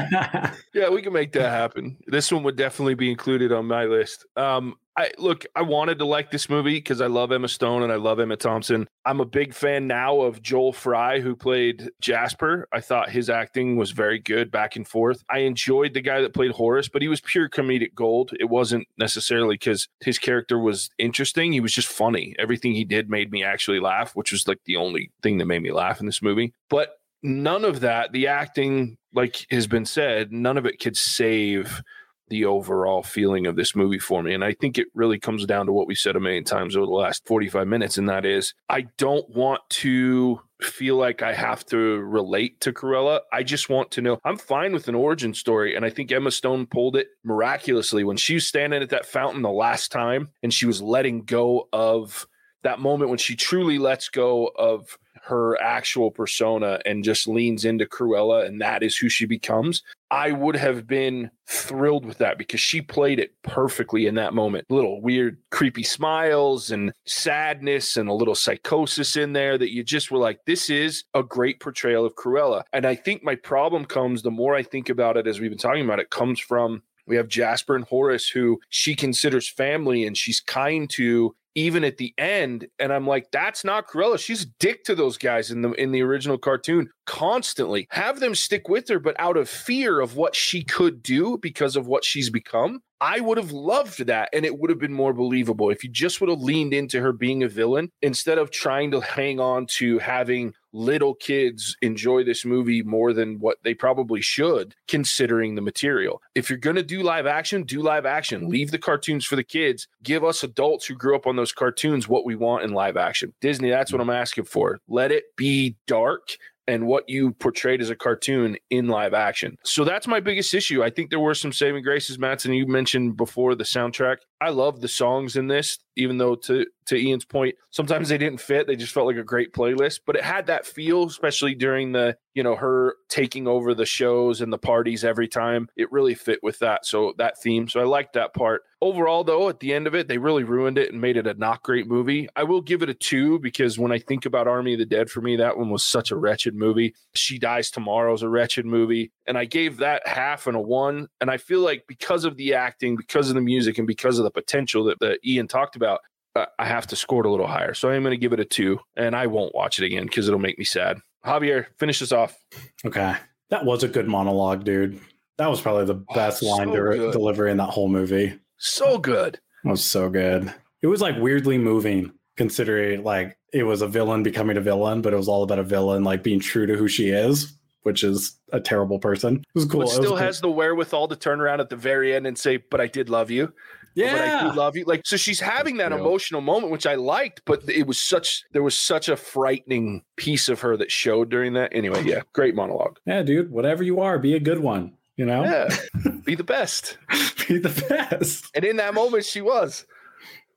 yeah, 0.72 0.88
we 0.88 1.02
can 1.02 1.12
make 1.12 1.32
that 1.32 1.50
happen. 1.50 1.96
This 2.06 2.30
one 2.30 2.44
would 2.44 2.56
definitely 2.56 2.94
be 2.94 3.10
included 3.10 3.52
on 3.52 3.66
my 3.66 3.84
list. 3.84 4.24
Um, 4.36 4.76
I 4.98 5.12
look, 5.16 5.46
I 5.54 5.62
wanted 5.62 6.00
to 6.00 6.04
like 6.04 6.32
this 6.32 6.50
movie 6.50 6.74
because 6.74 7.00
I 7.00 7.06
love 7.06 7.30
Emma 7.30 7.46
Stone 7.46 7.84
and 7.84 7.92
I 7.92 7.94
love 7.94 8.18
Emma 8.18 8.36
Thompson. 8.36 8.88
I'm 9.06 9.20
a 9.20 9.24
big 9.24 9.54
fan 9.54 9.86
now 9.86 10.22
of 10.22 10.42
Joel 10.42 10.72
Fry, 10.72 11.20
who 11.20 11.36
played 11.36 11.88
Jasper. 12.00 12.66
I 12.72 12.80
thought 12.80 13.08
his 13.08 13.30
acting 13.30 13.76
was 13.76 13.92
very 13.92 14.18
good 14.18 14.50
back 14.50 14.74
and 14.74 14.86
forth. 14.88 15.22
I 15.30 15.38
enjoyed 15.38 15.94
the 15.94 16.00
guy 16.00 16.20
that 16.20 16.34
played 16.34 16.50
Horace, 16.50 16.88
but 16.88 17.00
he 17.00 17.06
was 17.06 17.20
pure 17.20 17.48
comedic 17.48 17.94
gold. 17.94 18.32
It 18.40 18.46
wasn't 18.50 18.88
necessarily 18.98 19.54
because 19.54 19.86
his 20.00 20.18
character 20.18 20.58
was 20.58 20.90
interesting. 20.98 21.52
He 21.52 21.60
was 21.60 21.72
just 21.72 21.88
funny. 21.88 22.34
Everything 22.36 22.72
he 22.72 22.84
did 22.84 23.08
made 23.08 23.30
me 23.30 23.44
actually 23.44 23.78
laugh, 23.78 24.16
which 24.16 24.32
was 24.32 24.48
like 24.48 24.58
the 24.64 24.78
only 24.78 25.12
thing 25.22 25.38
that 25.38 25.46
made 25.46 25.62
me 25.62 25.70
laugh 25.70 26.00
in 26.00 26.06
this 26.06 26.22
movie. 26.22 26.52
But 26.68 26.98
none 27.22 27.64
of 27.64 27.80
that, 27.80 28.10
the 28.10 28.26
acting, 28.26 28.98
like 29.14 29.46
has 29.52 29.68
been 29.68 29.86
said, 29.86 30.32
none 30.32 30.58
of 30.58 30.66
it 30.66 30.80
could 30.80 30.96
save 30.96 31.82
the 32.28 32.44
overall 32.44 33.02
feeling 33.02 33.46
of 33.46 33.56
this 33.56 33.74
movie 33.74 33.98
for 33.98 34.22
me. 34.22 34.34
And 34.34 34.44
I 34.44 34.52
think 34.52 34.78
it 34.78 34.88
really 34.94 35.18
comes 35.18 35.46
down 35.46 35.66
to 35.66 35.72
what 35.72 35.86
we 35.86 35.94
said 35.94 36.16
a 36.16 36.20
million 36.20 36.44
times 36.44 36.76
over 36.76 36.86
the 36.86 36.92
last 36.92 37.26
45 37.26 37.66
minutes. 37.66 37.98
And 37.98 38.08
that 38.08 38.24
is, 38.24 38.54
I 38.68 38.82
don't 38.96 39.28
want 39.30 39.62
to 39.70 40.40
feel 40.60 40.96
like 40.96 41.22
I 41.22 41.32
have 41.32 41.64
to 41.66 41.76
relate 41.76 42.60
to 42.62 42.72
Cruella. 42.72 43.20
I 43.32 43.42
just 43.42 43.68
want 43.68 43.92
to 43.92 44.02
know 44.02 44.18
I'm 44.24 44.36
fine 44.36 44.72
with 44.72 44.88
an 44.88 44.94
origin 44.94 45.34
story. 45.34 45.76
And 45.76 45.84
I 45.84 45.90
think 45.90 46.10
Emma 46.10 46.30
Stone 46.30 46.66
pulled 46.66 46.96
it 46.96 47.08
miraculously 47.24 48.04
when 48.04 48.16
she 48.16 48.34
was 48.34 48.46
standing 48.46 48.82
at 48.82 48.90
that 48.90 49.06
fountain 49.06 49.42
the 49.42 49.50
last 49.50 49.92
time 49.92 50.30
and 50.42 50.52
she 50.52 50.66
was 50.66 50.82
letting 50.82 51.24
go 51.24 51.68
of 51.72 52.26
that 52.62 52.80
moment 52.80 53.08
when 53.08 53.18
she 53.18 53.36
truly 53.36 53.78
lets 53.78 54.08
go 54.08 54.50
of 54.56 54.98
her 55.28 55.60
actual 55.60 56.10
persona 56.10 56.80
and 56.86 57.04
just 57.04 57.28
leans 57.28 57.64
into 57.64 57.84
Cruella 57.84 58.46
and 58.46 58.60
that 58.60 58.82
is 58.82 58.96
who 58.96 59.08
she 59.08 59.26
becomes. 59.26 59.82
I 60.10 60.32
would 60.32 60.56
have 60.56 60.86
been 60.86 61.30
thrilled 61.46 62.06
with 62.06 62.16
that 62.18 62.38
because 62.38 62.60
she 62.60 62.80
played 62.80 63.20
it 63.20 63.34
perfectly 63.42 64.06
in 64.06 64.14
that 64.14 64.32
moment. 64.32 64.64
Little 64.70 65.02
weird, 65.02 65.36
creepy 65.50 65.82
smiles 65.82 66.70
and 66.70 66.92
sadness 67.06 67.98
and 67.98 68.08
a 68.08 68.14
little 68.14 68.34
psychosis 68.34 69.16
in 69.16 69.34
there 69.34 69.58
that 69.58 69.72
you 69.72 69.84
just 69.84 70.10
were 70.10 70.18
like, 70.18 70.40
this 70.46 70.70
is 70.70 71.04
a 71.12 71.22
great 71.22 71.60
portrayal 71.60 72.06
of 72.06 72.14
Cruella. 72.14 72.62
And 72.72 72.86
I 72.86 72.94
think 72.94 73.22
my 73.22 73.34
problem 73.34 73.84
comes 73.84 74.22
the 74.22 74.30
more 74.30 74.54
I 74.54 74.62
think 74.62 74.88
about 74.88 75.18
it 75.18 75.26
as 75.26 75.40
we've 75.40 75.50
been 75.50 75.58
talking 75.58 75.84
about 75.84 76.00
it, 76.00 76.08
comes 76.08 76.40
from 76.40 76.82
we 77.06 77.16
have 77.16 77.28
Jasper 77.28 77.74
and 77.74 77.86
Horace, 77.86 78.28
who 78.28 78.60
she 78.68 78.94
considers 78.94 79.48
family 79.48 80.06
and 80.06 80.16
she's 80.16 80.40
kind 80.40 80.88
to 80.90 81.34
even 81.54 81.84
at 81.84 81.96
the 81.96 82.14
end 82.18 82.66
and 82.78 82.92
i'm 82.92 83.06
like 83.06 83.30
that's 83.30 83.64
not 83.64 83.88
cruella. 83.88 84.18
She's 84.18 84.46
dick 84.58 84.84
to 84.84 84.94
those 84.94 85.18
guys 85.18 85.50
in 85.50 85.62
the 85.62 85.72
in 85.72 85.92
the 85.92 86.02
original 86.02 86.38
cartoon 86.38 86.88
constantly. 87.06 87.86
Have 87.90 88.20
them 88.20 88.34
stick 88.34 88.68
with 88.68 88.88
her 88.88 88.98
but 88.98 89.16
out 89.18 89.36
of 89.36 89.48
fear 89.48 90.00
of 90.00 90.16
what 90.16 90.34
she 90.36 90.62
could 90.62 91.02
do 91.02 91.38
because 91.38 91.76
of 91.76 91.86
what 91.86 92.04
she's 92.04 92.30
become 92.30 92.80
i 93.00 93.20
would 93.20 93.38
have 93.38 93.52
loved 93.52 94.06
that 94.06 94.28
and 94.32 94.44
it 94.44 94.58
would 94.58 94.70
have 94.70 94.78
been 94.78 94.92
more 94.92 95.12
believable 95.12 95.70
if 95.70 95.84
you 95.84 95.90
just 95.90 96.20
would 96.20 96.30
have 96.30 96.40
leaned 96.40 96.74
into 96.74 97.00
her 97.00 97.12
being 97.12 97.42
a 97.42 97.48
villain 97.48 97.90
instead 98.02 98.38
of 98.38 98.50
trying 98.50 98.90
to 98.90 99.00
hang 99.00 99.38
on 99.40 99.66
to 99.66 99.98
having 99.98 100.52
little 100.72 101.14
kids 101.14 101.76
enjoy 101.82 102.24
this 102.24 102.44
movie 102.44 102.82
more 102.82 103.12
than 103.12 103.38
what 103.38 103.58
they 103.64 103.74
probably 103.74 104.20
should, 104.20 104.74
considering 104.86 105.54
the 105.54 105.62
material. 105.62 106.22
If 106.34 106.50
you're 106.50 106.58
going 106.58 106.76
to 106.76 106.82
do 106.82 107.02
live 107.02 107.26
action, 107.26 107.62
do 107.64 107.82
live 107.82 108.06
action. 108.06 108.48
Leave 108.48 108.70
the 108.70 108.78
cartoons 108.78 109.24
for 109.24 109.36
the 109.36 109.44
kids. 109.44 109.88
Give 110.02 110.24
us 110.24 110.42
adults 110.42 110.86
who 110.86 110.94
grew 110.94 111.16
up 111.16 111.26
on 111.26 111.36
those 111.36 111.52
cartoons 111.52 112.08
what 112.08 112.24
we 112.24 112.36
want 112.36 112.64
in 112.64 112.72
live 112.72 112.96
action. 112.96 113.32
Disney, 113.40 113.70
that's 113.70 113.92
what 113.92 114.00
I'm 114.00 114.10
asking 114.10 114.44
for. 114.44 114.78
Let 114.88 115.12
it 115.12 115.24
be 115.36 115.76
dark 115.86 116.30
and 116.68 116.86
what 116.86 117.08
you 117.08 117.32
portrayed 117.32 117.80
as 117.80 117.88
a 117.88 117.96
cartoon 117.96 118.56
in 118.68 118.88
live 118.88 119.14
action. 119.14 119.56
So 119.64 119.84
that's 119.84 120.06
my 120.06 120.20
biggest 120.20 120.52
issue. 120.52 120.84
I 120.84 120.90
think 120.90 121.08
there 121.08 121.18
were 121.18 121.34
some 121.34 121.52
saving 121.52 121.82
graces, 121.82 122.18
Matt, 122.18 122.44
and 122.44 122.54
you 122.54 122.66
mentioned 122.66 123.16
before 123.16 123.54
the 123.54 123.64
soundtrack. 123.64 124.18
I 124.40 124.50
love 124.50 124.80
the 124.80 124.88
songs 124.88 125.36
in 125.36 125.48
this, 125.48 125.78
even 125.96 126.18
though 126.18 126.36
to 126.36 126.66
to 126.86 126.96
Ian's 126.96 127.24
point, 127.24 127.54
sometimes 127.70 128.08
they 128.08 128.16
didn't 128.16 128.40
fit. 128.40 128.66
They 128.66 128.76
just 128.76 128.94
felt 128.94 129.06
like 129.06 129.16
a 129.16 129.22
great 129.22 129.52
playlist, 129.52 130.00
but 130.06 130.16
it 130.16 130.24
had 130.24 130.46
that 130.46 130.64
feel, 130.66 131.04
especially 131.04 131.54
during 131.54 131.92
the, 131.92 132.16
you 132.32 132.42
know, 132.42 132.56
her 132.56 132.96
taking 133.10 133.46
over 133.46 133.74
the 133.74 133.84
shows 133.84 134.40
and 134.40 134.50
the 134.50 134.58
parties 134.58 135.04
every 135.04 135.28
time. 135.28 135.68
It 135.76 135.92
really 135.92 136.14
fit 136.14 136.38
with 136.42 136.58
that. 136.60 136.86
So 136.86 137.12
that 137.18 137.38
theme. 137.42 137.68
So 137.68 137.80
I 137.80 137.84
liked 137.84 138.14
that 138.14 138.32
part. 138.32 138.62
Overall, 138.80 139.24
though, 139.24 139.48
at 139.48 139.60
the 139.60 139.74
end 139.74 139.86
of 139.86 139.94
it, 139.94 140.08
they 140.08 140.18
really 140.18 140.44
ruined 140.44 140.78
it 140.78 140.92
and 140.92 141.00
made 141.00 141.16
it 141.16 141.26
a 141.26 141.34
not 141.34 141.62
great 141.62 141.88
movie. 141.88 142.28
I 142.36 142.44
will 142.44 142.62
give 142.62 142.82
it 142.82 142.88
a 142.88 142.94
two 142.94 143.38
because 143.40 143.78
when 143.78 143.92
I 143.92 143.98
think 143.98 144.24
about 144.24 144.46
Army 144.46 144.74
of 144.74 144.78
the 144.78 144.86
Dead, 144.86 145.10
for 145.10 145.20
me, 145.20 145.36
that 145.36 145.58
one 145.58 145.68
was 145.68 145.82
such 145.82 146.10
a 146.10 146.16
wretched 146.16 146.54
movie. 146.54 146.94
She 147.14 147.38
Dies 147.38 147.70
Tomorrow 147.70 148.14
is 148.14 148.22
a 148.22 148.28
wretched 148.28 148.64
movie. 148.64 149.12
And 149.26 149.36
I 149.36 149.44
gave 149.44 149.78
that 149.78 150.06
half 150.06 150.46
and 150.46 150.56
a 150.56 150.60
one. 150.60 151.08
And 151.20 151.28
I 151.30 151.36
feel 151.36 151.60
like 151.60 151.84
because 151.86 152.24
of 152.24 152.36
the 152.36 152.54
acting, 152.54 152.96
because 152.96 153.28
of 153.28 153.34
the 153.34 153.40
music, 153.42 153.76
and 153.78 153.86
because 153.86 154.18
of 154.18 154.24
the 154.24 154.27
potential 154.30 154.84
that, 154.84 154.98
that 155.00 155.18
Ian 155.26 155.48
talked 155.48 155.76
about, 155.76 156.00
uh, 156.36 156.46
I 156.58 156.66
have 156.66 156.86
to 156.88 156.96
score 156.96 157.24
it 157.24 157.26
a 157.28 157.30
little 157.30 157.46
higher. 157.46 157.74
So 157.74 157.90
I'm 157.90 158.02
going 158.02 158.12
to 158.12 158.16
give 158.20 158.32
it 158.32 158.40
a 158.40 158.44
two, 158.44 158.78
and 158.96 159.14
I 159.16 159.26
won't 159.26 159.54
watch 159.54 159.78
it 159.78 159.84
again 159.84 160.04
because 160.06 160.28
it'll 160.28 160.40
make 160.40 160.58
me 160.58 160.64
sad. 160.64 160.98
Javier, 161.24 161.66
finish 161.78 161.98
this 161.98 162.12
off. 162.12 162.36
Okay. 162.84 163.14
That 163.50 163.64
was 163.64 163.82
a 163.82 163.88
good 163.88 164.06
monologue, 164.08 164.64
dude. 164.64 165.00
That 165.38 165.48
was 165.50 165.60
probably 165.60 165.84
the 165.86 166.04
Oh, 166.08 166.14
best 166.14 166.40
so 166.40 166.46
line 166.46 166.68
de- 166.70 167.10
delivery 167.12 167.50
in 167.50 167.56
that 167.58 167.70
whole 167.70 167.88
movie. 167.88 168.38
So 168.58 168.98
good. 168.98 169.38
It 169.64 169.68
was 169.68 169.84
so 169.84 170.08
good. 170.10 170.52
It 170.82 170.86
was 170.86 171.00
like 171.00 171.16
weirdly 171.18 171.58
moving, 171.58 172.12
considering 172.36 173.02
like 173.04 173.36
it 173.52 173.62
was 173.64 173.82
a 173.82 173.88
villain 173.88 174.22
becoming 174.22 174.56
a 174.56 174.60
villain, 174.60 175.00
but 175.02 175.12
it 175.12 175.16
was 175.16 175.28
all 175.28 175.42
about 175.42 175.58
a 175.58 175.62
villain 175.64 176.04
like 176.04 176.22
being 176.22 176.40
true 176.40 176.66
to 176.66 176.76
who 176.76 176.86
she 176.88 177.08
is, 177.08 177.54
which 177.82 178.04
is 178.04 178.38
a 178.52 178.60
terrible 178.60 178.98
person. 178.98 179.36
It 179.36 179.44
was 179.54 179.64
cool. 179.64 179.80
But 179.80 179.84
It 179.84 179.84
was 179.86 179.94
still 179.94 180.08
cool. 180.10 180.16
has 180.16 180.40
the 180.40 180.50
wherewithal 180.50 181.08
to 181.08 181.16
turn 181.16 181.40
around 181.40 181.60
at 181.60 181.68
the 181.70 181.76
very 181.76 182.14
end 182.14 182.26
and 182.26 182.36
say, 182.38 182.58
"But 182.58 182.80
I 182.80 182.86
did 182.86 183.08
love 183.08 183.30
you." 183.30 183.52
But 183.96 184.20
I 184.20 184.50
do 184.50 184.56
love 184.56 184.76
you. 184.76 184.84
Like 184.84 185.02
so, 185.04 185.16
she's 185.16 185.40
having 185.40 185.78
that 185.78 185.90
real. 185.90 186.00
emotional 186.00 186.40
moment, 186.40 186.72
which 186.72 186.86
I 186.86 186.94
liked. 186.94 187.42
But 187.44 187.68
it 187.68 187.86
was 187.86 187.98
such 187.98 188.44
there 188.52 188.62
was 188.62 188.76
such 188.76 189.08
a 189.08 189.16
frightening 189.16 190.02
piece 190.16 190.48
of 190.48 190.60
her 190.60 190.76
that 190.76 190.90
showed 190.90 191.30
during 191.30 191.54
that. 191.54 191.70
Anyway, 191.74 192.04
yeah, 192.04 192.22
great 192.32 192.54
monologue. 192.54 192.98
yeah, 193.06 193.22
dude. 193.22 193.50
Whatever 193.50 193.82
you 193.82 194.00
are, 194.00 194.18
be 194.18 194.34
a 194.34 194.40
good 194.40 194.60
one. 194.60 194.92
You 195.16 195.26
know, 195.26 195.42
Yeah, 195.42 195.68
be 196.24 196.36
the 196.36 196.44
best. 196.44 196.96
be 197.48 197.58
the 197.58 197.84
best. 197.88 198.50
And 198.54 198.64
in 198.64 198.76
that 198.76 198.94
moment, 198.94 199.24
she 199.24 199.40
was. 199.40 199.84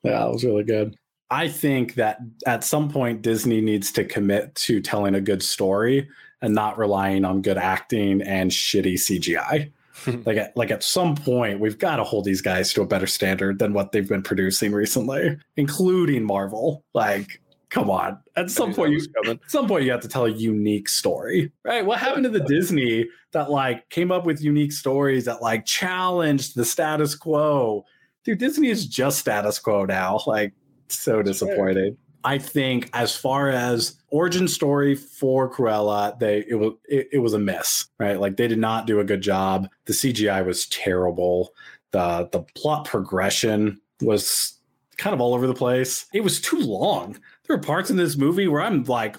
Yeah, 0.03 0.27
it 0.27 0.31
was 0.31 0.43
really 0.43 0.63
good. 0.63 0.95
I 1.31 1.47
think 1.47 1.95
that 1.95 2.19
at 2.45 2.63
some 2.63 2.89
point 2.89 3.21
Disney 3.21 3.61
needs 3.61 3.91
to 3.93 4.03
commit 4.03 4.53
to 4.55 4.81
telling 4.81 5.15
a 5.15 5.21
good 5.21 5.41
story 5.41 6.09
and 6.41 6.53
not 6.53 6.77
relying 6.77 7.23
on 7.25 7.41
good 7.41 7.57
acting 7.57 8.21
and 8.21 8.51
shitty 8.51 8.95
CGI. 8.95 9.71
like 10.25 10.37
at, 10.37 10.55
like 10.55 10.71
at 10.71 10.83
some 10.83 11.15
point 11.15 11.59
we've 11.59 11.77
got 11.77 11.97
to 11.97 12.03
hold 12.03 12.25
these 12.25 12.41
guys 12.41 12.73
to 12.73 12.81
a 12.81 12.85
better 12.85 13.07
standard 13.07 13.59
than 13.59 13.73
what 13.73 13.91
they've 13.91 14.07
been 14.07 14.23
producing 14.23 14.71
recently, 14.71 15.37
including 15.57 16.23
Marvel. 16.23 16.83
Like 16.93 17.41
come 17.69 17.89
on. 17.89 18.19
At 18.35 18.51
some 18.51 18.73
point 18.73 18.91
you 18.91 19.05
at 19.27 19.39
some 19.47 19.67
point 19.67 19.85
you 19.85 19.91
have 19.91 20.01
to 20.01 20.07
tell 20.07 20.25
a 20.25 20.31
unique 20.31 20.89
story 20.89 21.51
right? 21.63 21.85
What 21.85 21.99
happened 21.99 22.25
to 22.25 22.29
the 22.29 22.41
disney 22.41 23.07
that 23.31 23.49
like 23.49 23.89
came 23.89 24.11
up 24.11 24.25
with 24.25 24.41
unique 24.41 24.73
stories 24.73 25.25
that 25.25 25.41
like 25.41 25.65
challenged 25.65 26.55
the 26.55 26.65
status 26.65 27.15
quo? 27.15 27.85
Dude 28.23 28.39
disney 28.39 28.69
is 28.69 28.85
just 28.85 29.19
status 29.19 29.57
quo 29.57 29.85
now. 29.85 30.19
Like 30.27 30.53
so 30.89 31.21
disappointed 31.21 31.97
i 32.23 32.37
think 32.37 32.89
as 32.93 33.15
far 33.15 33.49
as 33.49 33.95
origin 34.09 34.47
story 34.47 34.95
for 34.95 35.51
cruella 35.51 36.17
they 36.19 36.45
it 36.47 36.55
was 36.55 36.73
it, 36.85 37.09
it 37.13 37.19
was 37.19 37.33
a 37.33 37.39
mess, 37.39 37.87
right? 37.99 38.19
Like 38.19 38.37
they 38.37 38.47
did 38.47 38.59
not 38.59 38.87
do 38.87 38.99
a 38.99 39.03
good 39.03 39.21
job. 39.21 39.67
The 39.85 39.93
cgi 39.93 40.45
was 40.45 40.67
terrible. 40.67 41.53
The 41.91 42.29
the 42.31 42.41
plot 42.55 42.85
progression 42.85 43.79
was 44.01 44.59
kind 44.97 45.13
of 45.13 45.21
all 45.21 45.33
over 45.33 45.47
the 45.47 45.53
place. 45.53 46.05
It 46.13 46.23
was 46.23 46.39
too 46.39 46.59
long. 46.59 47.17
There 47.47 47.55
are 47.55 47.61
parts 47.61 47.89
in 47.89 47.97
this 47.97 48.17
movie 48.17 48.47
where 48.47 48.61
I'm 48.61 48.83
like 48.83 49.17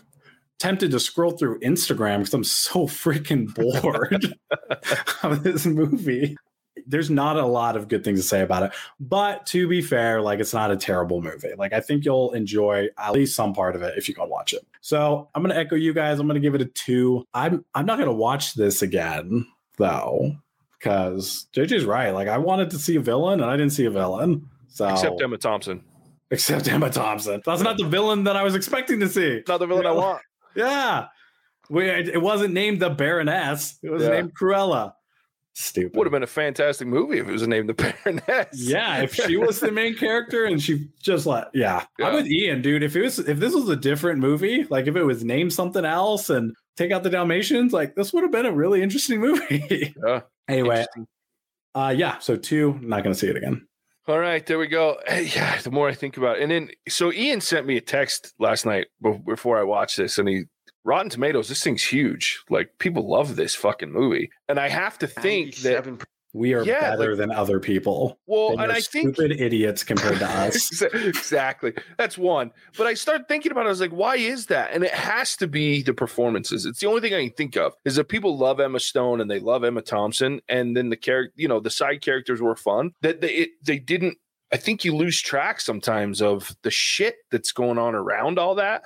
tempted 0.59 0.93
to 0.93 1.01
scroll 1.01 1.33
through 1.33 1.59
Instagram 1.61 2.19
because 2.19 2.35
I'm 2.35 2.45
so 2.45 2.87
freaking 2.87 3.53
bored 3.55 4.39
of 5.23 5.43
this 5.43 5.67
movie. 5.67 6.37
There's 6.87 7.11
not 7.11 7.37
a 7.37 7.45
lot 7.45 7.77
of 7.77 7.89
good 7.89 8.03
things 8.03 8.21
to 8.21 8.27
say 8.27 8.41
about 8.41 8.63
it. 8.63 8.73
But 8.99 9.45
to 9.47 9.69
be 9.69 9.83
fair, 9.83 10.21
like 10.23 10.41
it's 10.41 10.55
not 10.55 10.71
a 10.71 10.77
terrible 10.77 11.21
movie. 11.21 11.51
Like 11.57 11.73
I 11.73 11.81
think 11.81 12.05
you'll 12.05 12.33
enjoy 12.33 12.89
at 12.97 13.13
least 13.13 13.37
some 13.37 13.53
part 13.53 13.77
of 13.77 13.83
it 13.83 13.99
if 13.99 14.09
you 14.09 14.15
go 14.15 14.25
watch 14.25 14.53
it. 14.55 14.67
So 14.81 15.29
I'm 15.35 15.43
gonna 15.43 15.55
echo 15.55 15.77
you 15.77 15.93
guys. 15.93 16.19
I'm 16.19 16.27
gonna 16.27 16.41
give 16.41 16.55
it 16.55 16.63
a 16.63 16.67
two. 16.67 17.27
I'm 17.35 17.65
I'm 17.75 17.85
not 17.87 17.99
gonna 17.99 18.13
watch 18.13 18.55
this 18.55 18.81
again 18.83 19.47
though, 19.77 20.35
because 20.79 21.47
JJ's 21.55 21.85
right. 21.85 22.11
Like 22.11 22.29
I 22.29 22.39
wanted 22.39 22.71
to 22.71 22.79
see 22.79 22.97
a 22.97 23.01
villain 23.01 23.41
and 23.41 23.51
I 23.51 23.57
didn't 23.57 23.73
see 23.73 23.85
a 23.85 23.91
villain. 23.91 24.49
So 24.69 24.89
Except 24.89 25.21
Emma 25.21 25.37
Thompson. 25.39 25.85
except 26.31 26.67
Emma 26.69 26.89
Thompson. 26.89 27.43
That's 27.45 27.61
not 27.63 27.77
the 27.77 27.85
villain 27.85 28.25
that 28.25 28.37
I 28.37 28.43
was 28.43 28.55
expecting 28.55 29.01
to 29.01 29.09
see. 29.09 29.43
Not 29.47 29.59
the 29.61 29.67
villain 29.67 29.87
I 29.87 29.93
want. 29.93 30.23
Yeah. 30.57 31.09
We, 31.69 31.89
it 31.89 32.21
wasn't 32.21 32.55
named 32.55 32.81
the 32.81 32.91
Baroness. 32.91 33.79
It 33.83 33.91
was 33.91 34.03
Yeah. 34.03 34.09
named 34.11 34.33
Cruella. 34.35 34.95
Stupid. 35.55 35.97
Would 35.97 36.07
have 36.07 36.13
been 36.13 36.23
a 36.23 36.27
fantastic 36.27 36.89
movie 36.89 37.19
if 37.19 37.29
it 37.29 37.33
was 37.33 37.47
named 37.47 37.69
The 37.69 37.75
Baroness. 38.05 38.47
Yeah, 38.55 39.03
if 39.03 39.15
she 39.15 39.37
was 39.37 39.61
the 39.61 39.71
main 39.71 39.95
character 39.95 40.47
and 40.47 40.63
she 40.63 40.89
just 41.03 41.27
like, 41.27 41.47
yeah. 41.53 41.85
Yeah. 41.99 42.07
I'm 42.09 42.15
with 42.15 42.27
Ian, 42.27 42.63
dude. 42.63 42.83
If 42.83 42.97
it 42.97 43.03
was, 43.03 43.19
if 43.19 43.39
this 43.39 43.55
was 43.55 43.69
a 43.69 43.77
different 43.77 44.21
movie, 44.21 44.65
like 44.71 44.87
if 44.87 44.97
it 44.97 45.05
was 45.05 45.25
named 45.25 45.53
something 45.53 45.85
else 45.85 46.31
and 46.31 46.55
take 46.77 46.91
out 46.91 47.03
the 47.03 47.11
Dalmatians, 47.11 47.73
like 47.73 47.95
this 47.95 48.13
would 48.15 48.23
have 48.23 48.33
been 48.33 48.47
a 48.47 48.53
really 48.53 48.83
interesting 48.83 49.21
movie. 49.21 49.95
Yeah. 50.05 50.21
anyway, 50.49 50.87
uh, 51.75 51.95
yeah. 51.97 52.19
So 52.19 52.37
two, 52.37 52.79
not 52.83 53.03
going 53.05 53.13
to 53.15 53.19
see 53.19 53.29
it 53.29 53.37
again. 53.37 53.67
All 54.09 54.19
right, 54.19 54.45
there 54.45 54.59
we 54.59 54.67
go. 54.67 54.99
Hey, 55.07 55.31
Yeah, 55.35 55.61
the 55.61 55.71
more 55.71 55.89
I 55.89 55.95
think 55.95 56.17
about 56.17 56.39
it, 56.39 56.43
and 56.43 56.51
then 56.51 56.71
so 56.89 57.13
Ian 57.13 57.41
sent 57.41 57.67
me 57.67 57.77
a 57.77 57.81
text 57.81 58.35
last 58.41 58.67
night 58.67 58.89
before 59.25 59.59
I 59.59 59.63
watched 59.63 59.97
this, 59.97 60.19
and 60.19 60.29
he 60.29 60.45
Rotten 60.85 61.11
Tomatoes, 61.11 61.49
this 61.49 61.63
thing's 61.63 61.85
huge. 61.85 62.43
Like 62.51 62.79
people 62.79 63.09
love 63.09 63.37
this 63.37 63.55
fucking 63.55 63.93
movie, 63.93 64.31
and 64.49 64.59
I 64.59 64.69
have 64.69 64.99
to 64.99 65.07
think 65.07 65.57
that 65.57 65.87
We 66.35 66.55
are 66.55 66.65
Yeah, 66.65 66.97
better 66.97 67.15
than 67.15 67.31
other 67.31 67.61
people. 67.61 68.19
Well, 68.27 68.57
They 68.57 68.63
and 68.63 68.73
are 68.73 68.77
I 68.77 68.81
think 68.81 69.15
stupid 69.15 69.39
idiots 69.39 69.85
compared 69.85 70.19
to 70.19 70.27
us. 70.27 70.81
exactly. 70.95 71.75
That's 71.99 72.17
one. 72.17 72.53
But 72.79 72.87
I 72.87 72.95
started 72.95 73.29
thinking 73.29 73.53
about 73.53 73.65
it. 73.65 73.67
I 73.67 73.69
was 73.69 73.83
like, 73.83 73.91
why 73.91 74.17
is 74.17 74.47
that? 74.47 74.73
And 74.73 74.83
it 74.83 74.93
has 74.95 75.37
to 75.37 75.47
be 75.47 75.83
the 75.83 75.93
performances. 75.93 76.65
It's 76.65 76.81
the 76.81 76.87
only 76.87 77.03
thing 77.03 77.13
I 77.13 77.23
can 77.27 77.35
think 77.35 77.57
of 77.57 77.75
is 77.85 77.97
that 77.97 78.09
people 78.09 78.39
love 78.39 78.61
Emma 78.61 78.81
Stone 78.81 79.21
and 79.21 79.31
they 79.31 79.41
love 79.41 79.63
Emma 79.63 79.83
Thompson. 79.83 80.41
And 80.49 80.75
then 80.75 80.89
the 80.89 80.97
character, 80.97 81.35
you 81.37 81.49
know, 81.49 81.61
the 81.61 81.69
side 81.71 82.01
characters 82.01 82.41
were 82.41 82.57
fun. 82.57 82.93
That 83.03 83.21
they 83.21 83.33
it, 83.35 83.51
they 83.63 83.79
didn't. 83.79 84.17
I 84.51 84.57
think 84.57 84.85
you 84.87 84.97
lose 84.97 85.21
track 85.21 85.61
sometimes 85.61 86.23
of 86.23 86.57
the 86.63 86.71
shit 86.71 87.17
that's 87.31 87.53
going 87.53 87.77
on 87.79 87.95
around 87.95 88.39
all 88.39 88.55
that. 88.55 88.85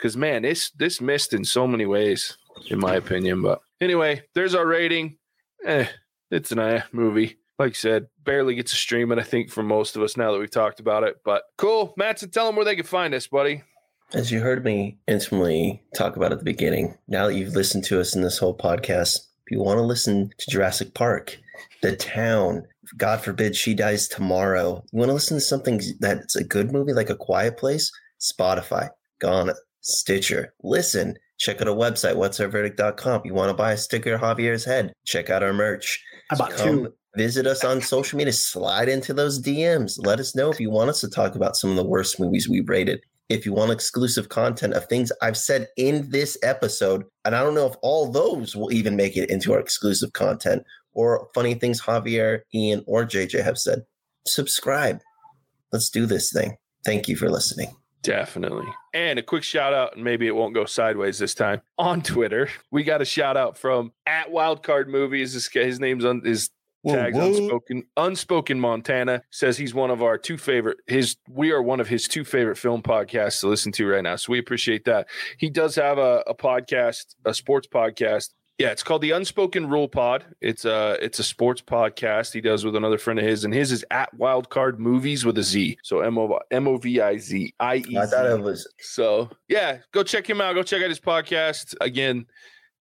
Because 0.00 0.16
man, 0.16 0.42
this 0.42 0.70
this 0.70 1.00
missed 1.00 1.34
in 1.34 1.44
so 1.44 1.66
many 1.66 1.84
ways, 1.84 2.38
in 2.70 2.78
my 2.78 2.94
opinion. 2.94 3.42
But 3.42 3.60
anyway, 3.80 4.22
there's 4.34 4.54
our 4.54 4.66
rating. 4.66 5.18
Eh, 5.64 5.86
it's 6.30 6.52
an 6.52 6.58
eh 6.58 6.82
movie 6.92 7.36
like 7.60 7.72
I 7.72 7.74
said, 7.74 8.06
barely 8.24 8.54
gets 8.54 8.72
a 8.72 8.76
stream, 8.76 9.12
and 9.12 9.20
I 9.20 9.22
think 9.22 9.50
for 9.50 9.62
most 9.62 9.94
of 9.94 10.02
us 10.02 10.16
now 10.16 10.32
that 10.32 10.38
we've 10.38 10.50
talked 10.50 10.80
about 10.80 11.04
it. 11.04 11.16
But 11.26 11.42
cool, 11.58 11.92
Matson, 11.94 12.30
tell 12.30 12.46
them 12.46 12.56
where 12.56 12.64
they 12.64 12.74
can 12.74 12.86
find 12.86 13.12
us, 13.12 13.26
buddy. 13.26 13.62
As 14.14 14.32
you 14.32 14.40
heard 14.40 14.64
me 14.64 14.98
intimately 15.06 15.82
talk 15.94 16.16
about 16.16 16.32
at 16.32 16.38
the 16.38 16.44
beginning, 16.44 16.96
now 17.06 17.26
that 17.26 17.34
you've 17.34 17.54
listened 17.54 17.84
to 17.84 18.00
us 18.00 18.16
in 18.16 18.22
this 18.22 18.38
whole 18.38 18.56
podcast, 18.56 19.18
if 19.18 19.50
you 19.50 19.60
want 19.60 19.76
to 19.76 19.82
listen 19.82 20.32
to 20.38 20.50
Jurassic 20.50 20.94
Park, 20.94 21.38
The 21.82 21.94
Town, 21.94 22.66
God 22.96 23.20
forbid 23.20 23.54
she 23.54 23.74
dies 23.74 24.08
tomorrow, 24.08 24.82
you 24.90 24.98
want 24.98 25.10
to 25.10 25.14
listen 25.14 25.36
to 25.36 25.42
something 25.42 25.82
that's 26.00 26.36
a 26.36 26.42
good 26.42 26.72
movie 26.72 26.94
like 26.94 27.10
A 27.10 27.14
Quiet 27.14 27.58
Place, 27.58 27.92
Spotify, 28.18 28.88
Ghana, 29.20 29.54
Stitcher. 29.80 30.54
Listen, 30.62 31.16
check 31.38 31.60
out 31.60 31.68
our 31.68 31.74
website, 31.74 32.16
what'sourverdict.com. 32.16 33.22
You 33.24 33.34
want 33.34 33.50
to 33.50 33.54
buy 33.54 33.72
a 33.72 33.76
sticker 33.76 34.14
of 34.14 34.20
Javier's 34.20 34.64
head, 34.64 34.92
check 35.06 35.30
out 35.30 35.42
our 35.42 35.52
merch. 35.52 36.02
How 36.28 36.36
about 36.36 36.52
Come 36.52 36.66
two? 36.66 36.94
visit 37.16 37.46
us 37.46 37.64
on 37.64 37.80
social 37.80 38.18
media. 38.18 38.32
Slide 38.32 38.88
into 38.88 39.12
those 39.12 39.40
DMs. 39.40 39.94
Let 40.04 40.20
us 40.20 40.34
know 40.34 40.50
if 40.50 40.60
you 40.60 40.70
want 40.70 40.90
us 40.90 41.00
to 41.00 41.08
talk 41.08 41.34
about 41.34 41.56
some 41.56 41.70
of 41.70 41.76
the 41.76 41.84
worst 41.84 42.20
movies 42.20 42.48
we 42.48 42.60
rated. 42.60 43.00
If 43.28 43.46
you 43.46 43.52
want 43.52 43.70
exclusive 43.70 44.28
content 44.28 44.74
of 44.74 44.86
things 44.86 45.12
I've 45.22 45.36
said 45.36 45.68
in 45.76 46.10
this 46.10 46.36
episode, 46.42 47.04
and 47.24 47.36
I 47.36 47.42
don't 47.42 47.54
know 47.54 47.66
if 47.66 47.76
all 47.80 48.10
those 48.10 48.56
will 48.56 48.72
even 48.72 48.96
make 48.96 49.16
it 49.16 49.30
into 49.30 49.52
our 49.52 49.60
exclusive 49.60 50.12
content 50.12 50.64
or 50.92 51.28
funny 51.32 51.54
things 51.54 51.80
Javier, 51.80 52.40
Ian, 52.52 52.82
or 52.86 53.04
JJ 53.04 53.44
have 53.44 53.56
said, 53.56 53.82
subscribe. 54.26 55.00
Let's 55.72 55.90
do 55.90 56.06
this 56.06 56.32
thing. 56.32 56.56
Thank 56.84 57.06
you 57.06 57.14
for 57.14 57.30
listening. 57.30 57.68
Definitely. 58.02 58.66
And 58.94 59.18
a 59.18 59.22
quick 59.22 59.42
shout 59.42 59.74
out, 59.74 59.94
and 59.94 60.04
maybe 60.04 60.26
it 60.26 60.34
won't 60.34 60.54
go 60.54 60.64
sideways 60.64 61.18
this 61.18 61.34
time. 61.34 61.60
On 61.78 62.00
Twitter, 62.02 62.48
we 62.70 62.82
got 62.82 63.02
a 63.02 63.04
shout 63.04 63.36
out 63.36 63.58
from 63.58 63.92
at 64.06 64.28
Wildcard 64.28 64.88
Movies. 64.88 65.34
His, 65.34 65.48
his 65.48 65.80
name's 65.80 66.04
on 66.04 66.22
his 66.22 66.50
tags 66.86 67.18
unspoken 67.18 67.82
unspoken 67.98 68.58
montana 68.58 69.22
says 69.30 69.58
he's 69.58 69.74
one 69.74 69.90
of 69.90 70.02
our 70.02 70.16
two 70.16 70.38
favorite 70.38 70.78
his 70.86 71.16
we 71.28 71.50
are 71.50 71.62
one 71.62 71.78
of 71.78 71.86
his 71.86 72.08
two 72.08 72.24
favorite 72.24 72.56
film 72.56 72.80
podcasts 72.82 73.40
to 73.40 73.48
listen 73.48 73.70
to 73.70 73.86
right 73.86 74.02
now 74.02 74.16
so 74.16 74.32
we 74.32 74.38
appreciate 74.38 74.84
that 74.84 75.06
he 75.36 75.50
does 75.50 75.74
have 75.74 75.98
a, 75.98 76.22
a 76.26 76.34
podcast 76.34 77.14
a 77.26 77.34
sports 77.34 77.68
podcast 77.72 78.30
yeah 78.60 78.70
it's 78.70 78.82
called 78.82 79.02
the 79.02 79.10
unspoken 79.10 79.68
rule 79.68 79.88
pod 79.88 80.24
it's 80.40 80.64
a 80.64 80.96
it's 81.02 81.18
a 81.18 81.24
sports 81.24 81.60
podcast 81.60 82.32
he 82.32 82.40
does 82.40 82.64
with 82.64 82.76
another 82.76 82.98
friend 82.98 83.18
of 83.18 83.24
his 83.24 83.44
and 83.44 83.52
his 83.52 83.72
is 83.72 83.84
at 83.90 84.14
wildcard 84.16 84.78
movies 84.78 85.24
with 85.24 85.36
a 85.38 85.42
z 85.42 85.76
so 85.82 86.00
m-o 86.00 86.38
m-o-v-i-z 86.50 87.54
i-e 87.58 87.96
I 87.96 88.06
thought 88.06 88.26
it 88.26 88.40
was 88.40 88.68
so 88.78 89.30
yeah, 89.48 89.78
go 89.92 90.02
check 90.02 90.28
him 90.28 90.40
out. 90.40 90.54
Go 90.54 90.62
check 90.62 90.82
out 90.82 90.88
his 90.88 91.00
podcast. 91.00 91.74
Again, 91.80 92.26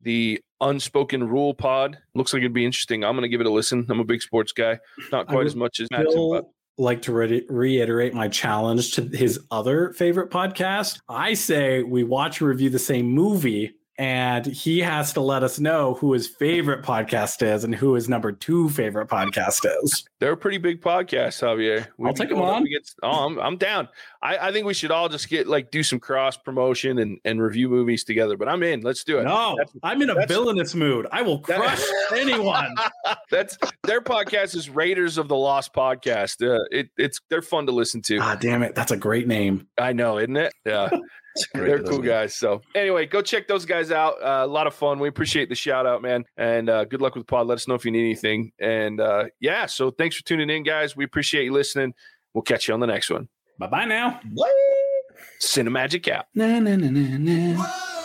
the 0.02 0.42
Unspoken 0.62 1.28
Rule 1.28 1.54
Pod. 1.54 1.98
Looks 2.14 2.34
like 2.34 2.42
it'd 2.42 2.54
be 2.54 2.66
interesting. 2.66 3.04
I'm 3.04 3.16
gonna 3.16 3.28
give 3.28 3.42
it 3.42 3.48
a 3.48 3.52
listen. 3.52 3.86
I'm 3.90 4.00
a 4.00 4.06
big 4.06 4.22
sports 4.22 4.52
guy. 4.52 4.80
Not 5.12 5.28
quite 5.28 5.46
as 5.46 5.56
much 5.56 5.80
as 5.80 5.90
Matson, 5.92 6.30
but 6.32 6.46
like 6.78 7.02
to 7.04 7.14
re- 7.14 7.46
reiterate 7.50 8.14
my 8.14 8.28
challenge 8.28 8.94
to 8.94 9.04
his 9.04 9.40
other 9.52 9.94
favorite 9.94 10.30
podcast. 10.30 11.00
I 11.10 11.34
say 11.34 11.84
we 11.84 12.04
watch 12.04 12.40
and 12.40 12.50
review 12.50 12.70
the 12.70 12.80
same 12.80 13.08
movie, 13.08 13.74
and 14.00 14.45
he 14.45 14.80
has 14.80 15.12
to 15.14 15.20
let 15.22 15.43
us 15.43 15.60
know 15.60 15.95
who 15.95 16.14
his 16.14 16.26
favorite 16.26 16.84
podcast 16.84 17.43
is 17.43 17.66
and 17.66 17.76
who 17.76 17.93
his 17.95 18.08
number 18.08 18.32
two 18.32 18.70
favorite 18.70 19.10
podcast 19.10 19.66
is. 19.84 20.06
they're 20.20 20.32
a 20.32 20.38
pretty 20.38 20.58
big 20.58 20.82
podcast, 20.82 21.41
Javier. 21.43 21.86
I'll 22.04 22.14
take 22.14 22.32
up 22.32 22.38
on. 22.38 22.66
against- 22.66 22.97
oh, 23.04 23.26
I'm, 23.28 23.38
I'm 23.39 23.58
down. 23.58 23.89
I, 24.24 24.38
I 24.38 24.52
think 24.54 24.66
we 24.66 24.74
should 24.74 24.91
all 24.91 25.10
just 25.10 25.30
get 25.30 25.47
like 25.47 25.70
do 25.70 25.84
some 25.84 26.00
cross 26.00 26.38
promotion 26.38 26.97
and, 27.00 27.20
and 27.26 27.41
review 27.41 27.68
movies 27.70 28.04
together. 28.06 28.38
But 28.38 28.47
I'm 28.47 28.64
in. 28.64 28.82
Let's 28.82 29.04
do 29.04 29.20
it. 29.20 29.24
No, 29.24 29.56
That's- 29.58 29.76
I'm 29.84 30.02
in 30.02 30.10
a 30.10 30.26
villainous 30.28 30.74
mood. 30.76 31.06
I 31.12 31.22
will 31.22 31.39
crush 31.39 31.82
anyone. 32.16 32.74
That's 33.30 33.58
their 33.84 34.00
podcast 34.02 34.56
is 34.56 34.70
Raiders 34.70 35.18
of 35.18 35.28
the 35.28 35.36
Lost 35.36 35.74
podcast. 35.74 36.41
Uh, 36.41 36.64
it, 36.72 36.89
it's 36.97 37.20
they're 37.30 37.41
fun 37.41 37.66
to 37.66 37.74
listen 37.74 38.02
to. 38.04 38.18
Ah, 38.20 38.36
damn 38.39 38.64
it. 38.64 38.76
That's 38.76 38.91
a 38.91 38.97
great 38.97 39.28
name. 39.28 39.68
I 39.78 39.91
know, 39.91 40.18
isn't 40.20 40.38
it? 40.38 40.54
Yeah. 40.66 40.89
it's 41.36 41.46
great, 41.54 41.68
They're 41.68 41.84
cool 41.84 42.00
guys. 42.00 42.36
So 42.36 42.62
anyway, 42.76 43.06
go 43.06 43.22
check 43.22 43.48
those 43.48 43.66
guys 43.66 43.92
out. 43.92 44.22
Uh, 44.22 44.46
a 44.46 44.48
lot 44.48 44.68
of 44.68 44.74
fun. 44.74 45.00
We 45.00 45.08
appreciate 45.08 45.50
the 45.50 45.56
shout 45.56 45.86
out, 45.86 46.02
man. 46.02 46.26
And 46.38 46.70
uh, 46.70 46.86
good 46.86 47.02
luck 47.02 47.16
with 47.16 47.26
the 47.26 47.30
pod. 47.30 47.48
Let 47.48 47.56
us 47.56 47.68
know 47.68 47.76
if 47.76 47.86
you 47.86 47.92
need 47.92 48.02
anything. 48.02 48.52
And 48.60 49.00
uh, 49.00 49.26
yeah, 49.40 49.66
so 49.66 49.92
thanks 49.92 50.16
for 50.16 50.24
tuning 50.24 50.50
in, 50.50 50.64
guys. 50.64 50.96
We 50.96 51.04
appreciate 51.06 51.46
you 51.46 51.54
listening. 51.54 51.94
We'll 52.34 52.44
catch 52.44 52.68
you 52.68 52.74
on 52.74 52.80
the 52.80 52.88
next 52.88 53.10
one. 53.10 53.28
Bye 53.58 53.68
bye 53.68 53.86
now. 53.86 54.20
What? 54.34 54.52
Cinemagic 55.42 56.08
out. 56.10 56.26
Na, 56.34 56.60
na, 56.60 56.76
na, 56.76 56.90
na, 56.90 57.18
na. 57.18 57.62
Whoa! 57.62 57.99